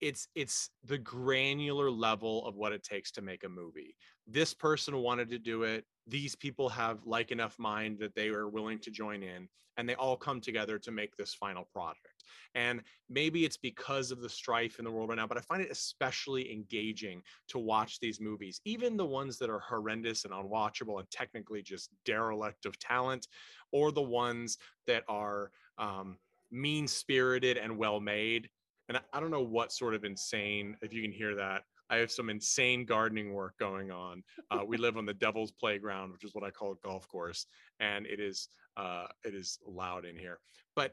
it's 0.00 0.28
it's 0.34 0.70
the 0.84 0.98
granular 0.98 1.90
level 1.90 2.46
of 2.46 2.54
what 2.56 2.72
it 2.72 2.84
takes 2.84 3.10
to 3.12 3.22
make 3.22 3.44
a 3.44 3.48
movie. 3.48 3.96
This 4.26 4.54
person 4.54 4.96
wanted 4.98 5.28
to 5.30 5.38
do 5.38 5.64
it 5.64 5.86
these 6.08 6.34
people 6.34 6.68
have 6.68 6.98
like 7.04 7.30
enough 7.30 7.58
mind 7.58 7.98
that 7.98 8.14
they 8.14 8.28
are 8.28 8.48
willing 8.48 8.78
to 8.78 8.90
join 8.90 9.22
in 9.22 9.48
and 9.76 9.88
they 9.88 9.94
all 9.94 10.16
come 10.16 10.40
together 10.40 10.78
to 10.78 10.90
make 10.90 11.16
this 11.16 11.34
final 11.34 11.64
product 11.72 12.24
and 12.54 12.82
maybe 13.08 13.44
it's 13.44 13.56
because 13.56 14.10
of 14.10 14.20
the 14.20 14.28
strife 14.28 14.78
in 14.78 14.84
the 14.84 14.90
world 14.90 15.08
right 15.08 15.16
now 15.16 15.26
but 15.26 15.38
i 15.38 15.40
find 15.40 15.62
it 15.62 15.70
especially 15.70 16.50
engaging 16.52 17.22
to 17.46 17.58
watch 17.58 18.00
these 18.00 18.20
movies 18.20 18.60
even 18.64 18.96
the 18.96 19.04
ones 19.04 19.38
that 19.38 19.50
are 19.50 19.60
horrendous 19.60 20.24
and 20.24 20.32
unwatchable 20.32 20.98
and 20.98 21.10
technically 21.10 21.62
just 21.62 21.90
derelict 22.04 22.64
of 22.64 22.78
talent 22.78 23.28
or 23.72 23.92
the 23.92 24.02
ones 24.02 24.58
that 24.86 25.04
are 25.08 25.50
um, 25.78 26.16
mean 26.50 26.88
spirited 26.88 27.56
and 27.56 27.76
well 27.76 28.00
made 28.00 28.48
and 28.88 28.98
I 29.12 29.20
don't 29.20 29.30
know 29.30 29.42
what 29.42 29.70
sort 29.70 29.94
of 29.94 30.04
insane 30.04 30.76
if 30.80 30.94
you 30.94 31.02
can 31.02 31.12
hear 31.12 31.34
that 31.34 31.64
i 31.90 31.96
have 31.96 32.10
some 32.10 32.30
insane 32.30 32.84
gardening 32.84 33.32
work 33.32 33.54
going 33.58 33.90
on 33.90 34.22
uh, 34.50 34.60
we 34.66 34.76
live 34.76 34.96
on 34.96 35.06
the 35.06 35.14
devil's 35.14 35.52
playground 35.52 36.12
which 36.12 36.24
is 36.24 36.34
what 36.34 36.44
i 36.44 36.50
call 36.50 36.72
a 36.72 36.86
golf 36.86 37.06
course 37.08 37.46
and 37.80 38.06
it 38.06 38.20
is 38.20 38.48
uh, 38.78 39.06
it 39.24 39.34
is 39.34 39.58
loud 39.66 40.04
in 40.04 40.16
here. 40.16 40.38
But 40.74 40.92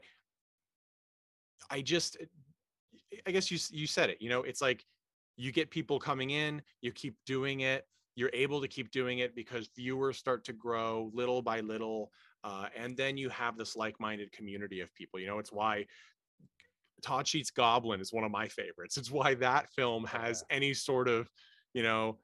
i 1.70 1.80
just 1.80 2.18
i 3.26 3.30
guess 3.30 3.50
you 3.50 3.58
you 3.70 3.86
said 3.86 4.10
it 4.10 4.18
you 4.20 4.28
know 4.28 4.42
it's 4.42 4.60
like 4.60 4.84
you 5.36 5.50
get 5.50 5.70
people 5.70 5.98
coming 5.98 6.30
in 6.30 6.60
you 6.82 6.92
keep 6.92 7.16
doing 7.24 7.60
it 7.60 7.86
you're 8.14 8.30
able 8.34 8.60
to 8.60 8.68
keep 8.68 8.90
doing 8.90 9.18
it 9.20 9.34
because 9.34 9.68
viewers 9.74 10.18
start 10.18 10.44
to 10.44 10.52
grow 10.52 11.10
little 11.14 11.40
by 11.40 11.60
little 11.60 12.12
uh, 12.44 12.66
and 12.76 12.96
then 12.96 13.16
you 13.16 13.28
have 13.30 13.56
this 13.56 13.74
like-minded 13.74 14.30
community 14.32 14.80
of 14.80 14.94
people 14.94 15.18
you 15.18 15.26
know 15.26 15.38
it's 15.38 15.50
why 15.50 15.84
Todd 17.02 17.26
Sheets 17.28 17.50
Goblin 17.50 18.00
is 18.00 18.12
one 18.12 18.24
of 18.24 18.30
my 18.30 18.48
favorites. 18.48 18.96
It's 18.96 19.10
why 19.10 19.34
that 19.34 19.68
film 19.70 20.04
has 20.06 20.44
any 20.50 20.74
sort 20.74 21.08
of, 21.08 21.28
you 21.74 21.82
know, 21.82 22.18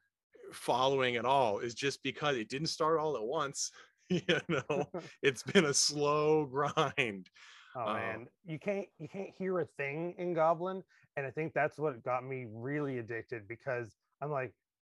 following 0.52 1.16
at 1.16 1.24
all 1.24 1.58
is 1.60 1.74
just 1.74 2.02
because 2.02 2.36
it 2.36 2.48
didn't 2.48 2.66
start 2.68 2.98
all 2.98 3.16
at 3.16 3.22
once. 3.22 3.70
You 4.10 4.20
know, 4.48 4.84
it's 5.22 5.42
been 5.42 5.64
a 5.66 5.72
slow 5.72 6.44
grind. 6.44 7.30
Oh 7.74 7.80
Uh, 7.86 7.94
man, 7.94 8.26
you 8.44 8.58
can't 8.58 8.86
you 8.98 9.08
can't 9.08 9.30
hear 9.38 9.60
a 9.60 9.64
thing 9.78 10.14
in 10.18 10.34
Goblin, 10.34 10.82
and 11.16 11.24
I 11.24 11.30
think 11.30 11.54
that's 11.54 11.78
what 11.78 12.02
got 12.02 12.22
me 12.22 12.46
really 12.50 12.98
addicted 12.98 13.48
because 13.48 13.96
I'm 14.20 14.30
like, 14.30 14.52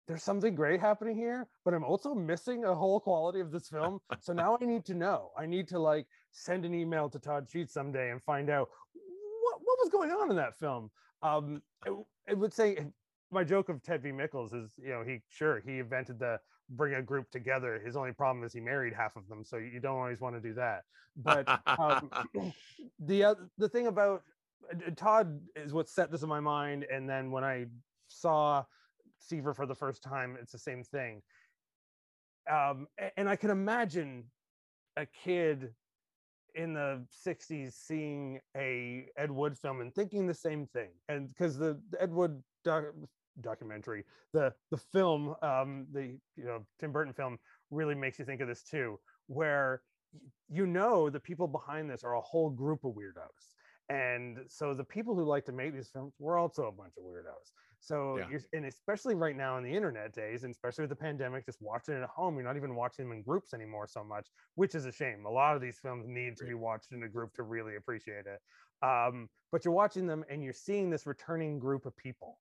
there's 0.07 0.23
something 0.23 0.55
great 0.55 0.81
happening 0.81 1.17
here, 1.17 1.49
but 1.65 1.73
I'm 1.73 1.85
also 1.85 2.15
missing 2.15 2.65
a 2.67 2.75
whole 2.75 3.01
quality 3.01 3.41
of 3.41 3.51
this 3.51 3.69
film. 3.69 4.01
so 4.21 4.33
now 4.35 4.59
I 4.61 4.67
need 4.67 4.85
to 4.87 4.95
know. 4.95 5.31
I 5.39 5.47
need 5.47 5.67
to 5.69 5.79
like 5.79 6.07
send 6.33 6.67
an 6.67 6.75
email 6.75 7.09
to 7.09 7.19
Todd 7.19 7.49
Sheets 7.49 7.73
someday 7.73 8.11
and 8.11 8.23
find 8.23 8.51
out 8.51 8.69
was 9.87 9.93
going 9.93 10.11
on 10.11 10.31
in 10.31 10.37
that 10.37 10.59
film. 10.59 10.91
Um, 11.23 11.63
it, 11.85 11.93
it 12.29 12.39
would 12.39 12.53
say 12.53 12.79
my 13.31 13.45
joke 13.45 13.69
of 13.69 13.83
Ted 13.83 14.03
V. 14.03 14.11
Mikels 14.11 14.55
is, 14.55 14.73
you 14.83 14.91
know, 14.91 15.03
he 15.07 15.21
sure 15.29 15.63
he 15.65 15.79
invented 15.79 16.19
the 16.19 16.39
bring 16.71 16.95
a 16.95 17.03
group 17.03 17.31
together. 17.31 17.81
His 17.85 17.97
only 17.97 18.13
problem 18.13 18.45
is 18.45 18.53
he 18.53 18.61
married 18.61 18.93
half 18.93 19.17
of 19.17 19.29
them, 19.29 19.45
so 19.45 19.57
you 19.57 19.81
don't 19.81 19.97
always 19.97 20.21
want 20.21 20.35
to 20.35 20.41
do 20.41 20.55
that. 20.55 20.83
But 21.17 21.49
um, 21.67 22.11
the 22.99 23.25
oth- 23.25 23.49
the 23.59 23.69
thing 23.69 23.87
about 23.87 24.23
uh, 24.71 24.91
Todd 24.97 25.41
is 25.55 25.73
what 25.73 25.89
set 25.89 26.11
this 26.11 26.23
in 26.23 26.29
my 26.29 26.41
mind, 26.41 26.85
and 26.93 27.09
then 27.09 27.31
when 27.31 27.45
I 27.45 27.67
saw 28.09 28.65
Seaver 29.19 29.55
for 29.55 29.67
the 29.67 29.75
first 29.75 30.03
time, 30.03 30.37
it's 30.41 30.53
the 30.53 30.59
same 30.59 30.83
thing. 30.83 31.23
Um, 32.51 32.87
and 33.17 33.29
I 33.29 33.37
can 33.37 33.51
imagine 33.51 34.25
a 34.97 35.07
kid 35.07 35.73
in 36.57 36.73
the 36.73 37.07
60s 37.27 37.73
seeing 37.73 38.41
a 38.57 39.07
Ed 39.17 39.31
Wood 39.31 39.57
film 39.59 39.81
and 39.81 39.95
thinking 39.95 40.27
the 40.27 40.35
same 40.35 40.67
thing. 40.67 40.91
And 41.09 41.29
because 41.29 41.57
the, 41.59 41.81
the 41.91 42.03
Ed 42.03 42.13
Wood 42.13 42.43
doc- 42.65 42.95
documentary, 43.41 44.05
the 44.33 44.53
the 44.71 44.79
film, 44.79 45.35
um, 45.43 45.87
the 45.93 46.19
you 46.37 46.45
know 46.45 46.65
Tim 46.81 46.93
Burton 46.93 47.13
film, 47.13 47.39
really 47.71 47.95
makes 47.95 48.19
you 48.19 48.25
think 48.25 48.41
of 48.41 48.49
this 48.49 48.63
too, 48.63 48.99
where 49.27 49.83
you 50.49 50.67
know 50.67 51.11
the 51.11 51.21
people 51.21 51.47
behind 51.47 51.91
this 51.91 52.05
are 52.05 52.15
a 52.15 52.21
whole 52.21 52.51
group 52.51 52.85
of 52.85 52.93
weirdos. 52.93 53.55
And 53.89 54.39
so 54.49 54.75
the 54.75 54.85
people 54.85 55.15
who 55.15 55.25
like 55.25 55.45
to 55.45 55.53
make 55.53 55.73
these 55.73 55.89
films 55.89 56.15
were 56.19 56.39
also 56.39 56.65
a 56.65 56.73
bunch 56.73 56.95
of 56.99 57.05
weirdos. 57.05 57.53
So 57.87 58.17
Yeah. 58.17 58.27
you're, 58.29 58.41
and 58.53 58.67
especially 58.67 59.15
right 59.15 59.37
now 59.37 59.59
in 59.59 59.63
the 59.65 59.73
internet 59.73 60.13
days, 60.13 60.43
and 60.43 60.51
especially 60.51 60.83
with 60.83 60.91
the 60.91 60.97
pandemic, 60.97 61.47
just 61.47 61.63
watching 61.63 61.95
it 61.95 62.03
at 62.03 62.09
home, 62.09 62.35
you're 62.35 62.43
not 62.43 62.57
even 62.57 62.75
watching 62.75 63.05
them 63.09 63.17
in 63.17 63.23
groups 63.23 63.55
anymore 63.55 63.87
so 63.87 64.03
much, 64.03 64.29
which 64.57 64.75
is 64.75 64.87
a 64.87 64.93
shame. 64.93 65.25
A 65.25 65.31
lot 65.31 65.55
of 65.55 65.63
these 65.63 65.79
films 65.79 66.05
need 66.09 66.37
to 66.39 66.45
be 66.45 66.55
watched 66.55 66.91
in 66.91 67.05
a 67.05 67.09
group 67.09 67.33
to 67.35 67.45
really 67.45 67.77
appreciate 67.77 68.27
it. 68.27 68.41
Um, 68.83 69.29
but 69.53 69.65
you're 69.65 69.73
watching 69.73 70.09
them 70.09 70.25
and 70.29 70.43
you're 70.43 70.53
seeing 70.53 70.91
this 70.91 71.07
returning 71.07 71.61
group 71.61 71.87
of 71.87 71.97
people, 71.97 72.41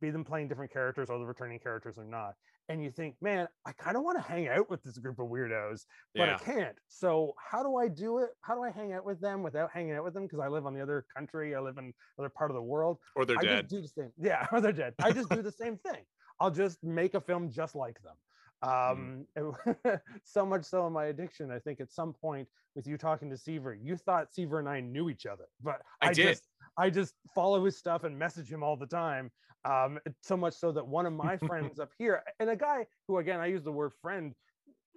be 0.00 0.10
them 0.10 0.24
playing 0.24 0.48
different 0.48 0.72
characters 0.72 1.10
or 1.10 1.18
the 1.18 1.26
returning 1.26 1.60
characters 1.60 1.98
or 1.98 2.04
not. 2.04 2.36
And 2.70 2.82
you 2.82 2.90
think, 2.90 3.14
man, 3.22 3.48
I 3.64 3.72
kind 3.72 3.96
of 3.96 4.02
want 4.02 4.18
to 4.18 4.22
hang 4.22 4.48
out 4.48 4.68
with 4.68 4.82
this 4.82 4.98
group 4.98 5.18
of 5.18 5.28
weirdos, 5.28 5.86
but 6.14 6.28
I 6.28 6.36
can't. 6.36 6.76
So 6.86 7.34
how 7.38 7.62
do 7.62 7.76
I 7.76 7.88
do 7.88 8.18
it? 8.18 8.30
How 8.42 8.54
do 8.54 8.62
I 8.62 8.70
hang 8.70 8.92
out 8.92 9.06
with 9.06 9.20
them 9.20 9.42
without 9.42 9.70
hanging 9.72 9.92
out 9.94 10.04
with 10.04 10.12
them? 10.12 10.24
Because 10.24 10.40
I 10.40 10.48
live 10.48 10.66
on 10.66 10.74
the 10.74 10.82
other 10.82 11.06
country, 11.16 11.54
I 11.54 11.60
live 11.60 11.78
in 11.78 11.94
other 12.18 12.28
part 12.28 12.50
of 12.50 12.54
the 12.56 12.62
world. 12.62 12.98
Or 13.16 13.24
they're 13.24 13.38
I 13.38 13.42
dead. 13.42 13.68
just 13.70 13.74
do 13.74 13.80
the 13.80 13.88
same. 13.88 14.12
Yeah, 14.18 14.46
or 14.52 14.60
they're 14.60 14.72
dead. 14.72 14.94
I 15.02 15.12
just 15.12 15.30
do 15.30 15.40
the 15.40 15.52
same 15.52 15.78
thing. 15.78 16.02
I'll 16.40 16.50
just 16.50 16.84
make 16.84 17.14
a 17.14 17.20
film 17.22 17.50
just 17.50 17.74
like 17.74 17.98
them. 18.02 18.16
Um, 18.60 19.26
it- 19.34 20.00
so 20.24 20.44
much 20.44 20.64
so 20.64 20.86
in 20.86 20.92
my 20.92 21.06
addiction, 21.06 21.50
I 21.50 21.58
think 21.60 21.80
at 21.80 21.90
some 21.90 22.12
point 22.12 22.46
with 22.74 22.86
you 22.86 22.98
talking 22.98 23.30
to 23.30 23.36
Seaver, 23.38 23.74
you 23.74 23.96
thought 23.96 24.32
Seaver 24.34 24.58
and 24.58 24.68
I 24.68 24.80
knew 24.80 25.08
each 25.08 25.24
other, 25.24 25.46
but 25.62 25.80
I 26.02 26.12
did. 26.12 26.28
just 26.28 26.44
I 26.78 26.90
just 26.90 27.14
follow 27.34 27.64
his 27.64 27.76
stuff 27.76 28.04
and 28.04 28.16
message 28.16 28.50
him 28.50 28.62
all 28.62 28.76
the 28.76 28.86
time. 28.86 29.30
Um, 29.64 29.98
so 30.22 30.36
much 30.36 30.54
so 30.54 30.70
that 30.72 30.86
one 30.86 31.04
of 31.04 31.12
my 31.12 31.36
friends 31.46 31.80
up 31.80 31.90
here, 31.98 32.22
and 32.38 32.48
a 32.48 32.56
guy 32.56 32.86
who 33.08 33.18
again 33.18 33.40
I 33.40 33.46
use 33.46 33.64
the 33.64 33.72
word 33.72 33.92
friend 34.00 34.32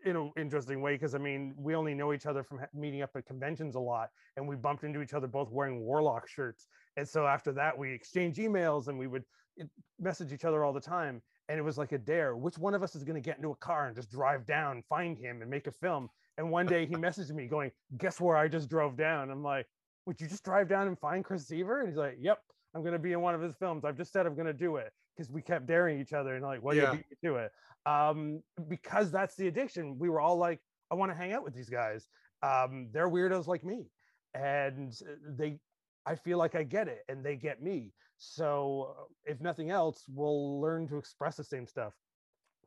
in 0.05 0.15
an 0.15 0.32
interesting 0.38 0.82
way 0.82 0.93
because 0.93 1.15
I 1.15 1.17
mean 1.17 1.53
we 1.57 1.75
only 1.75 1.93
know 1.93 2.13
each 2.13 2.27
other 2.27 2.43
from 2.43 2.61
meeting 2.73 3.01
up 3.01 3.09
at 3.15 3.25
conventions 3.25 3.75
a 3.75 3.79
lot, 3.79 4.09
and 4.38 4.47
we 4.47 4.55
bumped 4.55 4.84
into 4.84 5.01
each 5.01 5.13
other 5.13 5.27
both 5.27 5.49
wearing 5.49 5.82
Warlock 5.82 6.29
shirts, 6.29 6.67
and 6.97 7.07
so 7.07 7.25
after 7.25 7.51
that 7.53 7.75
we 7.75 7.91
exchanged 7.91 8.39
emails 8.39 8.88
and 8.88 8.97
we 8.97 9.07
would 9.07 9.23
eh, 9.59 9.65
message 9.99 10.32
each 10.32 10.45
other 10.45 10.63
all 10.63 10.73
the 10.73 10.79
time, 10.79 11.19
and 11.49 11.57
it 11.57 11.63
was 11.63 11.79
like 11.79 11.91
a 11.91 11.97
dare. 11.97 12.38
Which 12.38 12.59
one 12.59 12.75
of 12.75 12.84
us 12.84 12.95
is 12.95 13.03
going 13.03 13.21
to 13.21 13.27
get 13.27 13.38
into 13.38 13.49
a 13.49 13.55
car 13.55 13.88
and 13.88 13.95
just 13.95 14.11
drive 14.11 14.45
down, 14.45 14.84
find 14.88 15.17
him, 15.17 15.41
and 15.41 15.49
make 15.49 15.65
a 15.65 15.71
film? 15.71 16.09
And 16.38 16.51
one 16.51 16.65
day 16.67 16.86
he 16.86 16.93
messaged 16.93 17.32
me 17.32 17.47
going, 17.47 17.71
"Guess 17.97 18.21
where 18.21 18.38
I 18.38 18.47
just 18.47 18.69
drove 18.69 18.95
down?" 18.95 19.32
I'm 19.32 19.43
like, 19.43 19.65
"Would 20.05 20.19
you 20.21 20.27
just 20.27 20.43
drive 20.43 20.67
down 20.67 20.87
and 20.87 20.97
find 20.99 21.23
Chris 21.23 21.47
Seaver?" 21.47 21.79
And 21.81 21.89
he's 21.89 21.97
like, 21.97 22.17
"Yep." 22.19 22.39
I'm 22.73 22.83
going 22.83 22.93
to 22.93 22.99
be 22.99 23.11
in 23.11 23.19
one 23.19 23.35
of 23.35 23.41
his 23.41 23.53
films. 23.55 23.83
I've 23.83 23.97
just 23.97 24.13
said 24.13 24.25
I'm 24.25 24.33
going 24.33 24.47
to 24.47 24.53
do 24.53 24.77
it 24.77 24.93
because 25.15 25.29
we 25.29 25.41
kept 25.41 25.65
daring 25.67 25.99
each 25.99 26.13
other 26.13 26.35
and 26.35 26.45
like, 26.45 26.63
well, 26.63 26.73
Yeah. 26.73 26.93
you 26.93 27.03
to 27.25 27.35
it. 27.35 27.51
Um, 27.85 28.41
because 28.69 29.11
that's 29.11 29.35
the 29.35 29.47
addiction. 29.49 29.99
We 29.99 30.07
were 30.09 30.21
all 30.21 30.37
like, 30.37 30.61
I 30.89 30.95
want 30.95 31.11
to 31.11 31.15
hang 31.17 31.33
out 31.33 31.43
with 31.43 31.53
these 31.53 31.69
guys. 31.69 32.07
Um, 32.41 32.87
they're 32.93 33.09
weirdos 33.09 33.45
like 33.45 33.65
me, 33.65 33.91
and 34.33 34.93
uh, 35.05 35.15
they, 35.37 35.59
I 36.05 36.15
feel 36.15 36.37
like 36.37 36.55
I 36.55 36.63
get 36.63 36.87
it, 36.87 37.03
and 37.09 37.25
they 37.25 37.35
get 37.35 37.61
me. 37.61 37.93
So 38.17 39.09
if 39.25 39.41
nothing 39.41 39.69
else, 39.69 40.05
we'll 40.07 40.61
learn 40.61 40.87
to 40.87 40.97
express 40.97 41.35
the 41.35 41.43
same 41.43 41.67
stuff. 41.67 41.93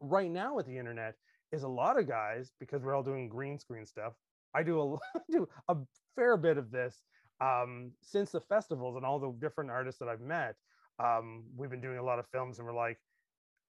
Right 0.01 0.30
now 0.30 0.57
with 0.57 0.66
the 0.66 0.76
internet 0.76 1.14
is 1.51 1.62
a 1.62 1.68
lot 1.68 1.99
of 1.99 2.07
guys 2.07 2.53
because 2.61 2.82
we're 2.82 2.95
all 2.95 3.03
doing 3.03 3.28
green 3.28 3.59
screen 3.59 3.87
stuff. 3.87 4.12
I 4.55 4.62
do 4.62 4.80
a 4.80 4.95
I 5.16 5.20
do 5.30 5.49
a 5.68 5.76
fair 6.14 6.37
bit 6.37 6.59
of 6.59 6.70
this 6.70 7.03
um, 7.45 7.93
since 8.03 8.33
the 8.33 8.41
festivals 8.41 8.97
and 8.97 9.05
all 9.05 9.19
the 9.19 9.33
different 9.33 9.71
artists 9.71 9.99
that 9.99 10.09
I've 10.09 10.21
met. 10.21 10.57
Um, 10.99 11.51
we've 11.57 11.71
been 11.71 11.81
doing 11.81 11.99
a 11.99 12.03
lot 12.03 12.19
of 12.19 12.27
films, 12.29 12.59
and 12.59 12.67
we're 12.67 12.75
like, 12.75 12.99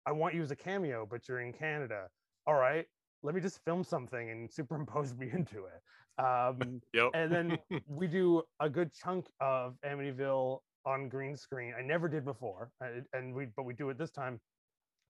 I 0.06 0.12
want 0.12 0.34
you 0.34 0.42
as 0.42 0.50
a 0.50 0.56
cameo, 0.56 1.06
but 1.06 1.28
you're 1.28 1.40
in 1.40 1.52
Canada. 1.52 2.10
All 2.46 2.54
right, 2.54 2.86
let 3.22 3.34
me 3.34 3.40
just 3.40 3.64
film 3.64 3.82
something 3.82 4.30
and 4.30 4.50
superimpose 4.50 5.14
me 5.20 5.30
into 5.30 5.66
it. 5.66 5.82
Um, 6.22 6.80
Yep. 6.94 7.12
and 7.14 7.32
then 7.32 7.58
we 7.86 8.06
do 8.06 8.44
a 8.60 8.68
good 8.70 8.92
chunk 8.92 9.32
of 9.40 9.78
Amityville 9.84 10.60
on 10.84 11.08
green 11.08 11.36
screen. 11.36 11.74
I 11.74 11.82
never 11.82 12.08
did 12.08 12.24
before, 12.24 12.72
and 12.80 13.34
we 13.34 13.46
but 13.46 13.64
we 13.64 13.74
do 13.74 13.90
it 13.90 13.98
this 13.98 14.10
time 14.12 14.40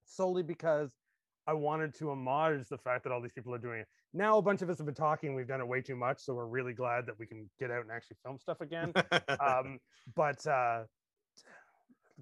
solely 0.04 0.42
because 0.42 1.03
I 1.46 1.52
wanted 1.52 1.94
to 1.96 2.10
homage 2.10 2.68
the 2.68 2.78
fact 2.78 3.04
that 3.04 3.12
all 3.12 3.20
these 3.20 3.32
people 3.32 3.54
are 3.54 3.58
doing 3.58 3.80
it. 3.80 3.88
Now 4.12 4.38
a 4.38 4.42
bunch 4.42 4.62
of 4.62 4.70
us 4.70 4.78
have 4.78 4.86
been 4.86 4.94
talking. 4.94 5.34
We've 5.34 5.46
done 5.46 5.60
it 5.60 5.68
way 5.68 5.82
too 5.82 5.96
much, 5.96 6.20
so 6.20 6.34
we're 6.34 6.46
really 6.46 6.72
glad 6.72 7.06
that 7.06 7.18
we 7.18 7.26
can 7.26 7.48
get 7.58 7.70
out 7.70 7.82
and 7.82 7.90
actually 7.90 8.16
film 8.24 8.38
stuff 8.38 8.60
again. 8.60 8.92
um, 9.40 9.78
but 10.14 10.44
uh, 10.46 10.84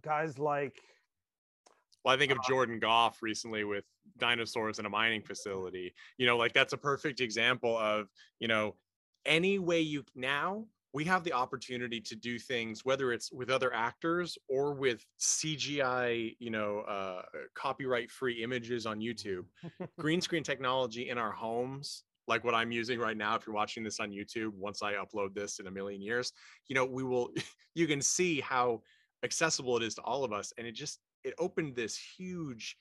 guys 0.03 0.39
like 0.39 0.77
Well, 2.05 2.15
I 2.15 2.19
think 2.19 2.33
of 2.33 2.39
Jordan 2.49 2.79
Goff 2.79 3.19
recently 3.23 3.65
with 3.65 3.85
dinosaurs 4.19 4.79
in 4.79 4.87
a 4.87 4.91
mining 4.91 5.23
facility. 5.23 5.95
You 6.19 6.27
know, 6.27 6.37
like 6.37 6.53
that's 6.53 6.73
a 6.73 6.79
perfect 6.79 7.21
example 7.21 7.79
of, 7.79 8.09
you 8.41 8.49
know, 8.49 8.75
any 9.25 9.59
way 9.59 9.81
you 9.81 10.05
now 10.17 10.67
we 10.93 11.05
have 11.05 11.25
the 11.25 11.33
opportunity 11.33 12.01
to 12.01 12.15
do 12.15 12.39
things, 12.39 12.85
whether 12.85 13.13
it's 13.13 13.33
with 13.33 13.51
other 13.51 13.73
actors 13.73 14.37
or 14.49 14.75
with 14.75 15.05
CGI, 15.19 16.37
you 16.39 16.51
know, 16.51 16.81
uh, 16.81 17.23
copyright 17.55 18.11
free 18.11 18.43
images 18.43 18.85
on 18.85 19.01
YouTube. 19.01 19.45
Green 19.99 20.21
screen 20.21 20.43
technology 20.43 21.09
in 21.09 21.17
our 21.17 21.33
homes, 21.33 22.05
like 22.29 22.45
what 22.45 22.55
I'm 22.55 22.71
using 22.71 22.99
right 22.99 23.17
now. 23.17 23.35
If 23.37 23.47
you're 23.47 23.55
watching 23.55 23.83
this 23.83 24.01
on 24.01 24.11
YouTube, 24.11 24.53
once 24.55 24.83
I 24.83 24.95
upload 24.95 25.35
this 25.35 25.61
in 25.61 25.67
a 25.67 25.71
million 25.71 26.03
years, 26.03 26.33
you 26.69 26.75
know, 26.75 26.85
we 26.85 27.03
will, 27.03 27.31
you 27.75 27.87
can 27.87 28.03
see 28.03 28.41
how 28.41 28.83
accessible 29.23 29.77
it 29.79 29.83
is 29.83 29.95
to 29.95 30.03
all 30.03 30.25
of 30.25 30.33
us. 30.33 30.53
And 30.59 30.67
it 30.67 30.73
just, 30.73 30.99
it 31.25 31.33
opened 31.39 31.75
this 31.75 31.97
huge 31.97 32.77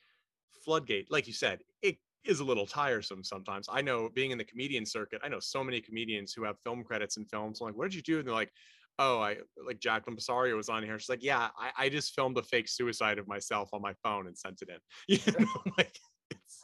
floodgate. 0.66 1.10
Like 1.10 1.28
you 1.28 1.34
said, 1.34 1.62
it 1.82 1.98
is 2.24 2.40
a 2.40 2.44
little 2.44 2.66
tiresome 2.66 3.24
sometimes. 3.24 3.68
I 3.72 3.82
know 3.82 4.10
being 4.14 4.32
in 4.32 4.38
the 4.38 4.44
comedian 4.44 4.86
circuit, 4.86 5.22
I 5.24 5.30
know 5.30 5.40
so 5.40 5.64
many 5.64 5.82
comedians 5.82 6.34
who 6.34 6.44
have 6.44 6.56
film 6.64 6.84
credits 6.84 7.18
in 7.18 7.26
films. 7.26 7.62
I'm 7.62 7.68
like, 7.68 7.76
what 7.76 7.86
did 7.86 7.96
you 7.96 8.02
do? 8.02 8.20
And 8.20 8.28
they're 8.28 8.36
like, 8.36 8.52
oh, 9.00 9.20
I 9.20 9.38
like 9.66 9.80
Jacqueline 9.80 10.16
Passario 10.16 10.56
was 10.56 10.70
on 10.70 10.84
here. 10.84 11.00
She's 11.00 11.10
like, 11.10 11.24
yeah, 11.24 11.50
I, 11.58 11.86
I 11.86 11.90
just 11.90 12.14
filmed 12.14 12.38
a 12.38 12.44
fake 12.44 12.68
suicide 12.68 13.18
of 13.18 13.28
myself 13.28 13.70
on 13.74 13.82
my 13.82 13.94
phone 14.04 14.28
and 14.28 14.38
sent 14.38 14.62
it 14.62 14.70
in. 14.70 14.78
You 15.08 15.34
know, 15.40 15.48
like 15.78 15.96
it's 16.32 16.64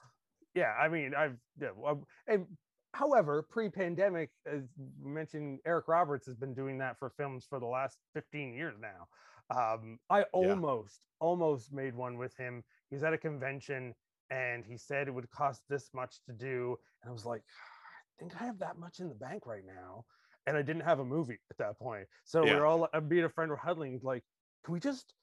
yeah 0.55 0.74
i 0.82 0.88
mean 0.88 1.14
i've 1.16 1.38
yeah, 1.62 1.70
well, 1.76 2.08
and 2.28 2.45
however 2.93 3.45
pre-pandemic 3.49 4.30
as 4.51 4.64
we 5.03 5.12
mentioned 5.12 5.60
eric 5.66 5.88
roberts 5.88 6.26
has 6.26 6.36
been 6.36 6.53
doing 6.53 6.78
that 6.80 6.97
for 6.97 7.12
films 7.12 7.45
for 7.47 7.60
the 7.60 7.66
last 7.66 7.97
15 8.14 8.53
years 8.53 8.74
now 8.82 9.08
um 9.55 9.99
i 10.10 10.24
almost 10.34 10.99
almost 11.20 11.72
made 11.72 11.93
one 11.95 12.18
with 12.18 12.36
him 12.38 12.64
he's 12.89 13.03
at 13.03 13.14
a 13.14 13.18
convention 13.18 13.93
and 14.30 14.65
he 14.65 14.78
said 14.78 15.07
it 15.07 15.11
would 15.13 15.30
cost 15.32 15.61
this 15.69 15.89
much 15.93 16.17
to 16.25 16.34
do 16.34 16.78
and 17.01 17.09
i 17.09 17.13
was 17.13 17.25
like 17.25 17.41
i 17.41 18.19
think 18.19 18.39
i 18.41 18.45
have 18.45 18.59
that 18.59 18.78
much 18.78 18.99
in 18.99 19.07
the 19.09 19.15
bank 19.15 19.45
right 19.45 19.63
now 19.65 20.03
and 20.45 20.57
i 20.57 20.61
didn't 20.61 20.82
have 20.84 20.99
a 20.99 21.05
movie 21.05 21.39
at 21.51 21.57
that 21.57 21.78
point 21.80 22.05
so 22.25 22.45
Yeah. 22.45 22.55
we're 22.55 22.65
all 22.65 22.84
uh, 22.84 22.88
i'm 22.93 23.07
being 23.07 23.23
a 23.25 23.30
friend 23.30 23.49
we're 23.51 23.57
huddling 23.57 23.99
like 24.03 24.23
can 24.65 24.73
we 24.73 24.80
just 24.80 25.13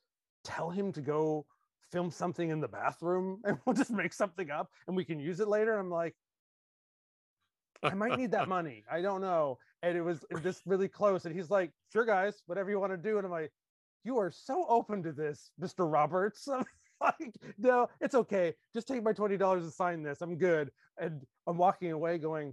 tell 0.45 0.71
him 0.71 0.93
to 0.93 1.01
go 1.01 1.47
film 1.91 2.11
something 2.11 2.51
in 2.51 2.61
the 2.61 2.69
bathroom 2.69 3.41
and 3.45 3.59
we'll 3.65 3.75
just 3.77 3.91
make 3.91 4.13
something 4.13 4.51
up 4.51 4.71
and 4.87 4.97
we 4.97 5.05
can 5.05 5.19
use 5.21 5.41
it 5.41 5.49
later. 5.49 5.73
and 5.73 5.81
I'm 5.81 5.91
like, 5.91 6.15
I 7.83 7.95
might 7.95 8.19
need 8.19 8.31
that 8.33 8.49
money. 8.59 8.85
I 8.91 9.01
don't 9.03 9.21
know. 9.21 9.59
And 9.83 9.97
it 9.97 10.03
was 10.03 10.25
this 10.43 10.63
really 10.67 10.89
close. 10.89 11.25
And 11.27 11.35
he's 11.35 11.51
like, 11.51 11.71
sure, 11.93 12.05
guys, 12.05 12.43
whatever 12.47 12.71
you 12.71 12.81
want 12.81 12.93
to 12.93 12.97
do. 12.97 13.19
And 13.19 13.27
I'm 13.27 13.31
like, 13.31 13.53
you 14.03 14.19
are 14.19 14.31
so 14.31 14.67
open 14.69 15.03
to 15.03 15.13
this, 15.13 15.51
Mr. 15.61 15.91
Roberts. 15.91 16.49
Like, 17.05 17.35
no, 17.59 17.89
it's 18.01 18.15
okay. 18.15 18.55
Just 18.73 18.89
take 18.89 19.03
my 19.03 19.13
$20 19.13 19.53
and 19.63 19.73
sign 19.73 20.03
this. 20.03 20.23
I'm 20.23 20.37
good. 20.37 20.71
And 20.99 21.23
I'm 21.47 21.59
walking 21.59 21.93
away 21.93 22.19
going, 22.19 22.49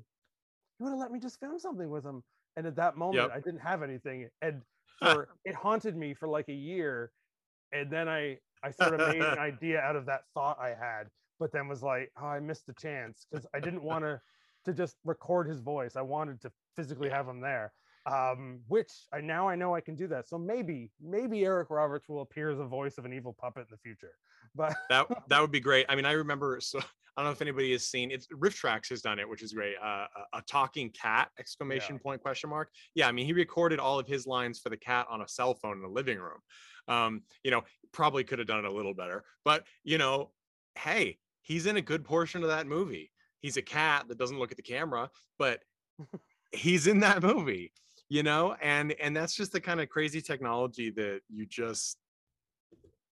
you 0.80 0.86
would 0.86 0.92
have 0.92 1.00
let 1.00 1.12
me 1.12 1.20
just 1.20 1.40
film 1.40 1.58
something 1.60 1.90
with 1.90 2.04
him. 2.04 2.24
And 2.58 2.66
at 2.68 2.76
that 2.76 2.98
moment, 2.98 3.30
Yep. 3.30 3.32
I 3.34 3.40
didn't 3.40 3.62
have 3.62 3.82
anything. 3.82 4.28
And 4.42 4.62
for 5.00 5.30
it 5.46 5.56
haunted 5.56 5.96
me 5.96 6.14
for 6.14 6.28
like 6.28 6.50
a 6.50 6.54
year. 6.54 7.12
And 7.72 7.90
then 7.90 8.10
I 8.10 8.40
I 8.64 8.72
sort 8.72 9.00
of 9.00 9.08
made 9.08 9.22
an 9.22 9.40
idea 9.52 9.80
out 9.80 9.96
of 9.96 10.06
that 10.08 10.24
thought 10.34 10.60
I 10.60 10.70
had, 10.70 11.08
but 11.40 11.52
then 11.52 11.68
was 11.68 11.82
like, 11.82 12.12
oh, 12.22 12.28
I 12.28 12.40
missed 12.40 12.68
the 12.68 12.74
chance 12.74 13.26
because 13.32 13.46
I 13.54 13.60
didn't 13.60 13.84
want 13.84 14.04
to 14.04 14.20
to 14.66 14.74
just 14.74 14.98
record 15.06 15.48
his 15.48 15.60
voice. 15.62 15.96
I 15.96 16.02
wanted 16.02 16.42
to 16.42 16.52
physically 16.76 17.10
have 17.10 17.28
him 17.28 17.40
there. 17.42 17.74
Um, 18.06 18.62
which 18.68 18.92
I 19.14 19.22
now 19.22 19.48
I 19.48 19.56
know 19.56 19.76
I 19.76 19.82
can 19.82 19.96
do 19.96 20.08
that. 20.08 20.28
So 20.28 20.38
maybe, 20.38 20.90
maybe 21.00 21.46
Eric 21.46 21.70
Roberts 21.70 22.10
will 22.10 22.22
appear 22.22 22.50
as 22.50 22.60
a 22.60 22.66
voice 22.66 22.98
of 22.98 23.06
an 23.06 23.14
evil 23.14 23.36
puppet 23.40 23.62
in 23.62 23.68
the 23.72 23.78
future. 23.78 24.12
But 24.54 24.76
that 24.90 25.08
that 25.30 25.40
would 25.40 25.52
be 25.52 25.62
great. 25.62 25.86
I 25.88 25.96
mean, 25.96 26.06
I 26.06 26.12
remember. 26.12 26.60
So 26.60 26.80
I 27.18 27.22
don't 27.22 27.26
know 27.26 27.32
if 27.32 27.42
anybody 27.42 27.72
has 27.72 27.86
seen 27.88 28.12
it's 28.12 28.28
RiffTrax 28.28 28.90
has 28.90 29.02
done 29.02 29.18
it, 29.18 29.30
which 29.30 29.44
is 29.44 29.54
great. 29.54 29.76
Uh, 29.82 30.08
a, 30.34 30.40
a 30.40 30.42
talking 30.46 30.90
cat 30.90 31.30
exclamation 31.40 32.00
point 32.00 32.22
question 32.22 32.50
mark. 32.50 32.70
Yeah, 32.96 33.08
I 33.08 33.14
mean, 33.14 33.26
he 33.26 33.34
recorded 33.34 33.80
all 33.80 33.98
of 33.98 34.08
his 34.08 34.28
lines 34.28 34.60
for 34.60 34.70
the 34.70 34.76
cat 34.76 35.08
on 35.10 35.22
a 35.22 35.28
cell 35.28 35.54
phone 35.54 35.78
in 35.78 35.82
the 35.82 35.88
living 35.88 36.20
room. 36.20 36.40
Um, 36.90 37.22
you 37.44 37.52
know, 37.52 37.62
probably 37.94 38.26
could 38.26 38.40
have 38.40 38.48
done 38.48 38.60
it 38.60 38.66
a 38.66 38.72
little 38.72 38.94
better, 38.94 39.24
but 39.46 39.64
you 39.84 39.98
know, 39.98 40.32
hey, 40.76 41.18
he's 41.42 41.66
in 41.66 41.78
a 41.78 41.82
good 41.82 42.04
portion 42.04 42.44
of 42.44 42.50
that 42.50 42.68
movie. 42.68 43.12
He's 43.40 43.58
a 43.58 43.62
cat 43.62 44.08
that 44.08 44.18
doesn't 44.18 44.40
look 44.40 44.52
at 44.52 44.58
the 44.58 44.64
camera, 44.64 45.10
but 45.40 45.62
he's 46.52 46.88
in 46.88 47.00
that 47.02 47.24
movie. 47.24 47.72
You 48.12 48.24
know, 48.24 48.58
and 48.62 48.92
and 49.02 49.16
that's 49.16 49.34
just 49.34 49.54
the 49.54 49.62
kind 49.62 49.80
of 49.80 49.88
crazy 49.88 50.22
technology 50.22 50.90
that 50.90 51.22
you 51.30 51.46
just 51.46 51.98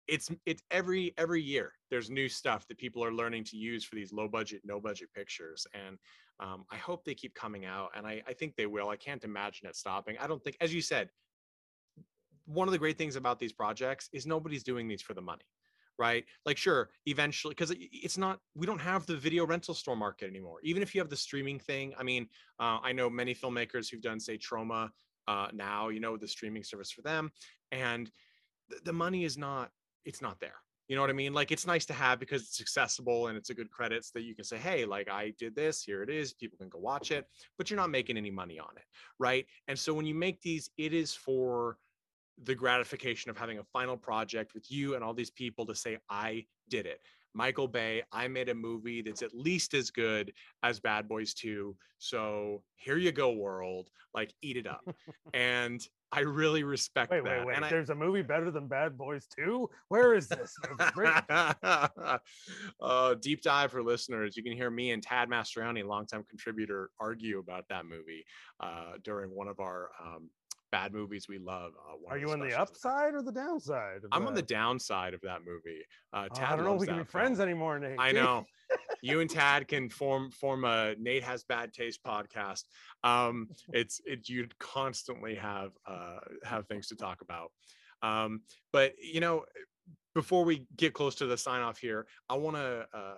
it's 0.08 0.30
it's 0.46 0.62
every 0.70 1.12
every 1.18 1.42
year 1.42 1.72
there's 1.90 2.08
new 2.08 2.30
stuff 2.30 2.66
that 2.68 2.78
people 2.78 3.04
are 3.04 3.12
learning 3.12 3.44
to 3.44 3.58
use 3.58 3.84
for 3.84 3.94
these 3.94 4.10
low 4.10 4.26
budget 4.26 4.62
no 4.64 4.80
budget 4.80 5.08
pictures 5.14 5.66
and 5.74 5.98
um, 6.40 6.64
i 6.70 6.76
hope 6.76 7.04
they 7.04 7.14
keep 7.14 7.34
coming 7.34 7.66
out 7.66 7.90
and 7.94 8.06
I, 8.06 8.22
I 8.26 8.32
think 8.32 8.56
they 8.56 8.64
will 8.66 8.88
i 8.88 8.96
can't 8.96 9.22
imagine 9.22 9.68
it 9.68 9.76
stopping. 9.76 10.16
I 10.18 10.26
don't 10.26 10.42
think 10.42 10.56
as 10.62 10.72
you 10.72 10.80
said 10.80 11.10
one 12.46 12.66
of 12.66 12.72
the 12.72 12.78
great 12.78 12.96
things 12.96 13.16
about 13.16 13.38
these 13.38 13.52
projects 13.52 14.08
is 14.14 14.26
nobody's 14.26 14.62
doing 14.62 14.88
these 14.88 15.02
for 15.02 15.12
the 15.12 15.20
money 15.20 15.44
right? 15.98 16.24
Like 16.44 16.56
sure 16.56 16.90
eventually 17.06 17.54
because 17.54 17.74
it's 17.78 18.18
not 18.18 18.40
we 18.54 18.66
don't 18.66 18.80
have 18.80 19.06
the 19.06 19.16
video 19.16 19.46
rental 19.46 19.74
store 19.74 19.96
market 19.96 20.28
anymore. 20.28 20.58
Even 20.62 20.82
if 20.82 20.94
you 20.94 21.00
have 21.00 21.10
the 21.10 21.16
streaming 21.16 21.58
thing 21.58 21.94
i 21.98 22.02
mean 22.02 22.28
uh, 22.60 22.78
i 22.82 22.92
know 22.92 23.08
many 23.10 23.34
filmmakers 23.34 23.90
who've 23.90 24.02
done 24.02 24.20
say 24.20 24.38
Troma 24.38 24.90
uh, 25.28 25.48
now 25.52 25.88
you 25.88 26.00
know 26.00 26.16
the 26.16 26.28
streaming 26.28 26.62
service 26.62 26.90
for 26.90 27.02
them 27.02 27.30
and 27.72 28.10
th- 28.70 28.82
the 28.84 28.92
money 28.92 29.24
is 29.24 29.36
not 29.36 29.70
it's 30.04 30.22
not 30.22 30.38
there. 30.40 30.54
You 30.88 30.94
know 30.94 31.02
what 31.02 31.10
i 31.10 31.14
mean? 31.14 31.34
Like 31.34 31.50
it's 31.50 31.66
nice 31.66 31.84
to 31.86 31.92
have 31.92 32.20
because 32.20 32.42
it's 32.42 32.60
accessible 32.60 33.26
and 33.26 33.36
it's 33.36 33.50
a 33.50 33.54
good 33.54 33.70
credits 33.70 34.10
that 34.12 34.22
you 34.22 34.34
can 34.34 34.44
say 34.44 34.56
hey 34.56 34.84
like 34.84 35.08
i 35.10 35.32
did 35.38 35.54
this 35.56 35.82
here 35.82 36.02
it 36.02 36.10
is 36.10 36.32
people 36.32 36.58
can 36.58 36.68
go 36.68 36.78
watch 36.78 37.10
it 37.10 37.26
but 37.58 37.68
you're 37.70 37.76
not 37.80 37.90
making 37.90 38.16
any 38.16 38.30
money 38.30 38.58
on 38.58 38.70
it 38.76 38.84
right? 39.18 39.46
And 39.68 39.78
so 39.78 39.94
when 39.94 40.06
you 40.06 40.14
make 40.14 40.40
these 40.42 40.70
it 40.78 40.92
is 40.92 41.14
for 41.14 41.78
the 42.44 42.54
gratification 42.54 43.30
of 43.30 43.36
having 43.36 43.58
a 43.58 43.64
final 43.64 43.96
project 43.96 44.54
with 44.54 44.70
you 44.70 44.94
and 44.94 45.02
all 45.02 45.14
these 45.14 45.30
people 45.30 45.64
to 45.66 45.74
say 45.74 45.98
i 46.10 46.44
did 46.68 46.86
it 46.86 47.00
michael 47.34 47.68
bay 47.68 48.02
i 48.12 48.28
made 48.28 48.48
a 48.48 48.54
movie 48.54 49.02
that's 49.02 49.22
at 49.22 49.34
least 49.34 49.74
as 49.74 49.90
good 49.90 50.32
as 50.62 50.80
bad 50.80 51.08
boys 51.08 51.34
2 51.34 51.74
so 51.98 52.62
here 52.76 52.98
you 52.98 53.12
go 53.12 53.32
world 53.32 53.90
like 54.14 54.32
eat 54.42 54.56
it 54.56 54.66
up 54.66 54.84
and 55.34 55.88
i 56.12 56.20
really 56.20 56.62
respect 56.62 57.10
wait, 57.10 57.24
that 57.24 57.38
wait, 57.38 57.46
wait. 57.46 57.56
and 57.56 57.64
There's 57.64 57.90
a 57.90 57.94
movie 57.94 58.22
better 58.22 58.50
than 58.50 58.68
Bad 58.68 58.96
Boys 58.96 59.26
2? 59.36 59.68
Where 59.88 60.14
is 60.14 60.28
this? 60.28 60.54
movie? 60.96 61.10
Uh, 62.80 63.14
deep 63.14 63.42
dive 63.42 63.72
for 63.72 63.82
listeners. 63.82 64.36
You 64.36 64.42
can 64.42 64.52
hear 64.52 64.70
me 64.70 64.92
and 64.92 65.02
Tad 65.02 65.28
Mastriani, 65.28 65.84
longtime 65.84 66.24
contributor, 66.28 66.90
argue 67.00 67.38
about 67.38 67.64
that 67.68 67.86
movie 67.86 68.24
uh, 68.60 68.92
during 69.02 69.30
one 69.30 69.48
of 69.48 69.58
our 69.58 69.90
um, 70.00 70.30
bad 70.70 70.92
movies 70.92 71.26
we 71.28 71.38
love. 71.38 71.72
Uh, 71.76 72.10
Are 72.10 72.18
you 72.18 72.30
on 72.30 72.40
the 72.40 72.58
upside 72.58 73.14
or 73.14 73.22
the 73.22 73.32
downside? 73.32 74.00
I'm 74.12 74.26
on 74.26 74.34
the 74.34 74.42
downside 74.42 75.14
of 75.14 75.20
that 75.22 75.40
movie. 75.46 75.82
Uh, 76.12 76.28
Oh, 76.30 76.34
Tad 76.34 76.52
I 76.52 76.56
don't 76.56 76.64
know 76.64 76.74
if 76.74 76.80
we 76.80 76.86
can 76.86 76.96
be 76.96 77.02
that 77.02 77.10
friends 77.10 77.38
film. 77.38 77.48
anymore, 77.48 77.78
Nate. 77.78 77.96
I 77.98 78.12
know. 78.12 78.44
you 79.02 79.20
and 79.20 79.30
Tad 79.30 79.68
can 79.68 79.88
form 79.88 80.30
form 80.30 80.64
a 80.64 80.94
Nate 80.98 81.22
has 81.22 81.44
bad 81.44 81.72
taste 81.72 82.00
podcast. 82.04 82.64
Um, 83.04 83.48
it's 83.72 84.00
it 84.04 84.28
you'd 84.28 84.58
constantly 84.58 85.34
have 85.36 85.72
uh, 85.86 86.18
have 86.44 86.66
things 86.66 86.88
to 86.88 86.96
talk 86.96 87.20
about. 87.20 87.52
Um, 88.02 88.42
but 88.72 88.92
you 89.00 89.20
know, 89.20 89.44
before 90.14 90.44
we 90.44 90.66
get 90.76 90.94
close 90.94 91.14
to 91.16 91.26
the 91.26 91.36
sign 91.36 91.62
off 91.62 91.78
here, 91.78 92.06
I 92.28 92.36
want 92.36 92.56
to 92.56 92.86
uh, 92.92 93.14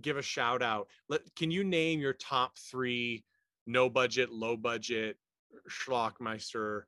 give 0.00 0.16
a 0.16 0.22
shout 0.22 0.62
out. 0.62 0.88
Let, 1.08 1.22
can 1.34 1.50
you 1.50 1.64
name 1.64 2.00
your 2.00 2.12
top 2.12 2.56
three 2.58 3.24
no 3.66 3.88
budget, 3.88 4.30
low 4.30 4.56
budget 4.56 5.16
schlockmeister 5.68 6.82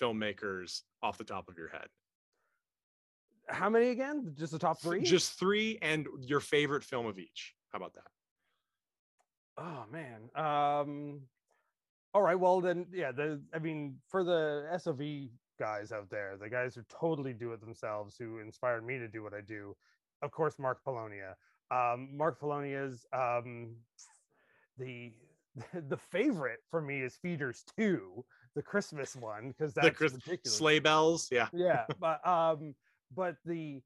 filmmakers 0.00 0.82
off 1.02 1.18
the 1.18 1.24
top 1.24 1.48
of 1.48 1.56
your 1.56 1.68
head? 1.68 1.86
How 3.48 3.68
many 3.68 3.88
again? 3.88 4.34
Just 4.38 4.52
the 4.52 4.58
top 4.58 4.80
three? 4.80 5.02
Just 5.02 5.38
three 5.38 5.78
and 5.82 6.06
your 6.20 6.40
favorite 6.40 6.84
film 6.84 7.06
of 7.06 7.18
each. 7.18 7.54
How 7.70 7.78
about 7.78 7.94
that? 7.94 8.06
Oh 9.58 9.84
man. 9.90 10.30
Um 10.34 11.20
all 12.14 12.22
right, 12.22 12.38
well 12.38 12.60
then 12.60 12.86
yeah, 12.92 13.12
the 13.12 13.40
I 13.54 13.58
mean 13.58 13.96
for 14.08 14.24
the 14.24 14.66
SOV 14.78 15.30
guys 15.58 15.92
out 15.92 16.08
there, 16.10 16.36
the 16.40 16.48
guys 16.48 16.74
who 16.74 16.82
totally 16.88 17.32
do 17.32 17.52
it 17.52 17.60
themselves, 17.60 18.16
who 18.18 18.38
inspired 18.38 18.86
me 18.86 18.98
to 18.98 19.08
do 19.08 19.22
what 19.22 19.34
I 19.34 19.40
do, 19.40 19.76
of 20.22 20.30
course 20.30 20.58
Mark 20.58 20.82
Polonia. 20.84 21.36
Um 21.70 22.16
Mark 22.16 22.38
Polonia's 22.38 23.06
um 23.12 23.76
the 24.78 25.12
the 25.88 25.96
favorite 25.96 26.60
for 26.70 26.80
me 26.80 27.02
is 27.02 27.16
Feeders 27.16 27.64
2, 27.78 28.24
the 28.54 28.62
Christmas 28.62 29.14
one, 29.16 29.48
because 29.48 29.74
that's 29.74 29.86
the 29.88 29.92
Chris- 29.94 30.12
ridiculous. 30.14 30.56
sleigh 30.56 30.78
bells. 30.78 31.28
Yeah. 31.30 31.48
yeah, 31.52 31.84
but 32.00 32.26
um 32.26 32.74
but 33.14 33.36
the 33.44 33.80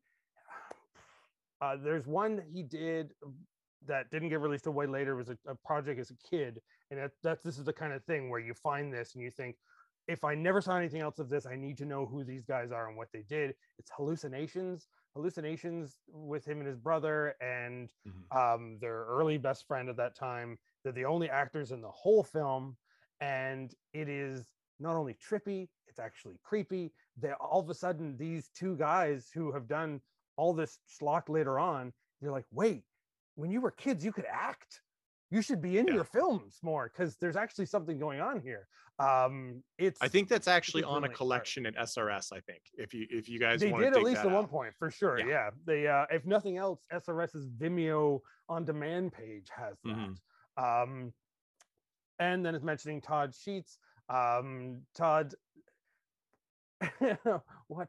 uh 1.61 1.77
there's 1.83 2.07
one 2.07 2.43
he 2.53 2.63
did 2.63 3.13
that 3.87 4.11
didn't 4.11 4.29
get 4.29 4.41
released 4.41 4.65
till 4.65 4.73
way 4.73 4.87
later 4.87 5.13
it 5.13 5.17
was 5.17 5.29
a, 5.31 5.39
a 5.49 5.55
project 5.65 5.99
as 6.01 6.11
a 6.11 6.17
kid 6.29 6.61
and 6.91 7.01
that, 7.01 7.13
that's 7.23 7.43
this 7.43 7.59
is 7.59 7.65
the 7.65 7.73
kind 7.73 7.93
of 7.93 8.05
thing 8.05 8.31
where 8.31 8.41
you 8.41 8.53
find 8.55 8.93
this 8.93 9.15
and 9.15 9.23
you 9.23 9.31
think 9.31 9.57
if 10.09 10.25
i 10.25 10.35
never 10.35 10.61
saw 10.61 10.77
anything 10.77 11.01
else 11.01 11.19
of 11.19 11.29
this 11.29 11.47
i 11.47 11.55
need 11.55 11.77
to 11.79 11.85
know 11.85 12.05
who 12.05 12.25
these 12.25 12.45
guys 12.45 12.73
are 12.73 12.89
and 12.89 12.97
what 12.97 13.09
they 13.13 13.23
did 13.29 13.55
it's 13.79 13.91
hallucinations 13.97 14.89
hallucinations 15.15 15.99
with 16.09 16.45
him 16.45 16.59
and 16.59 16.67
his 16.67 16.79
brother 16.79 17.35
and 17.41 17.91
Mhm. 18.07 18.37
um, 18.55 18.79
their 18.81 19.05
early 19.07 19.39
best 19.39 19.67
friend 19.67 19.89
at 19.89 19.97
that 19.97 20.15
time 20.17 20.59
they're 20.87 20.93
the 20.93 21.05
only 21.05 21.29
actors 21.29 21.73
in 21.73 21.81
the 21.81 21.91
whole 21.91 22.23
film 22.23 22.77
and 23.21 23.75
it 23.93 24.09
is 24.09 24.47
not 24.79 24.95
only 24.95 25.15
trippy 25.15 25.69
it's 25.89 25.99
actually 25.99 26.39
creepy 26.45 26.93
they 27.17 27.33
all 27.41 27.59
of 27.61 27.69
a 27.71 27.75
sudden 27.75 28.17
these 28.17 28.51
two 28.55 28.77
guys 28.77 29.29
who 29.35 29.51
have 29.51 29.67
done 29.67 30.01
all 30.37 30.53
this 30.53 30.79
schlock 30.87 31.29
later 31.29 31.59
on, 31.59 31.93
they're 32.21 32.31
like 32.31 32.45
wait 32.53 32.85
when 33.35 33.51
you 33.51 33.61
were 33.61 33.73
kids 33.73 34.05
you 34.05 34.13
could 34.13 34.27
act 34.31 34.81
you 35.33 35.43
should 35.43 35.61
be 35.61 35.77
in 35.79 35.89
Yeah. 35.89 35.95
your 35.95 36.05
films 36.05 36.59
more 36.63 36.89
because 36.93 37.17
there's 37.17 37.35
actually 37.37 37.67
something 37.67 37.99
going 37.99 38.21
on 38.21 38.41
here 38.41 38.69
um 39.01 39.63
it's 39.79 40.01
I 40.01 40.07
think 40.09 40.29
that's 40.29 40.47
actually 40.47 40.85
on 40.85 40.99
a 40.99 41.01
really 41.01 41.09
hard. 41.09 41.17
collection 41.17 41.67
at 41.67 41.75
SRS. 41.75 42.33
I 42.33 42.41
think 42.41 42.61
if 42.75 42.95
you 42.95 43.07
if 43.11 43.29
you 43.29 43.41
guys 43.41 43.59
they 43.61 43.73
want 43.73 43.83
to 43.83 43.91
did 43.91 43.99
at 43.99 44.05
least 44.05 44.21
at 44.25 44.31
one 44.31 44.47
point 44.47 44.73
for 44.79 44.89
sure 44.91 45.19
Yeah. 45.19 45.27
yeah, 45.27 45.51
they 45.67 45.89
uh 45.89 46.07
if 46.11 46.25
nothing 46.25 46.59
else 46.59 46.81
srs's 46.93 47.49
vimeo 47.61 48.21
on 48.49 48.65
demand 48.65 49.13
page 49.13 49.49
has 49.57 49.77
that 49.85 49.91
Mhm. 49.97 50.17
Um 50.57 51.13
and 52.19 52.45
then 52.45 52.55
it's 52.55 52.65
mentioning 52.65 53.01
todd 53.01 53.35
sheets. 53.35 53.79
Um 54.09 54.83
todd 54.95 55.35
what? 57.69 57.89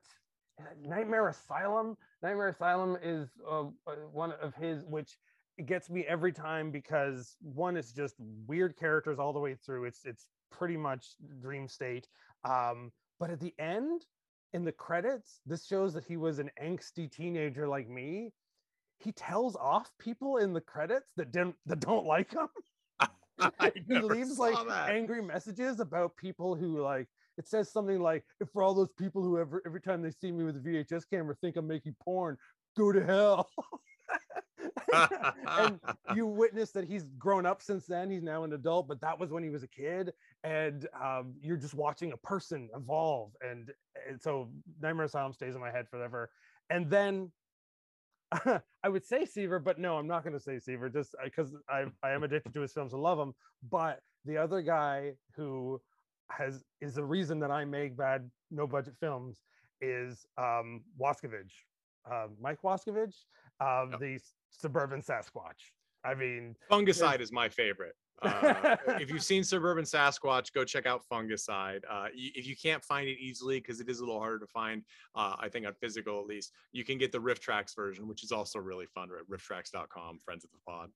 Nightmare 0.82 1.28
asylum? 1.28 1.98
Nightmare 2.24 2.50
asylum 2.50 2.98
is 3.02 3.30
uh, 3.48 3.66
uh, 3.86 3.96
one 4.12 4.32
of 4.32 4.56
his 4.56 4.84
which 4.86 5.18
gets 5.66 5.90
me 5.90 6.06
every 6.06 6.32
time 6.32 6.72
because 6.72 7.36
one 7.42 7.78
is 7.78 7.92
just 7.92 8.16
weird 8.20 8.76
characters 8.76 9.20
all 9.20 9.34
the 9.34 9.40
way 9.40 9.56
through. 9.56 9.86
It's 9.86 10.06
it's 10.06 10.30
pretty 10.52 10.78
much 10.78 11.16
dream 11.40 11.68
state. 11.68 12.08
Um 12.44 12.92
but 13.20 13.30
at 13.30 13.40
the 13.40 13.54
end 13.60 14.06
in 14.54 14.64
the 14.64 14.72
credits 14.72 15.42
this 15.46 15.66
shows 15.66 15.94
that 15.94 16.06
he 16.06 16.18
was 16.18 16.40
an 16.40 16.50
angsty 16.62 17.12
teenager 17.12 17.68
like 17.68 17.90
me 17.90 18.32
he 19.00 19.12
tells 19.12 19.56
off 19.56 19.90
people 20.00 20.38
in 20.38 20.54
the 20.54 20.62
credits 20.62 21.12
that 21.16 21.32
didn't 21.32 21.56
that 21.66 21.80
don't 21.80 22.06
like 22.06 22.32
him 22.32 22.48
he 23.88 24.00
leaves 24.00 24.40
like 24.40 24.56
that. 24.68 24.90
angry 24.90 25.22
messages 25.22 25.80
about 25.80 26.16
people 26.18 26.56
who 26.56 26.82
like 26.82 27.08
it 27.38 27.48
says 27.48 27.72
something 27.72 28.00
like 28.00 28.24
if 28.40 28.50
for 28.50 28.64
all 28.64 28.74
those 28.74 28.92
people 28.98 29.22
who 29.22 29.38
ever 29.38 29.62
every 29.66 29.82
time 29.82 30.02
they 30.02 30.12
see 30.12 30.32
me 30.32 30.44
with 30.44 30.58
a 30.58 30.60
VHS 30.60 31.04
camera 31.10 31.36
think 31.36 31.56
I'm 31.56 31.68
making 31.68 31.96
porn, 32.04 32.38
go 32.76 32.92
to 32.92 33.04
hell. 33.04 33.50
and 35.48 35.80
you 36.16 36.26
witness 36.26 36.72
that 36.72 36.86
he's 36.86 37.06
grown 37.18 37.46
up 37.46 37.62
since 37.62 37.86
then. 37.86 38.10
He's 38.10 38.24
now 38.24 38.44
an 38.44 38.54
adult, 38.54 38.88
but 38.88 39.02
that 39.02 39.20
was 39.20 39.32
when 39.32 39.44
he 39.44 39.50
was 39.50 39.64
a 39.64 39.68
kid, 39.68 40.14
and 40.44 40.88
um, 41.02 41.34
you're 41.42 41.58
just 41.58 41.74
watching 41.74 42.12
a 42.14 42.18
person 42.18 42.70
evolve. 42.76 43.32
And, 43.42 43.72
and 44.10 44.22
so 44.22 44.50
Nightmare 44.82 45.06
Asylum 45.06 45.34
stays 45.34 45.56
in 45.56 45.62
my 45.62 45.72
head 45.72 45.88
forever. 45.90 46.30
And 46.70 46.90
then 46.90 47.32
I 48.84 48.90
would 48.90 49.06
say 49.06 49.26
Seaver, 49.26 49.60
but 49.60 49.80
no, 49.80 49.98
I'm 49.98 50.08
not 50.08 50.24
going 50.24 50.34
to 50.34 50.40
say 50.40 50.60
Seaver 50.60 50.90
just 50.90 51.16
because 51.24 51.56
I, 51.70 51.86
I 52.04 52.12
am 52.12 52.24
addicted 52.24 52.54
to 52.54 52.62
his 52.62 52.74
films 52.74 52.94
and 52.94 53.02
love 53.02 53.18
them. 53.18 53.34
But 53.70 54.00
the 54.26 54.38
other 54.38 54.62
guy 54.62 55.14
who 55.36 55.82
has 56.30 56.64
is 56.82 56.96
the 56.96 57.04
reason 57.06 57.40
that 57.40 57.52
I 57.52 57.64
make 57.64 57.96
bad 57.96 58.30
no 58.52 58.68
budget 58.68 58.96
films 59.00 59.42
is 59.80 60.26
um 60.38 60.82
Wascavage, 61.00 61.54
uh, 62.10 62.28
Mike 62.42 62.62
Wascavage, 62.64 63.16
um, 63.62 63.92
Yep. 63.92 64.00
the 64.00 64.20
suburban 64.50 65.02
Sasquatch. 65.02 65.72
I 66.04 66.14
mean, 66.14 66.56
Fungicide 66.70 67.22
is 67.22 67.32
my 67.32 67.48
favorite. 67.50 67.96
Uh, 68.22 68.76
if 69.00 69.12
you've 69.12 69.24
seen 69.24 69.44
Suburban 69.44 69.84
Sasquatch, 69.86 70.52
go 70.54 70.64
check 70.64 70.86
out 70.86 71.02
Fungicide. 71.12 71.82
Uh, 71.90 72.08
if 72.14 72.48
you 72.48 72.56
can't 72.56 72.84
find 72.84 73.08
it 73.08 73.18
easily, 73.20 73.60
because 73.60 73.80
it 73.80 73.90
is 73.90 74.00
a 74.00 74.06
little 74.06 74.20
harder 74.20 74.40
to 74.40 74.48
find, 74.48 74.84
uh, 75.16 75.36
I 75.40 75.50
think 75.50 75.66
on 75.68 75.74
physical 75.74 76.20
at 76.20 76.26
least, 76.26 76.52
you 76.72 76.84
can 76.84 76.98
get 76.98 77.12
the 77.12 77.20
RiffTrax 77.20 77.76
version, 77.76 78.08
which 78.08 78.24
is 78.24 78.32
also 78.32 78.60
really 78.60 78.86
fun. 78.86 79.10
At 79.18 79.28
rifftrax.com, 79.30 80.20
friends 80.20 80.44
of 80.44 80.52
the 80.52 80.58
pod. 80.66 80.90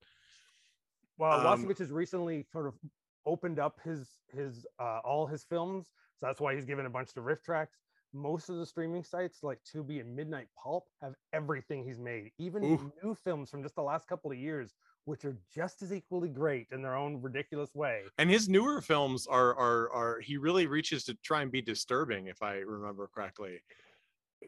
well, 1.18 1.46
Um, 1.46 1.64
Wascavage 1.66 1.80
has 1.80 1.92
recently 1.92 2.46
sort 2.52 2.68
of 2.68 2.74
opened 3.26 3.60
up 3.60 3.80
his 3.84 4.10
his 4.34 4.66
uh, 4.80 5.00
all 5.04 5.28
his 5.28 5.44
films, 5.44 5.92
so 6.20 6.26
that's 6.26 6.42
why 6.42 6.56
he's 6.56 6.66
given 6.66 6.86
a 6.86 6.90
bunch 6.90 7.14
to 7.14 7.22
RiffTrax. 7.22 7.68
Most 8.14 8.50
of 8.50 8.58
the 8.58 8.66
streaming 8.66 9.04
sites 9.04 9.40
like 9.42 9.60
Tubi 9.64 10.02
and 10.02 10.14
Midnight 10.14 10.48
Pulp 10.62 10.86
have 11.02 11.14
everything 11.32 11.84
he's 11.84 12.00
made, 12.00 12.32
even 12.40 12.64
Ooh. 12.64 12.92
new 13.04 13.16
films 13.16 13.50
from 13.50 13.64
just 13.64 13.76
the 13.76 13.84
last 13.84 14.06
couple 14.08 14.32
of 14.32 14.38
years, 14.38 14.74
which 15.06 15.26
are 15.26 15.38
just 15.54 15.82
as 15.82 15.92
equally 15.94 16.30
great 16.30 16.68
in 16.72 16.82
their 16.82 16.96
own 16.96 17.22
ridiculous 17.22 17.74
way. 17.74 18.04
And 18.18 18.30
his 18.30 18.48
newer 18.48 18.82
films 18.82 19.28
are 19.28 19.56
are 19.56 19.92
are 19.92 20.20
he 20.20 20.38
really 20.38 20.68
reaches 20.68 21.04
to 21.06 21.16
try 21.16 21.42
and 21.42 21.52
be 21.52 21.62
disturbing, 21.62 22.28
if 22.28 22.42
I 22.42 22.56
remember 22.58 23.08
correctly. 23.08 23.62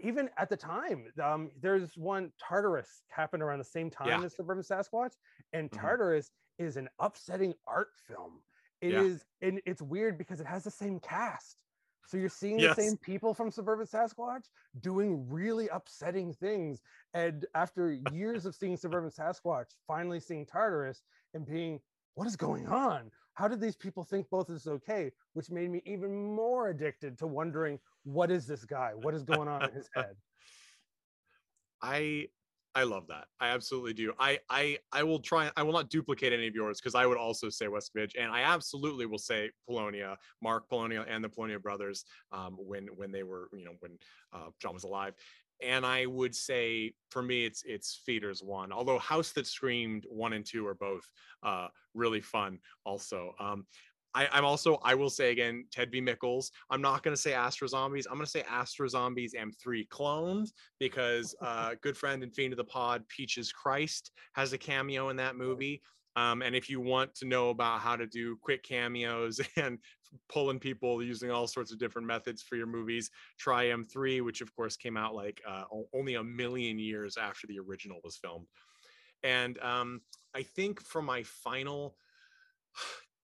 even 0.02 0.30
at 0.38 0.50
the 0.50 0.58
time, 0.58 1.12
um, 1.22 1.52
there's 1.60 1.96
one 1.98 2.32
Tartarus 2.40 3.04
happened 3.10 3.44
around 3.44 3.60
the 3.60 3.66
same 3.66 3.90
time 3.92 4.08
Yeah. 4.08 4.24
as 4.24 4.36
Suburban 4.36 4.64
Sasquatch, 4.64 5.14
and 5.54 5.72
Mhm. 5.72 5.80
Tartarus 5.82 6.32
is 6.58 6.78
an 6.78 6.90
upsetting 7.00 7.54
art 7.68 7.90
film. 8.08 8.44
It 8.82 8.94
Yeah. 8.94 9.02
is, 9.04 9.26
and 9.42 9.62
it's 9.66 9.82
weird 9.82 10.18
because 10.18 10.40
it 10.42 10.48
has 10.48 10.64
the 10.64 10.72
same 10.72 11.00
cast. 11.00 11.63
So 12.06 12.18
you're 12.18 12.30
seeing 12.30 12.60
Yes. 12.60 12.76
the 12.76 12.84
same 12.84 12.98
people 12.98 13.34
from 13.34 13.50
Suburban 13.52 13.88
Sasquatch 13.88 14.50
doing 14.82 15.28
really 15.30 15.68
upsetting 15.70 16.34
things. 16.34 16.82
And 17.14 17.46
after 17.56 17.92
years 17.92 18.46
of 18.46 18.56
seeing 18.56 18.78
Suburban 18.78 19.10
Sasquatch, 19.10 19.76
finally 19.88 20.20
seeing 20.20 20.46
Tartarus 20.46 21.04
and 21.34 21.46
being, 21.46 21.80
what 22.16 22.28
is 22.28 22.36
going 22.36 22.68
on? 22.68 23.12
How 23.34 23.48
did 23.48 23.60
these 23.60 23.76
people 23.76 24.04
think 24.04 24.30
both 24.30 24.50
is 24.50 24.68
okay? 24.68 25.12
Which 25.34 25.50
made 25.50 25.72
me 25.72 25.82
even 25.86 26.36
more 26.36 26.70
addicted 26.70 27.18
to 27.20 27.28
wondering, 27.28 27.80
what 28.04 28.30
is 28.30 28.46
this 28.46 28.66
guy? 28.66 28.92
What 28.94 29.16
is 29.16 29.24
going 29.24 29.48
on 29.48 29.64
in 29.64 29.74
his 29.74 29.90
head? 29.96 30.16
I 31.82 32.28
I 32.76 32.84
love 32.84 33.06
that. 33.08 33.26
I 33.40 33.50
absolutely 33.50 33.94
do. 33.94 34.14
I 34.20 34.40
I 34.50 34.80
I 34.92 35.04
will 35.04 35.20
try. 35.20 35.52
I 35.56 35.62
will 35.62 35.74
not 35.74 35.90
duplicate 35.90 36.34
any 36.34 36.48
of 36.48 36.56
yours 36.56 36.80
because 36.82 36.96
I 36.96 37.06
would 37.06 37.18
also 37.18 37.50
say 37.50 37.68
Wascavage, 37.68 38.14
and 38.20 38.32
I 38.32 38.42
absolutely 38.42 39.06
will 39.06 39.20
say 39.20 39.52
Polonia, 39.68 40.18
Mark 40.42 40.68
Polonia, 40.70 41.06
and 41.08 41.24
the 41.24 41.30
Polonia 41.30 41.60
brothers 41.60 42.06
um, 42.32 42.58
when 42.58 42.88
when 42.96 43.12
they 43.12 43.22
were 43.24 43.50
you 43.54 43.66
know 43.66 43.74
when 43.80 43.92
uh, 44.34 44.50
John 44.60 44.74
was 44.74 44.86
alive. 44.86 45.14
And 45.62 45.86
I 45.86 46.08
would 46.08 46.36
say 46.36 46.94
for 47.12 47.22
me, 47.22 47.46
it's 47.46 47.64
it's 47.64 48.02
Feeders 48.06 48.42
one. 48.42 48.72
Although 48.72 48.98
House 48.98 49.32
That 49.34 49.46
Screamed 49.46 50.06
one 50.10 50.34
and 50.34 50.46
two 50.46 50.66
are 50.66 50.74
both 50.74 51.08
uh, 51.44 51.68
really 51.94 52.22
fun. 52.22 52.58
Also, 52.86 53.34
um, 53.40 53.68
I, 54.16 54.28
I'm 54.32 54.46
also, 54.46 54.80
I 54.84 54.96
will 54.96 55.10
say 55.10 55.32
again, 55.32 55.66
Ted 55.72 55.92
V. 55.92 56.02
Mikels. 56.02 56.52
I'm 56.70 56.82
not 56.82 57.04
going 57.04 57.16
to 57.16 57.22
say 57.22 57.34
Astro 57.34 57.68
Zombies. 57.68 58.06
I'm 58.10 58.16
going 58.16 58.26
to 58.26 58.32
say 58.32 58.44
Astro 58.50 58.88
Zombies 58.88 59.34
M3 59.34 59.88
cloned 59.88 60.52
because 60.80 61.36
uh, 61.42 61.72
good 61.82 61.98
friend 61.98 62.24
and 62.24 62.34
fiend 62.34 62.54
of 62.54 62.58
the 62.58 62.64
pod, 62.64 63.08
Peaches 63.10 63.52
Christ, 63.52 64.12
has 64.34 64.54
a 64.54 64.58
cameo 64.58 65.10
in 65.10 65.18
that 65.18 65.36
movie. 65.36 65.82
Um, 66.16 66.44
and 66.44 66.56
if 66.56 66.70
you 66.70 66.80
want 66.80 67.16
to 67.16 67.26
know 67.26 67.50
about 67.50 67.80
how 67.80 67.96
to 67.96 68.06
do 68.06 68.38
quick 68.42 68.64
cameos 68.64 69.42
and 69.58 69.80
pulling 70.30 70.60
people 70.60 71.02
using 71.02 71.32
all 71.32 71.48
sorts 71.48 71.72
of 71.72 71.80
different 71.80 72.08
methods 72.08 72.44
for 72.44 72.56
your 72.56 72.68
movies, 72.68 73.10
try 73.40 73.66
M3, 73.66 74.24
which 74.24 74.42
of 74.42 74.56
course 74.56 74.78
came 74.78 74.96
out 74.96 75.16
like 75.16 75.42
uh, 75.48 75.64
only 75.94 76.16
a 76.16 76.24
million 76.24 76.78
years 76.78 77.18
after 77.18 77.48
the 77.48 77.60
original 77.60 78.00
was 78.04 78.18
filmed. 78.18 78.46
And 79.24 79.58
um, 79.60 80.02
I 80.36 80.44
think 80.44 80.82
for 80.82 81.02
my 81.02 81.24
final, 81.24 81.96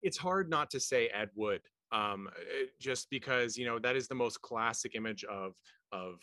it's 0.06 0.18
hard 0.18 0.50
not 0.50 0.70
to 0.70 0.80
say 0.80 1.08
Ed 1.08 1.30
Wood, 1.36 1.62
um, 1.92 2.30
eh, 2.38 2.68
just 2.80 3.10
because 3.10 3.58
you 3.58 3.66
know 3.66 3.80
that 3.80 3.96
is 3.96 4.08
the 4.08 4.16
most 4.16 4.42
classic 4.42 4.96
image 4.96 5.24
of 5.26 5.56
of 5.92 6.20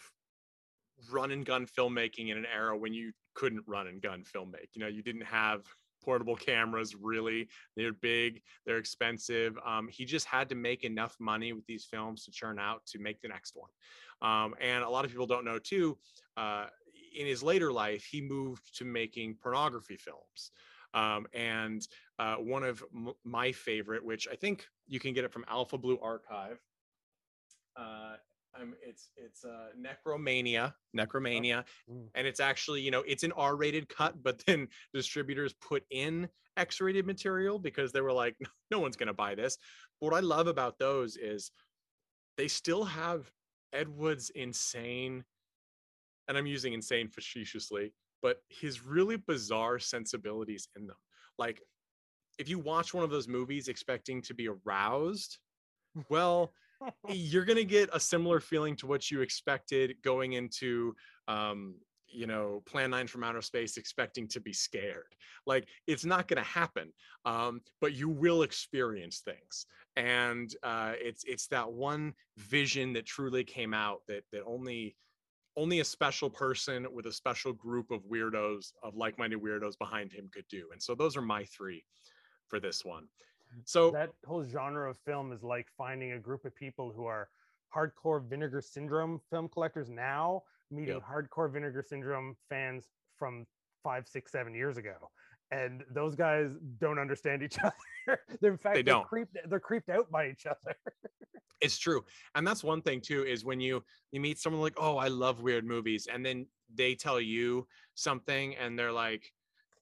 run 1.10 1.32
and 1.32 1.44
gun 1.44 1.66
filmmaking 1.66 2.30
in 2.30 2.38
an 2.38 2.46
era 2.54 2.78
when 2.78 2.94
you 2.94 3.12
couldn't 3.34 3.64
run 3.66 3.88
and 3.88 4.00
gun 4.00 4.22
filmmake. 4.22 4.70
You 4.74 4.82
know, 4.82 4.86
you 4.86 5.02
didn't 5.02 5.24
have 5.24 5.62
portable 6.02 6.36
cameras 6.36 6.94
really. 6.94 7.48
They're 7.76 7.92
big 7.92 8.40
they're 8.64 8.78
expensive. 8.78 9.58
Um, 9.66 9.88
he 9.88 10.04
just 10.04 10.26
had 10.26 10.48
to 10.50 10.54
make 10.54 10.84
enough 10.84 11.16
money 11.18 11.52
with 11.52 11.66
these 11.66 11.84
films 11.84 12.24
to 12.24 12.30
churn 12.30 12.58
out 12.58 12.86
to 12.86 13.00
make 13.00 13.20
the 13.20 13.28
next 13.28 13.56
one. 13.56 13.70
Um, 14.22 14.54
and 14.60 14.84
a 14.84 14.88
lot 14.88 15.04
of 15.04 15.10
people 15.10 15.26
don't 15.26 15.44
know 15.44 15.58
too 15.58 15.98
uh, 16.36 16.66
in 17.18 17.26
his 17.26 17.42
later 17.42 17.72
life 17.72 18.04
he 18.04 18.20
moved 18.20 18.76
to 18.78 18.84
making 18.84 19.36
pornography 19.42 19.96
films 19.96 20.52
um, 20.94 21.26
and 21.32 21.86
uh, 22.18 22.36
one 22.36 22.62
of 22.62 22.82
m- 22.94 23.12
my 23.24 23.52
favorite 23.52 24.04
which 24.04 24.28
i 24.30 24.36
think 24.36 24.66
you 24.86 25.00
can 25.00 25.12
get 25.14 25.24
it 25.24 25.32
from 25.32 25.44
alpha 25.48 25.78
blue 25.78 25.98
archive 26.00 26.58
uh, 27.76 28.16
um, 28.60 28.74
it's 28.82 29.10
it's 29.16 29.44
uh, 29.44 29.68
Necromania, 29.78 30.74
Necromania, 30.96 31.64
Mm. 31.90 32.08
and 32.14 32.26
it's 32.26 32.40
actually 32.40 32.82
you 32.82 32.90
know 32.90 33.02
it's 33.06 33.22
an 33.22 33.32
R-rated 33.32 33.88
cut, 33.88 34.22
but 34.22 34.44
then 34.46 34.68
distributors 34.94 35.54
put 35.54 35.84
in 35.90 36.28
X-rated 36.56 37.06
material 37.06 37.58
because 37.58 37.92
they 37.92 38.00
were 38.02 38.12
like, 38.12 38.36
no 38.70 38.78
one's 38.78 38.96
gonna 38.96 39.14
buy 39.14 39.34
this. 39.34 39.56
But 40.00 40.10
what 40.10 40.16
I 40.16 40.20
love 40.20 40.46
about 40.48 40.78
those 40.78 41.16
is 41.16 41.50
they 42.36 42.48
still 42.48 42.84
have 42.84 43.30
Ed 43.72 43.88
Wood's 43.88 44.28
insane, 44.30 45.24
and 46.28 46.36
I'm 46.36 46.46
using 46.46 46.74
insane 46.74 47.08
facetiously, 47.08 47.94
but 48.22 48.38
his 48.48 48.84
really 48.84 49.16
bizarre 49.16 49.78
sensibilities 49.78 50.68
in 50.76 50.86
them. 50.86 50.96
Like, 51.38 51.60
if 52.38 52.48
you 52.48 52.58
watch 52.58 52.94
one 52.94 53.04
of 53.04 53.10
those 53.10 53.28
movies 53.28 53.68
expecting 53.68 54.22
to 54.22 54.34
be 54.34 54.48
aroused, 54.48 55.38
well 56.08 56.52
you're 57.08 57.44
going 57.44 57.56
to 57.56 57.64
get 57.64 57.88
a 57.92 58.00
similar 58.00 58.40
feeling 58.40 58.76
to 58.76 58.86
what 58.86 59.10
you 59.10 59.20
expected 59.20 59.94
going 60.02 60.34
into 60.34 60.94
um 61.28 61.74
you 62.08 62.26
know 62.26 62.62
plan 62.66 62.90
9 62.90 63.06
from 63.06 63.24
outer 63.24 63.40
space 63.40 63.76
expecting 63.76 64.28
to 64.28 64.40
be 64.40 64.52
scared 64.52 65.14
like 65.46 65.66
it's 65.86 66.04
not 66.04 66.28
going 66.28 66.42
to 66.42 66.48
happen 66.48 66.92
um 67.24 67.60
but 67.80 67.94
you 67.94 68.08
will 68.08 68.42
experience 68.42 69.20
things 69.20 69.66
and 69.96 70.54
uh 70.62 70.92
it's 70.98 71.24
it's 71.24 71.46
that 71.46 71.70
one 71.70 72.12
vision 72.36 72.92
that 72.92 73.06
truly 73.06 73.44
came 73.44 73.72
out 73.72 74.00
that 74.08 74.24
that 74.32 74.42
only 74.44 74.96
only 75.56 75.80
a 75.80 75.84
special 75.84 76.30
person 76.30 76.86
with 76.92 77.06
a 77.06 77.12
special 77.12 77.52
group 77.52 77.90
of 77.90 78.02
weirdos 78.04 78.72
of 78.82 78.94
like-minded 78.96 79.40
weirdos 79.40 79.76
behind 79.78 80.12
him 80.12 80.28
could 80.32 80.46
do 80.48 80.68
and 80.72 80.82
so 80.82 80.94
those 80.94 81.16
are 81.16 81.22
my 81.22 81.44
three 81.44 81.84
for 82.48 82.60
this 82.60 82.84
one. 82.84 83.06
So 83.64 83.90
that 83.90 84.10
whole 84.26 84.44
genre 84.44 84.90
of 84.90 84.98
film 85.06 85.32
is 85.32 85.42
like 85.42 85.66
finding 85.76 86.12
a 86.12 86.18
group 86.18 86.44
of 86.44 86.54
people 86.54 86.92
who 86.94 87.06
are 87.06 87.28
hardcore 87.74 88.22
vinegar 88.28 88.60
syndrome 88.60 89.20
film 89.30 89.48
collectors 89.48 89.88
now 89.88 90.42
meeting 90.70 91.00
hardcore 91.00 91.52
vinegar 91.52 91.84
syndrome 91.86 92.36
fans 92.48 92.88
from 93.18 93.46
five 93.82 94.06
six 94.06 94.32
seven 94.32 94.54
years 94.54 94.76
ago 94.76 94.94
and 95.52 95.84
those 95.90 96.16
guys 96.16 96.50
don't 96.80 96.98
understand 96.98 97.42
each 97.42 97.58
other. 97.62 98.18
They're 98.40 98.52
in 98.52 98.58
fact 98.58 98.74
They 98.76 98.82
they're 98.82 98.94
don't. 98.94 99.06
creeped 99.06 99.36
they're 99.48 99.60
creeped 99.60 99.90
out 99.90 100.10
by 100.10 100.28
each 100.28 100.46
other. 100.46 100.74
It's 101.60 101.78
true 101.78 102.04
and 102.34 102.44
that's 102.44 102.64
one 102.64 102.82
thing 102.82 103.00
too 103.00 103.24
is 103.24 103.44
when 103.44 103.60
you 103.60 103.84
you 104.10 104.20
meet 104.20 104.40
someone 104.40 104.60
like 104.60 104.74
oh 104.78 104.96
i 104.96 105.06
love 105.06 105.42
weird 105.42 105.64
movies 105.64 106.08
and 106.12 106.26
then 106.26 106.44
they 106.74 106.96
tell 106.96 107.20
you 107.20 107.68
something 107.94 108.56
and 108.56 108.76
they're 108.76 108.90
like 108.90 109.24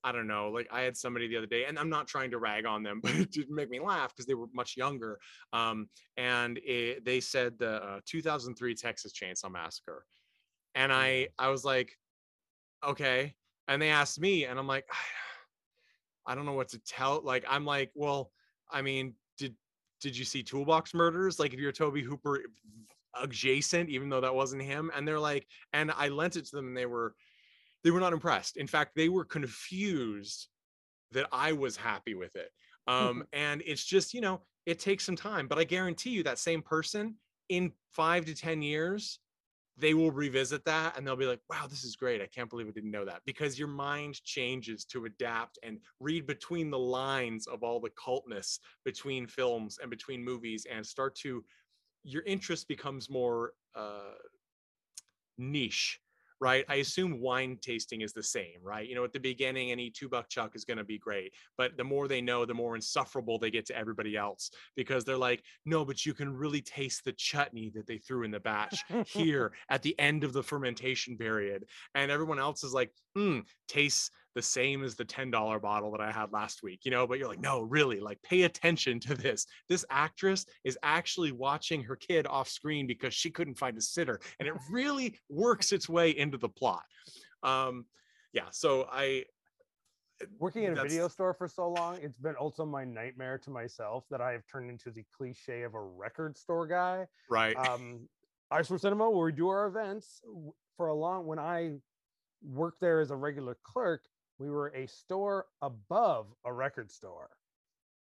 i 0.04 0.12
don't 0.12 0.26
know 0.26 0.50
like 0.50 0.68
i 0.70 0.82
had 0.82 0.94
somebody 0.94 1.26
the 1.26 1.38
other 1.38 1.46
day 1.46 1.64
and 1.64 1.78
i'm 1.78 1.88
not 1.88 2.06
trying 2.06 2.30
to 2.32 2.38
rag 2.38 2.66
on 2.66 2.82
them 2.82 3.00
but 3.02 3.14
it 3.14 3.30
did 3.32 3.48
make 3.48 3.70
me 3.70 3.80
laugh 3.80 4.12
because 4.14 4.26
they 4.26 4.34
were 4.34 4.48
much 4.52 4.76
younger 4.76 5.18
um, 5.54 5.88
and 6.18 6.58
it, 6.64 7.02
they 7.02 7.18
said 7.18 7.54
the 7.58 7.82
uh, 7.82 8.00
2003 8.04 8.74
texas 8.74 9.14
chainsaw 9.14 9.50
massacre 9.50 10.04
and 10.74 10.92
i 10.92 11.26
i 11.38 11.48
was 11.48 11.64
like 11.64 11.92
okay 12.86 13.34
and 13.68 13.80
they 13.80 13.88
asked 13.88 14.20
me 14.20 14.44
and 14.44 14.58
i'm 14.58 14.66
like 14.66 14.84
i 16.26 16.34
don't 16.34 16.46
know 16.46 16.52
what 16.52 16.68
to 16.68 16.78
tell 16.80 17.20
like 17.24 17.44
i'm 17.48 17.64
like 17.64 17.90
well 17.94 18.30
i 18.70 18.82
mean 18.82 19.14
did 19.38 19.54
did 20.00 20.16
you 20.16 20.24
see 20.24 20.42
toolbox 20.42 20.94
murders? 20.94 21.38
Like 21.38 21.52
if 21.52 21.60
you're 21.60 21.72
tobe 21.72 21.98
hooper 21.98 22.40
adjacent 23.20 23.88
even 23.90 24.08
though 24.08 24.20
that 24.20 24.34
wasn't 24.34 24.62
him 24.62 24.90
and 24.94 25.06
they're 25.06 25.18
like 25.18 25.44
and 25.72 25.90
i 25.96 26.08
lent 26.08 26.36
it 26.36 26.46
to 26.46 26.54
them 26.56 26.68
and 26.68 26.76
they 26.76 26.86
were 26.86 27.14
they 27.82 27.90
were 27.90 28.00
not 28.00 28.12
impressed. 28.12 28.56
In 28.56 28.66
fact 28.66 28.92
they 28.94 29.08
were 29.08 29.24
confused 29.24 30.48
that 31.12 31.26
i 31.32 31.52
was 31.52 31.76
happy 31.76 32.14
with 32.14 32.36
it. 32.36 32.50
Um 32.86 33.24
and 33.32 33.62
it's 33.66 33.84
just 33.84 34.14
you 34.14 34.20
know 34.20 34.42
it 34.66 34.78
takes 34.78 35.04
some 35.04 35.16
time 35.16 35.48
but 35.48 35.58
i 35.58 35.64
guarantee 35.64 36.10
you 36.10 36.22
that 36.22 36.38
same 36.38 36.62
person 36.62 37.16
in 37.48 37.72
five 37.90 38.24
to 38.26 38.34
ten 38.34 38.62
years 38.62 39.18
they 39.80 39.94
will 39.94 40.10
revisit 40.10 40.64
that 40.64 40.96
and 40.96 41.06
they'll 41.06 41.16
be 41.16 41.26
like 41.26 41.40
wow 41.48 41.66
this 41.68 41.84
is 41.84 41.96
great 41.96 42.20
i 42.20 42.26
can't 42.26 42.50
believe 42.50 42.68
i 42.68 42.70
didn't 42.70 42.90
know 42.90 43.04
that 43.04 43.22
because 43.24 43.58
your 43.58 43.68
mind 43.68 44.22
changes 44.24 44.84
to 44.84 45.06
adapt 45.06 45.58
and 45.62 45.78
read 45.98 46.26
between 46.26 46.70
the 46.70 46.78
lines 46.78 47.46
of 47.46 47.62
all 47.62 47.80
the 47.80 47.90
cultness 47.90 48.60
between 48.84 49.26
films 49.26 49.78
and 49.80 49.90
between 49.90 50.22
movies 50.22 50.66
and 50.70 50.86
start 50.86 51.14
to 51.14 51.44
your 52.04 52.22
interest 52.24 52.68
becomes 52.68 53.10
more 53.10 53.52
uh 53.74 54.14
niche 55.38 56.00
right? 56.40 56.64
I 56.68 56.76
assume 56.76 57.20
wine 57.20 57.58
tasting 57.60 58.00
is 58.00 58.12
the 58.12 58.22
same 58.22 58.60
right? 58.62 58.88
You 58.88 58.94
know 58.94 59.04
at 59.04 59.12
the 59.12 59.20
beginning 59.20 59.70
any 59.70 59.90
two 59.90 60.08
buck 60.08 60.28
chuck 60.28 60.54
is 60.54 60.64
going 60.64 60.78
to 60.78 60.84
be 60.84 60.98
great 60.98 61.32
but 61.56 61.76
the 61.76 61.84
more 61.84 62.08
they 62.08 62.20
know 62.20 62.44
the 62.44 62.54
more 62.54 62.74
insufferable 62.74 63.38
they 63.38 63.50
get 63.50 63.66
to 63.66 63.76
everybody 63.76 64.16
else 64.16 64.50
because 64.76 65.04
they're 65.04 65.16
like 65.16 65.42
no 65.64 65.84
but 65.84 66.04
you 66.04 66.14
can 66.14 66.34
really 66.36 66.60
taste 66.60 67.04
the 67.04 67.12
chutney 67.12 67.70
that 67.74 67.86
they 67.86 67.98
threw 67.98 68.22
in 68.22 68.30
the 68.30 68.40
batch 68.40 68.84
here 69.06 69.52
at 69.68 69.82
the 69.82 69.98
end 69.98 70.24
of 70.24 70.32
the 70.32 70.42
fermentation 70.42 71.16
period. 71.16 71.64
And 71.94 72.10
everyone 72.10 72.38
else 72.38 72.64
is 72.64 72.72
like 72.72 72.92
hmm 73.14 73.40
tastes 73.68 74.10
the 74.34 74.42
same 74.42 74.84
as 74.84 74.94
the 74.94 75.04
$10 75.04 75.60
bottle 75.60 75.90
that 75.92 76.00
i 76.00 76.10
had 76.10 76.32
last 76.32 76.62
week 76.62 76.80
you 76.84 76.90
know 76.90 77.06
but 77.06 77.18
you're 77.18 77.28
like 77.28 77.40
no 77.40 77.62
really 77.62 78.00
like 78.00 78.20
pay 78.22 78.42
attention 78.42 79.00
to 79.00 79.14
this. 79.14 79.46
This 79.68 79.84
actress 79.90 80.46
is 80.64 80.78
actually 80.82 81.32
watching 81.32 81.82
her 81.84 81.96
kid 81.96 82.26
off 82.26 82.48
screen 82.48 82.86
because 82.86 83.14
she 83.14 83.30
couldn't 83.30 83.58
find 83.58 83.76
a 83.76 83.80
sitter 83.80 84.20
and 84.38 84.48
it 84.48 84.54
really 84.70 85.18
works 85.28 85.72
its 85.72 85.88
way 85.88 86.10
into 86.10 86.38
the 86.38 86.48
plot. 86.48 86.82
Um 87.42 87.86
yeah 88.32 88.46
so 88.50 88.86
i 88.92 89.24
working 90.38 90.64
in 90.64 90.76
a 90.76 90.82
video 90.82 91.08
store 91.08 91.32
for 91.32 91.48
so 91.48 91.70
long 91.70 91.98
it's 92.02 92.18
been 92.18 92.34
also 92.34 92.66
my 92.66 92.84
nightmare 92.84 93.38
to 93.38 93.50
myself 93.50 94.04
that 94.10 94.20
i 94.20 94.32
have 94.32 94.42
turned 94.52 94.70
into 94.70 94.90
the 94.90 95.02
cliche 95.16 95.62
of 95.62 95.74
a 95.74 95.80
record 95.80 96.36
store 96.36 96.66
guy. 96.66 97.06
Right. 97.30 97.56
Um 97.56 98.08
Eyesore 98.52 98.80
Cinema, 98.80 99.08
where 99.08 99.26
we 99.26 99.32
do 99.32 99.48
our 99.48 99.66
events, 99.66 100.20
for 100.76 100.88
a 100.88 100.94
long 100.94 101.26
when 101.26 101.38
I 101.38 101.74
worked 102.42 102.80
there 102.80 103.00
as 103.00 103.10
a 103.10 103.16
regular 103.16 103.56
clerk, 103.62 104.02
we 104.40 104.50
were 104.50 104.72
a 104.74 104.86
store 104.88 105.46
above 105.62 106.26
a 106.44 106.52
record 106.52 106.90
store. 106.90 107.28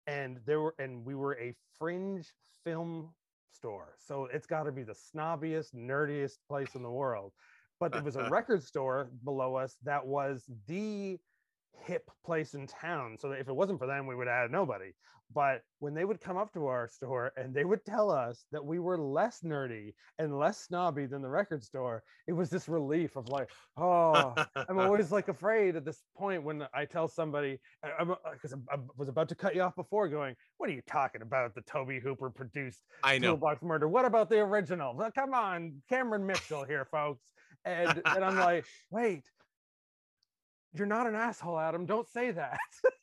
And 0.06 0.40
there 0.46 0.62
were 0.62 0.76
and 0.78 1.04
we 1.04 1.16
were 1.16 1.36
a 1.40 1.56
fringe 1.80 2.32
film 2.64 3.10
store. 3.52 3.96
So 3.98 4.26
it's 4.26 4.46
got 4.46 4.64
to 4.64 4.72
be 4.72 4.84
the 4.84 4.94
snobbiest, 4.94 5.74
nerdiest 5.74 6.38
place 6.48 6.76
in 6.76 6.84
the 6.84 6.92
world. 6.92 7.32
But 7.80 7.94
there 7.94 8.04
was 8.04 8.18
a 8.18 8.30
record 8.30 8.62
store 8.62 9.10
below 9.24 9.56
us 9.56 9.78
that 9.84 10.06
was 10.06 10.46
the 10.68 11.18
hip 11.86 12.12
place 12.26 12.54
in 12.54 12.68
town. 12.68 13.18
So 13.20 13.32
if 13.32 13.48
it 13.48 13.56
wasn't 13.56 13.80
for 13.80 13.88
them, 13.88 14.06
we 14.06 14.16
would 14.16 14.28
have 14.28 14.44
had 14.44 14.52
nobody. 14.52 14.92
But 15.34 15.62
when 15.80 15.94
they 15.94 16.06
would 16.06 16.22
come 16.22 16.38
up 16.38 16.54
to 16.54 16.68
our 16.68 16.88
store 16.88 17.32
and 17.36 17.54
they 17.54 17.66
would 17.66 17.84
tell 17.84 18.10
us 18.10 18.46
that 18.52 18.64
we 18.64 18.80
were 18.80 18.98
less 18.98 19.42
nerdy 19.42 19.94
and 20.20 20.38
less 20.38 20.60
snobby 20.60 21.06
than 21.08 21.22
the 21.22 21.30
record 21.30 21.64
store, 21.64 22.04
it 22.28 22.34
was 22.34 22.50
this 22.50 22.70
relief 22.70 23.16
of 23.16 23.28
like, 23.28 23.50
oh, 23.78 24.34
I'm 24.70 24.80
always 24.80 25.12
like 25.12 25.28
afraid 25.28 25.76
at 25.76 25.84
this 25.84 26.04
point 26.16 26.44
when 26.44 26.66
I 26.74 26.86
tell 26.86 27.08
somebody, 27.08 27.60
because 27.82 28.54
uh, 28.54 28.58
I 28.72 28.78
was 28.98 29.10
about 29.10 29.28
to 29.30 29.36
cut 29.36 29.56
you 29.56 29.62
off 29.62 29.76
before, 29.76 30.08
going, 30.08 30.36
"What 30.58 30.70
are 30.70 30.74
you 30.74 30.84
talking 30.88 31.22
about? 31.22 31.54
The 31.56 31.62
Tobe 31.62 32.02
Hooper 32.02 32.30
produced 32.30 32.84
i 33.04 33.18
know 33.18 33.32
Toolbox 33.32 33.62
Murder. 33.62 33.88
What 33.88 34.06
about 34.06 34.30
the 34.30 34.40
original? 34.40 34.96
Well, 34.96 35.12
come 35.12 35.34
on, 35.34 35.82
Cameron 35.90 36.26
Mitchell 36.26 36.64
here, 36.64 36.86
folks." 36.86 37.26
And 37.66 38.02
and 38.06 38.24
I'm 38.24 38.38
like, 38.38 38.66
"Wait, 38.92 39.24
you're 40.74 40.88
not 40.88 41.08
an 41.08 41.16
asshole, 41.16 41.60
Adam. 41.60 41.86
Don't 41.86 42.08
say 42.08 42.32
that." 42.32 42.60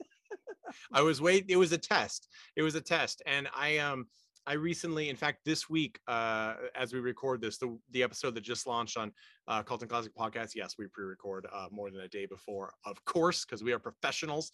I 0.92 1.02
was 1.02 1.20
wait. 1.20 1.46
It 1.48 1.56
was 1.56 1.72
a 1.72 1.78
test. 1.78 2.28
It 2.56 2.62
was 2.62 2.74
a 2.74 2.80
test, 2.80 3.22
and 3.26 3.48
I 3.54 3.78
um 3.78 4.06
I 4.46 4.54
recently, 4.54 5.08
in 5.08 5.16
fact, 5.16 5.40
this 5.44 5.70
week, 5.70 6.00
uh, 6.08 6.54
as 6.74 6.92
we 6.92 7.00
record 7.00 7.40
this, 7.40 7.58
the 7.58 7.78
the 7.92 8.02
episode 8.02 8.34
that 8.34 8.42
just 8.42 8.66
launched 8.66 8.96
on 8.96 9.12
uh, 9.46 9.62
Cult 9.62 9.82
and 9.82 9.90
Classic 9.90 10.14
Podcast. 10.14 10.54
Yes, 10.54 10.74
we 10.78 10.86
pre-record 10.88 11.46
uh, 11.52 11.66
more 11.70 11.90
than 11.90 12.00
a 12.00 12.08
day 12.08 12.26
before, 12.26 12.72
of 12.84 13.04
course, 13.04 13.44
because 13.44 13.62
we 13.62 13.72
are 13.72 13.78
professionals. 13.78 14.50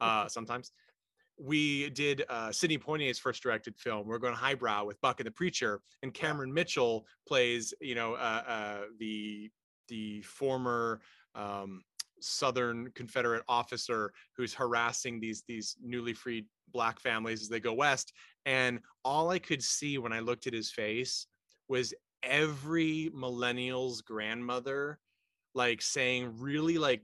Uh, 0.00 0.28
sometimes 0.28 0.70
we 1.38 1.90
did 1.90 2.24
uh, 2.28 2.52
Sidney 2.52 2.78
Poitier's 2.78 3.18
first 3.18 3.42
directed 3.42 3.76
film. 3.76 4.06
We're 4.06 4.18
going 4.18 4.34
highbrow 4.34 4.84
with 4.84 5.00
Buck 5.00 5.18
and 5.18 5.26
the 5.26 5.32
Preacher, 5.32 5.80
and 6.02 6.14
Cameron 6.14 6.52
Mitchell 6.52 7.06
plays, 7.26 7.74
you 7.80 7.94
know, 7.94 8.14
uh, 8.14 8.42
uh, 8.46 8.78
the 8.98 9.50
the 9.88 10.22
former 10.22 11.00
um, 11.34 11.82
Southern 12.22 12.90
Confederate 12.94 13.42
officer 13.48 14.12
who's 14.36 14.54
harassing 14.54 15.20
these 15.20 15.42
these 15.46 15.76
newly 15.82 16.12
freed 16.12 16.46
black 16.72 17.00
families 17.00 17.42
as 17.42 17.48
they 17.48 17.60
go 17.60 17.72
west. 17.72 18.12
And 18.46 18.80
all 19.04 19.30
I 19.30 19.38
could 19.38 19.62
see 19.62 19.98
when 19.98 20.12
I 20.12 20.20
looked 20.20 20.46
at 20.46 20.54
his 20.54 20.70
face 20.70 21.26
was 21.68 21.94
every 22.22 23.10
millennial's 23.14 24.00
grandmother 24.00 24.98
like 25.54 25.82
saying 25.82 26.32
really 26.38 26.78
like 26.78 27.02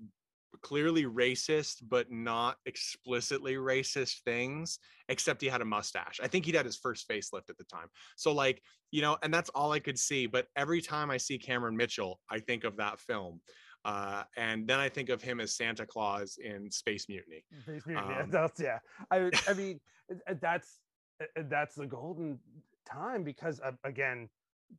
clearly 0.63 1.05
racist 1.05 1.83
but 1.89 2.11
not 2.11 2.57
explicitly 2.67 3.55
racist 3.55 4.23
things 4.25 4.79
except 5.09 5.41
he 5.41 5.49
had 5.49 5.61
a 5.61 5.65
mustache. 5.65 6.21
I 6.23 6.29
think 6.29 6.47
he'd 6.47 6.55
had 6.55 6.67
his 6.67 6.77
first 6.77 7.09
facelift 7.09 7.51
at 7.51 7.59
the 7.59 7.65
time. 7.65 7.89
So 8.17 8.33
like 8.33 8.63
you 8.91 9.03
know 9.03 9.19
and 9.23 9.33
that's 9.33 9.51
all 9.51 9.73
i 9.73 9.79
could 9.79 9.99
see. 9.99 10.27
But 10.27 10.47
every 10.57 10.81
time 10.81 11.11
i 11.11 11.17
see 11.17 11.39
cameron 11.39 11.77
mitchell 11.77 12.21
i 12.31 12.39
think 12.39 12.65
of 12.65 12.77
that 12.77 13.01
film 13.01 13.41
uh, 13.89 14.25
and 14.37 14.67
then 14.69 14.79
I 14.81 14.89
think 14.89 15.09
of 15.09 15.23
him 15.23 15.41
as 15.41 15.51
Santa 15.57 15.87
Claus 15.87 16.39
in 16.39 16.71
Space 16.71 17.09
Mutiny. 17.09 17.43
Space 17.63 17.87
Mutiny, 17.87 18.15
Um, 18.23 18.31
that's 18.31 18.61
yeah. 18.61 18.79
I 19.11 19.31
I 19.49 19.55
mean 19.63 19.81
uh, 20.11 20.35
that's 20.41 20.71
uh, 21.23 21.43
that's 21.55 21.75
the 21.75 21.87
golden 21.87 22.39
time 22.85 23.25
because 23.25 23.61
uh, 23.61 23.73
again, 23.85 24.29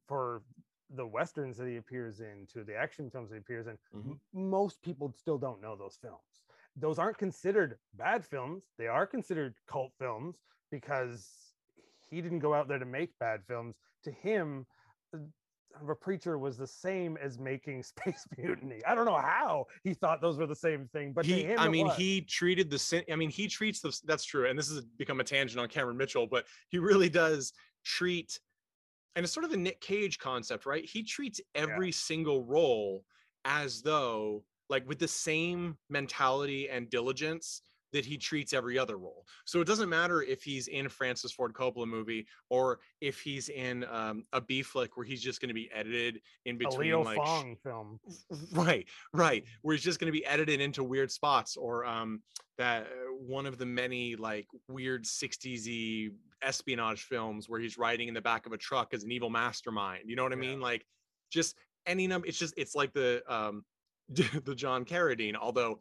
for 0.08 0.44
the 0.96 1.06
westerns 1.06 1.58
that 1.58 1.68
he 1.68 1.78
appears 1.78 2.20
in, 2.20 2.48
to 2.54 2.64
the 2.64 2.76
action 2.76 3.10
films 3.12 3.30
that 3.30 3.36
he 3.36 3.40
appears 3.40 3.68
in, 3.68 3.78
Mhm. 3.96 4.12
m- 4.12 4.22
most 4.34 4.82
people 4.82 5.12
still 5.24 5.38
don't 5.38 5.62
know 5.62 5.76
those 5.76 5.98
films. 6.06 6.34
Those 6.76 6.98
aren't 7.00 7.18
considered 7.18 7.72
bad 7.94 8.26
films. 8.26 8.64
They 8.78 8.88
are 8.88 9.08
considered 9.08 9.54
cult 9.68 9.94
films 9.98 10.36
because 10.72 11.54
he 12.10 12.22
didn't 12.22 12.40
go 12.48 12.54
out 12.54 12.68
there 12.68 12.80
to 12.80 12.86
make 13.00 13.12
bad 13.20 13.40
films. 13.46 13.76
To 14.04 14.12
him, 14.12 14.66
Son 15.80 15.86
of 15.86 15.90
a 15.90 15.96
preacher 15.96 16.38
was 16.38 16.58
the 16.58 16.68
same 16.68 17.18
as 17.18 17.40
making 17.40 17.84
Space 17.84 18.26
Mutiny. 18.38 18.82
I 18.86 18.96
don't 18.96 19.06
know 19.06 19.18
how 19.18 19.68
he 19.84 19.94
thought 19.94 20.22
those 20.22 20.38
were 20.38 20.48
the 20.48 20.56
same 20.56 20.88
thing, 20.92 21.14
but 21.14 21.26
he, 21.26 21.54
I 21.56 21.68
mean, 21.68 21.88
was. 21.88 21.96
he 21.96 22.22
treated 22.22 22.70
the. 22.70 23.04
I 23.12 23.16
mean, 23.16 23.30
he 23.30 23.48
treats 23.48 23.82
the. 23.82 23.98
That's 24.06 24.26
true, 24.26 24.48
and 24.48 24.58
this 24.58 24.70
has 24.70 24.82
become 24.98 25.20
a 25.20 25.24
tangent 25.24 25.60
on 25.60 25.68
Cameron 25.70 25.98
Mitchell, 25.98 26.28
but 26.28 26.46
he 26.70 26.80
really 26.80 27.10
does 27.10 27.54
treat, 27.84 28.40
and 29.16 29.24
it's 29.24 29.34
sort 29.34 29.46
of 29.46 29.52
a 29.52 29.58
Nick 29.58 29.82
Cage 29.82 30.20
concept, 30.20 30.66
right? 30.66 30.86
He 30.86 31.04
treats 31.04 31.40
every 31.56 31.92
single 31.92 32.44
role 32.44 33.04
as 33.46 33.82
though, 33.82 34.44
like, 34.70 34.88
with 34.88 35.00
the 35.00 35.08
same 35.08 35.78
mentality 35.90 36.70
and 36.70 36.90
diligence 36.90 37.62
that 37.92 38.06
he 38.06 38.18
treats 38.18 38.54
every 38.54 38.78
other 38.78 38.98
role. 38.98 39.26
So 39.46 39.62
it 39.62 39.66
doesn't 39.68 39.90
matter 39.90 40.22
if 40.22 40.44
he's 40.44 40.68
in 40.68 40.86
a 40.86 40.90
Francis 40.90 41.32
Ford 41.32 41.54
Coppola 41.54 41.88
movie 41.88 42.28
or 42.50 42.80
if 43.02 43.20
he's 43.20 43.50
in 43.50 43.84
um, 43.86 44.24
a 44.34 44.42
B 44.42 44.62
flick 44.62 44.96
where 44.98 45.06
he's 45.06 45.22
just 45.22 45.42
going 45.42 45.48
to 45.50 45.54
be 45.54 45.70
edited 45.72 46.22
in 46.46 46.56
a 46.56 46.60
between 46.60 46.80
Leo 46.80 47.04
like 47.04 47.18
Fong 47.18 47.56
film. 47.64 48.00
right 48.54 48.88
right 49.14 49.44
where 49.62 49.76
he's 49.76 49.84
just 49.84 50.00
going 50.00 50.12
to 50.12 50.18
be 50.18 50.26
edited 50.26 50.62
into 50.62 50.84
weird 50.84 51.12
spots 51.12 51.56
or 51.58 51.86
um 51.86 52.22
that 52.58 52.84
uh, 52.84 52.88
one 53.26 53.46
of 53.46 53.58
the 53.58 53.66
many 53.66 54.16
like 54.16 54.48
weird 54.68 55.06
60s 55.06 56.12
espionage 56.42 57.04
films 57.04 57.50
where 57.50 57.60
he's 57.60 57.78
riding 57.78 58.08
in 58.08 58.14
the 58.14 58.22
back 58.22 58.46
of 58.46 58.52
a 58.54 58.58
truck 58.58 58.94
as 58.94 59.04
an 59.04 59.12
evil 59.12 59.30
mastermind 59.30 60.04
you 60.10 60.16
know 60.16 60.24
what 60.24 60.32
i 60.34 60.36
Yeah. 60.36 60.42
mean 60.42 60.60
like 60.62 60.86
just 61.32 61.56
any 61.86 62.08
number 62.08 62.28
it's 62.28 62.38
just 62.40 62.54
it's 62.58 62.76
like 62.76 62.94
the 62.94 63.22
um 63.34 63.64
the 64.10 64.56
john 64.56 64.86
carradine 64.86 65.36
although 65.36 65.80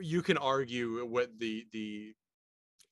you 0.00 0.22
can 0.22 0.36
argue 0.36 1.04
what 1.06 1.30
the 1.38 1.64
the 1.72 2.12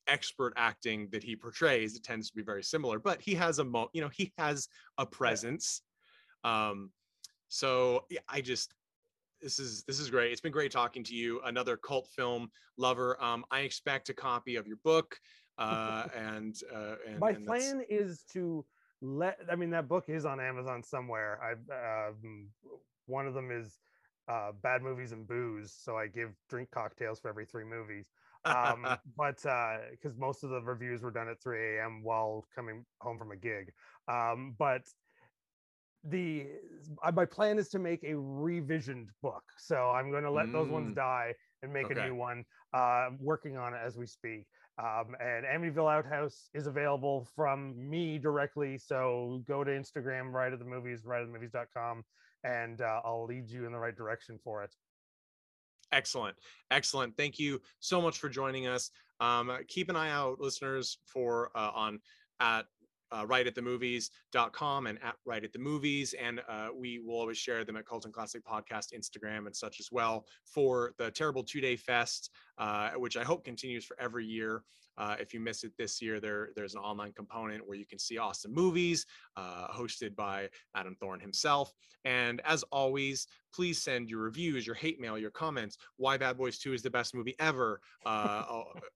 expert 0.09 0.53
acting 0.57 1.09
that 1.13 1.23
he 1.23 1.37
portrays 1.37 1.95
it 1.95 2.03
tends 2.03 2.29
to 2.29 2.35
be 2.37 2.43
very 2.43 2.63
similar 2.63 2.99
but 2.99 3.21
he 3.21 3.35
has 3.35 3.61
a 3.61 3.65
mo 3.65 3.89
you 3.93 4.01
know 4.01 4.11
he 4.13 4.33
has 4.37 4.69
a 4.99 5.07
presence 5.07 5.83
um 6.43 6.91
so 7.49 8.05
yeah, 8.11 8.19
i 8.29 8.41
just 8.41 8.75
this 9.41 9.61
is 9.61 9.85
this 9.85 10.01
is 10.01 10.11
great 10.11 10.33
it's 10.33 10.41
been 10.41 10.53
great 10.53 10.73
talking 10.73 11.05
to 11.05 11.15
you 11.15 11.41
another 11.45 11.77
cult 11.77 12.09
film 12.17 12.51
lover 12.79 13.23
um 13.23 13.45
i 13.53 13.61
expect 13.61 14.09
a 14.09 14.15
copy 14.15 14.57
of 14.57 14.67
your 14.67 14.79
book 14.83 15.17
uh 15.59 16.05
and 16.17 16.57
uh 16.75 16.95
and, 17.07 17.21
My 17.21 17.31
and 17.31 17.47
that's- 17.47 17.47
plan 17.47 17.85
is 17.89 18.25
to 18.33 18.65
let. 19.05 19.39
I 19.51 19.57
mean, 19.57 19.71
that 19.71 19.89
book 19.89 20.05
is 20.07 20.25
on 20.25 20.39
Amazon 20.39 20.81
somewhere. 20.85 21.41
I 21.43 22.09
um, 22.09 22.47
one 23.07 23.27
of 23.27 23.35
them 23.35 23.51
is 23.51 23.79
uh, 24.29 24.53
bad 24.63 24.83
movies 24.83 25.13
and 25.13 25.27
booze. 25.27 25.73
So 25.77 25.97
I 25.97 26.07
give 26.07 26.31
drink 26.49 26.71
cocktails 26.71 27.21
for 27.21 27.29
every 27.29 27.47
three 27.47 27.65
movies. 27.65 28.09
Um, 28.45 28.87
but 29.17 29.37
because 29.91 30.17
most 30.17 30.45
of 30.45 30.51
the 30.51 30.61
reviews 30.61 31.03
were 31.03 31.11
done 31.11 31.29
at 31.29 31.43
3 31.43 31.79
a.m. 31.79 32.03
while 32.03 32.45
coming 32.55 32.85
home 33.01 33.19
from 33.19 33.31
a 33.33 33.37
gig. 33.37 33.73
Um, 34.09 34.55
but 34.59 34.83
the 36.05 36.49
uh, 37.05 37.13
my 37.13 37.25
plan 37.25 37.59
is 37.59 37.69
to 37.69 37.79
make 37.79 38.03
a 38.03 38.15
revisioned 38.15 39.07
book. 39.23 39.45
So 39.57 39.91
I'm 39.91 40.11
going 40.11 40.25
to 40.25 40.31
let 40.33 40.51
those 40.53 40.69
ones 40.69 40.91
Mm. 40.93 40.97
die 40.97 41.35
and 41.63 41.73
make 41.73 41.91
a 41.91 41.95
new 41.95 42.15
one. 42.17 42.45
Uh, 42.75 43.11
working 43.21 43.57
on 43.57 43.75
it 43.75 43.81
as 43.85 43.97
we 43.97 44.07
speak. 44.07 44.47
Um, 44.79 45.15
and 45.21 45.45
Amityville 45.45 45.93
Outhouse 45.93 46.49
is 46.55 46.67
available 46.67 47.29
from 47.37 47.75
me 47.89 48.19
directly. 48.19 48.79
So 48.79 49.43
go 49.47 49.63
to 49.63 49.71
Instagram, 49.71 50.33
Riot 50.33 50.55
at 50.55 50.59
the 50.59 50.65
Movies, 50.65 51.03
right 51.05 51.21
at 51.21 51.27
the 51.27 51.33
movies.com, 51.33 52.03
and 52.45 52.81
uh, 52.81 53.01
I'll 53.05 53.27
lead 53.27 53.51
you 53.51 53.67
in 53.67 53.73
the 53.73 53.79
right 53.79 53.97
direction 53.97 54.39
for 54.43 54.63
it. 54.63 54.75
Excellent. 55.93 56.37
Excellent. 56.71 57.17
Thank 57.17 57.39
you 57.39 57.61
so 57.81 58.01
much 58.01 58.19
for 58.19 58.29
joining 58.29 58.67
us. 58.67 58.91
Um, 59.21 59.51
uh, 59.51 59.59
keep 59.69 59.91
an 59.91 59.97
eye 59.97 60.11
out, 60.11 60.41
listeners, 60.41 60.99
for 61.07 61.51
uh, 61.55 61.71
on 61.75 62.01
at 62.41 62.65
uh, 63.13 63.27
riotatthemovies.com 63.27 64.87
and 64.87 64.99
at 65.03 65.15
Riot 65.27 65.45
at 65.45 65.53
the 65.53 65.59
Movies. 65.59 66.15
And 66.21 66.41
uh, 66.49 66.69
we 66.75 66.99
will 66.99 67.21
always 67.21 67.37
share 67.37 67.65
them 67.65 67.77
at 67.77 67.87
Cult 67.87 68.07
and 68.07 68.15
Classic 68.15 68.43
Podcast, 68.45 68.95
Instagram, 68.95 69.47
and 69.47 69.55
such 69.55 69.79
as 69.81 69.91
well 69.93 70.25
for 70.45 70.93
the 70.99 71.11
terrible 71.11 71.45
two 71.45 71.61
day 71.61 71.77
fest, 71.77 72.31
uh, 72.59 72.93
which 72.93 73.17
I 73.17 73.23
hope 73.23 73.45
continues 73.45 73.85
for 73.85 73.97
every 74.01 74.25
year. 74.25 74.63
Uh, 74.99 75.17
if 75.19 75.33
you 75.33 75.41
miss 75.41 75.65
it 75.65 75.73
this 75.79 76.01
year, 76.01 76.21
there 76.21 76.51
there's 76.57 76.75
an 76.75 76.81
online 76.81 77.13
component 77.13 77.67
where 77.67 77.77
you 77.77 77.87
can 77.87 77.99
see 77.99 78.19
awesome 78.19 78.53
movies 78.53 79.07
uh, 79.37 79.69
hosted 79.69 80.15
by 80.15 80.49
Adam 80.75 80.97
Thorn 81.01 81.21
himself. 81.21 81.73
And 82.05 82.41
as 82.45 82.65
always, 82.65 83.27
please 83.55 83.81
send 83.81 84.09
your 84.09 84.21
reviews, 84.21 84.67
your 84.67 84.75
hate 84.75 85.01
mail, 85.01 85.19
your 85.19 85.31
comments. 85.31 85.77
Why 85.97 86.17
Bad 86.17 86.37
Boys 86.39 86.59
2 86.59 86.73
is 86.73 86.83
the 86.83 86.91
best 86.91 87.15
movie 87.15 87.35
ever, 87.39 87.81
uh, 88.07 88.45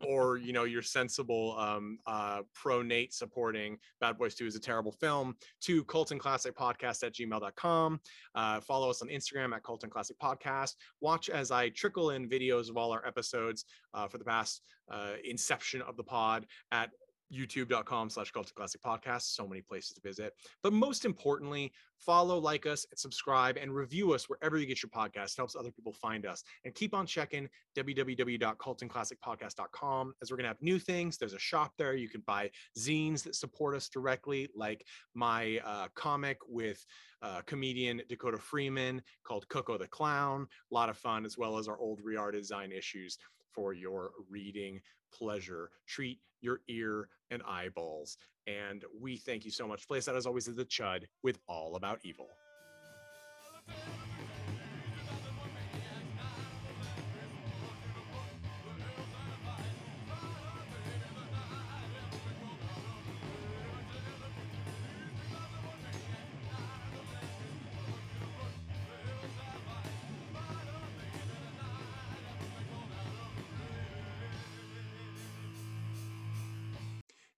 or, 0.07 0.39
you 0.39 0.53
know 0.53 0.65
your 0.65 0.83
sensible 0.83 1.57
um, 1.59 1.99
uh, 2.07 2.43
pro 2.55 2.83
Nate 2.83 3.13
supporting 3.13 3.79
Bad 4.01 4.19
Boys 4.19 4.35
2 4.35 4.47
is 4.47 4.57
a 4.57 4.61
terrible 4.61 4.93
film 4.93 5.37
to 5.63 5.85
Cult 5.85 6.11
and 6.11 6.21
Classic 6.21 6.57
Podcast 6.57 7.05
at 7.05 7.15
gmail.com. 7.15 8.01
Uh, 8.35 8.61
follow 8.61 8.91
us 8.91 9.03
on 9.03 9.09
Instagram 9.09 9.55
at 9.55 9.63
Cult 9.63 9.83
and 9.83 9.93
Classic 9.93 10.19
Podcast. 10.19 10.75
Watch 11.01 11.29
as 11.29 11.51
I 11.51 11.69
trickle 11.71 12.11
in 12.11 12.29
videos 12.29 12.69
of 12.71 12.77
all 12.77 12.93
our 12.93 13.07
episodes 13.07 13.65
uh, 13.95 14.09
for 14.09 14.19
the 14.19 14.25
past 14.25 14.63
uh, 14.91 15.15
inception 15.25 15.83
of 15.83 15.97
the 15.97 16.05
pod 16.05 16.47
at 16.73 16.91
youtube.com 17.33 18.11
slash 18.11 18.31
cult 18.31 18.53
classic 18.55 18.83
podcast. 18.83 19.35
So 19.35 19.47
many 19.47 19.63
places 19.63 19.95
to 19.95 20.01
visit. 20.01 20.35
But 20.63 20.73
most 20.73 21.05
importantly 21.05 21.73
follow 21.99 22.39
like 22.39 22.67
us 22.67 22.87
and 22.91 22.99
subscribe 22.99 23.57
and 23.57 23.73
review 23.75 24.13
us 24.13 24.29
wherever 24.29 24.59
you 24.59 24.67
get 24.67 24.83
your 24.83 24.91
podcast. 24.91 25.33
It 25.33 25.39
helps 25.39 25.57
other 25.57 25.71
people 25.71 25.93
find 25.93 26.27
us. 26.27 26.45
And 26.65 26.75
keep 26.75 26.93
on 26.95 27.07
checking 27.07 27.49
www.cultandclassicpodcast.com 27.77 30.13
as 30.23 30.31
we're 30.31 30.37
going 30.37 30.45
to 30.45 30.49
have 30.49 30.61
new 30.61 30.79
things. 30.79 31.19
There's 31.19 31.33
a 31.33 31.39
shop 31.39 31.73
there. 31.79 31.95
You 31.95 32.09
can 32.09 32.23
buy 32.27 32.51
zines 32.79 33.23
that 33.25 33.35
support 33.35 33.75
us 33.75 33.89
directly 33.89 34.49
like 34.55 34.87
my 35.15 35.59
uh, 35.65 35.89
comic 35.95 36.37
with 36.49 36.85
uh, 37.23 37.41
comedian 37.47 38.03
dakota 38.09 38.37
freeman 38.39 39.01
called 39.25 39.49
coco 39.49 39.79
the 39.79 39.89
clown. 39.89 40.47
A 40.71 40.75
lot 40.75 40.91
of 40.91 40.99
fun 40.99 41.25
as 41.25 41.39
well 41.39 41.57
as 41.59 41.67
our 41.67 41.79
old 41.79 42.03
reart 42.05 42.33
design 42.33 42.73
issues 42.73 43.17
for 43.57 43.73
your 43.73 44.11
reading 44.31 44.81
pleasure 45.13 45.71
treat 45.89 46.21
your 46.41 46.61
ear 46.69 47.09
and 47.33 47.43
eyeballs 47.49 48.19
and 48.47 48.85
we 49.01 49.17
thank 49.17 49.45
you 49.45 49.51
so 49.51 49.67
much. 49.67 49.87
Place 49.89 50.05
that 50.07 50.15
as 50.15 50.27
always 50.27 50.49
is 50.49 50.57
the 50.57 50.65
Chud 50.65 51.05
with 51.23 51.39
All 51.49 51.77
About 51.77 52.01
Evil. 52.05 52.29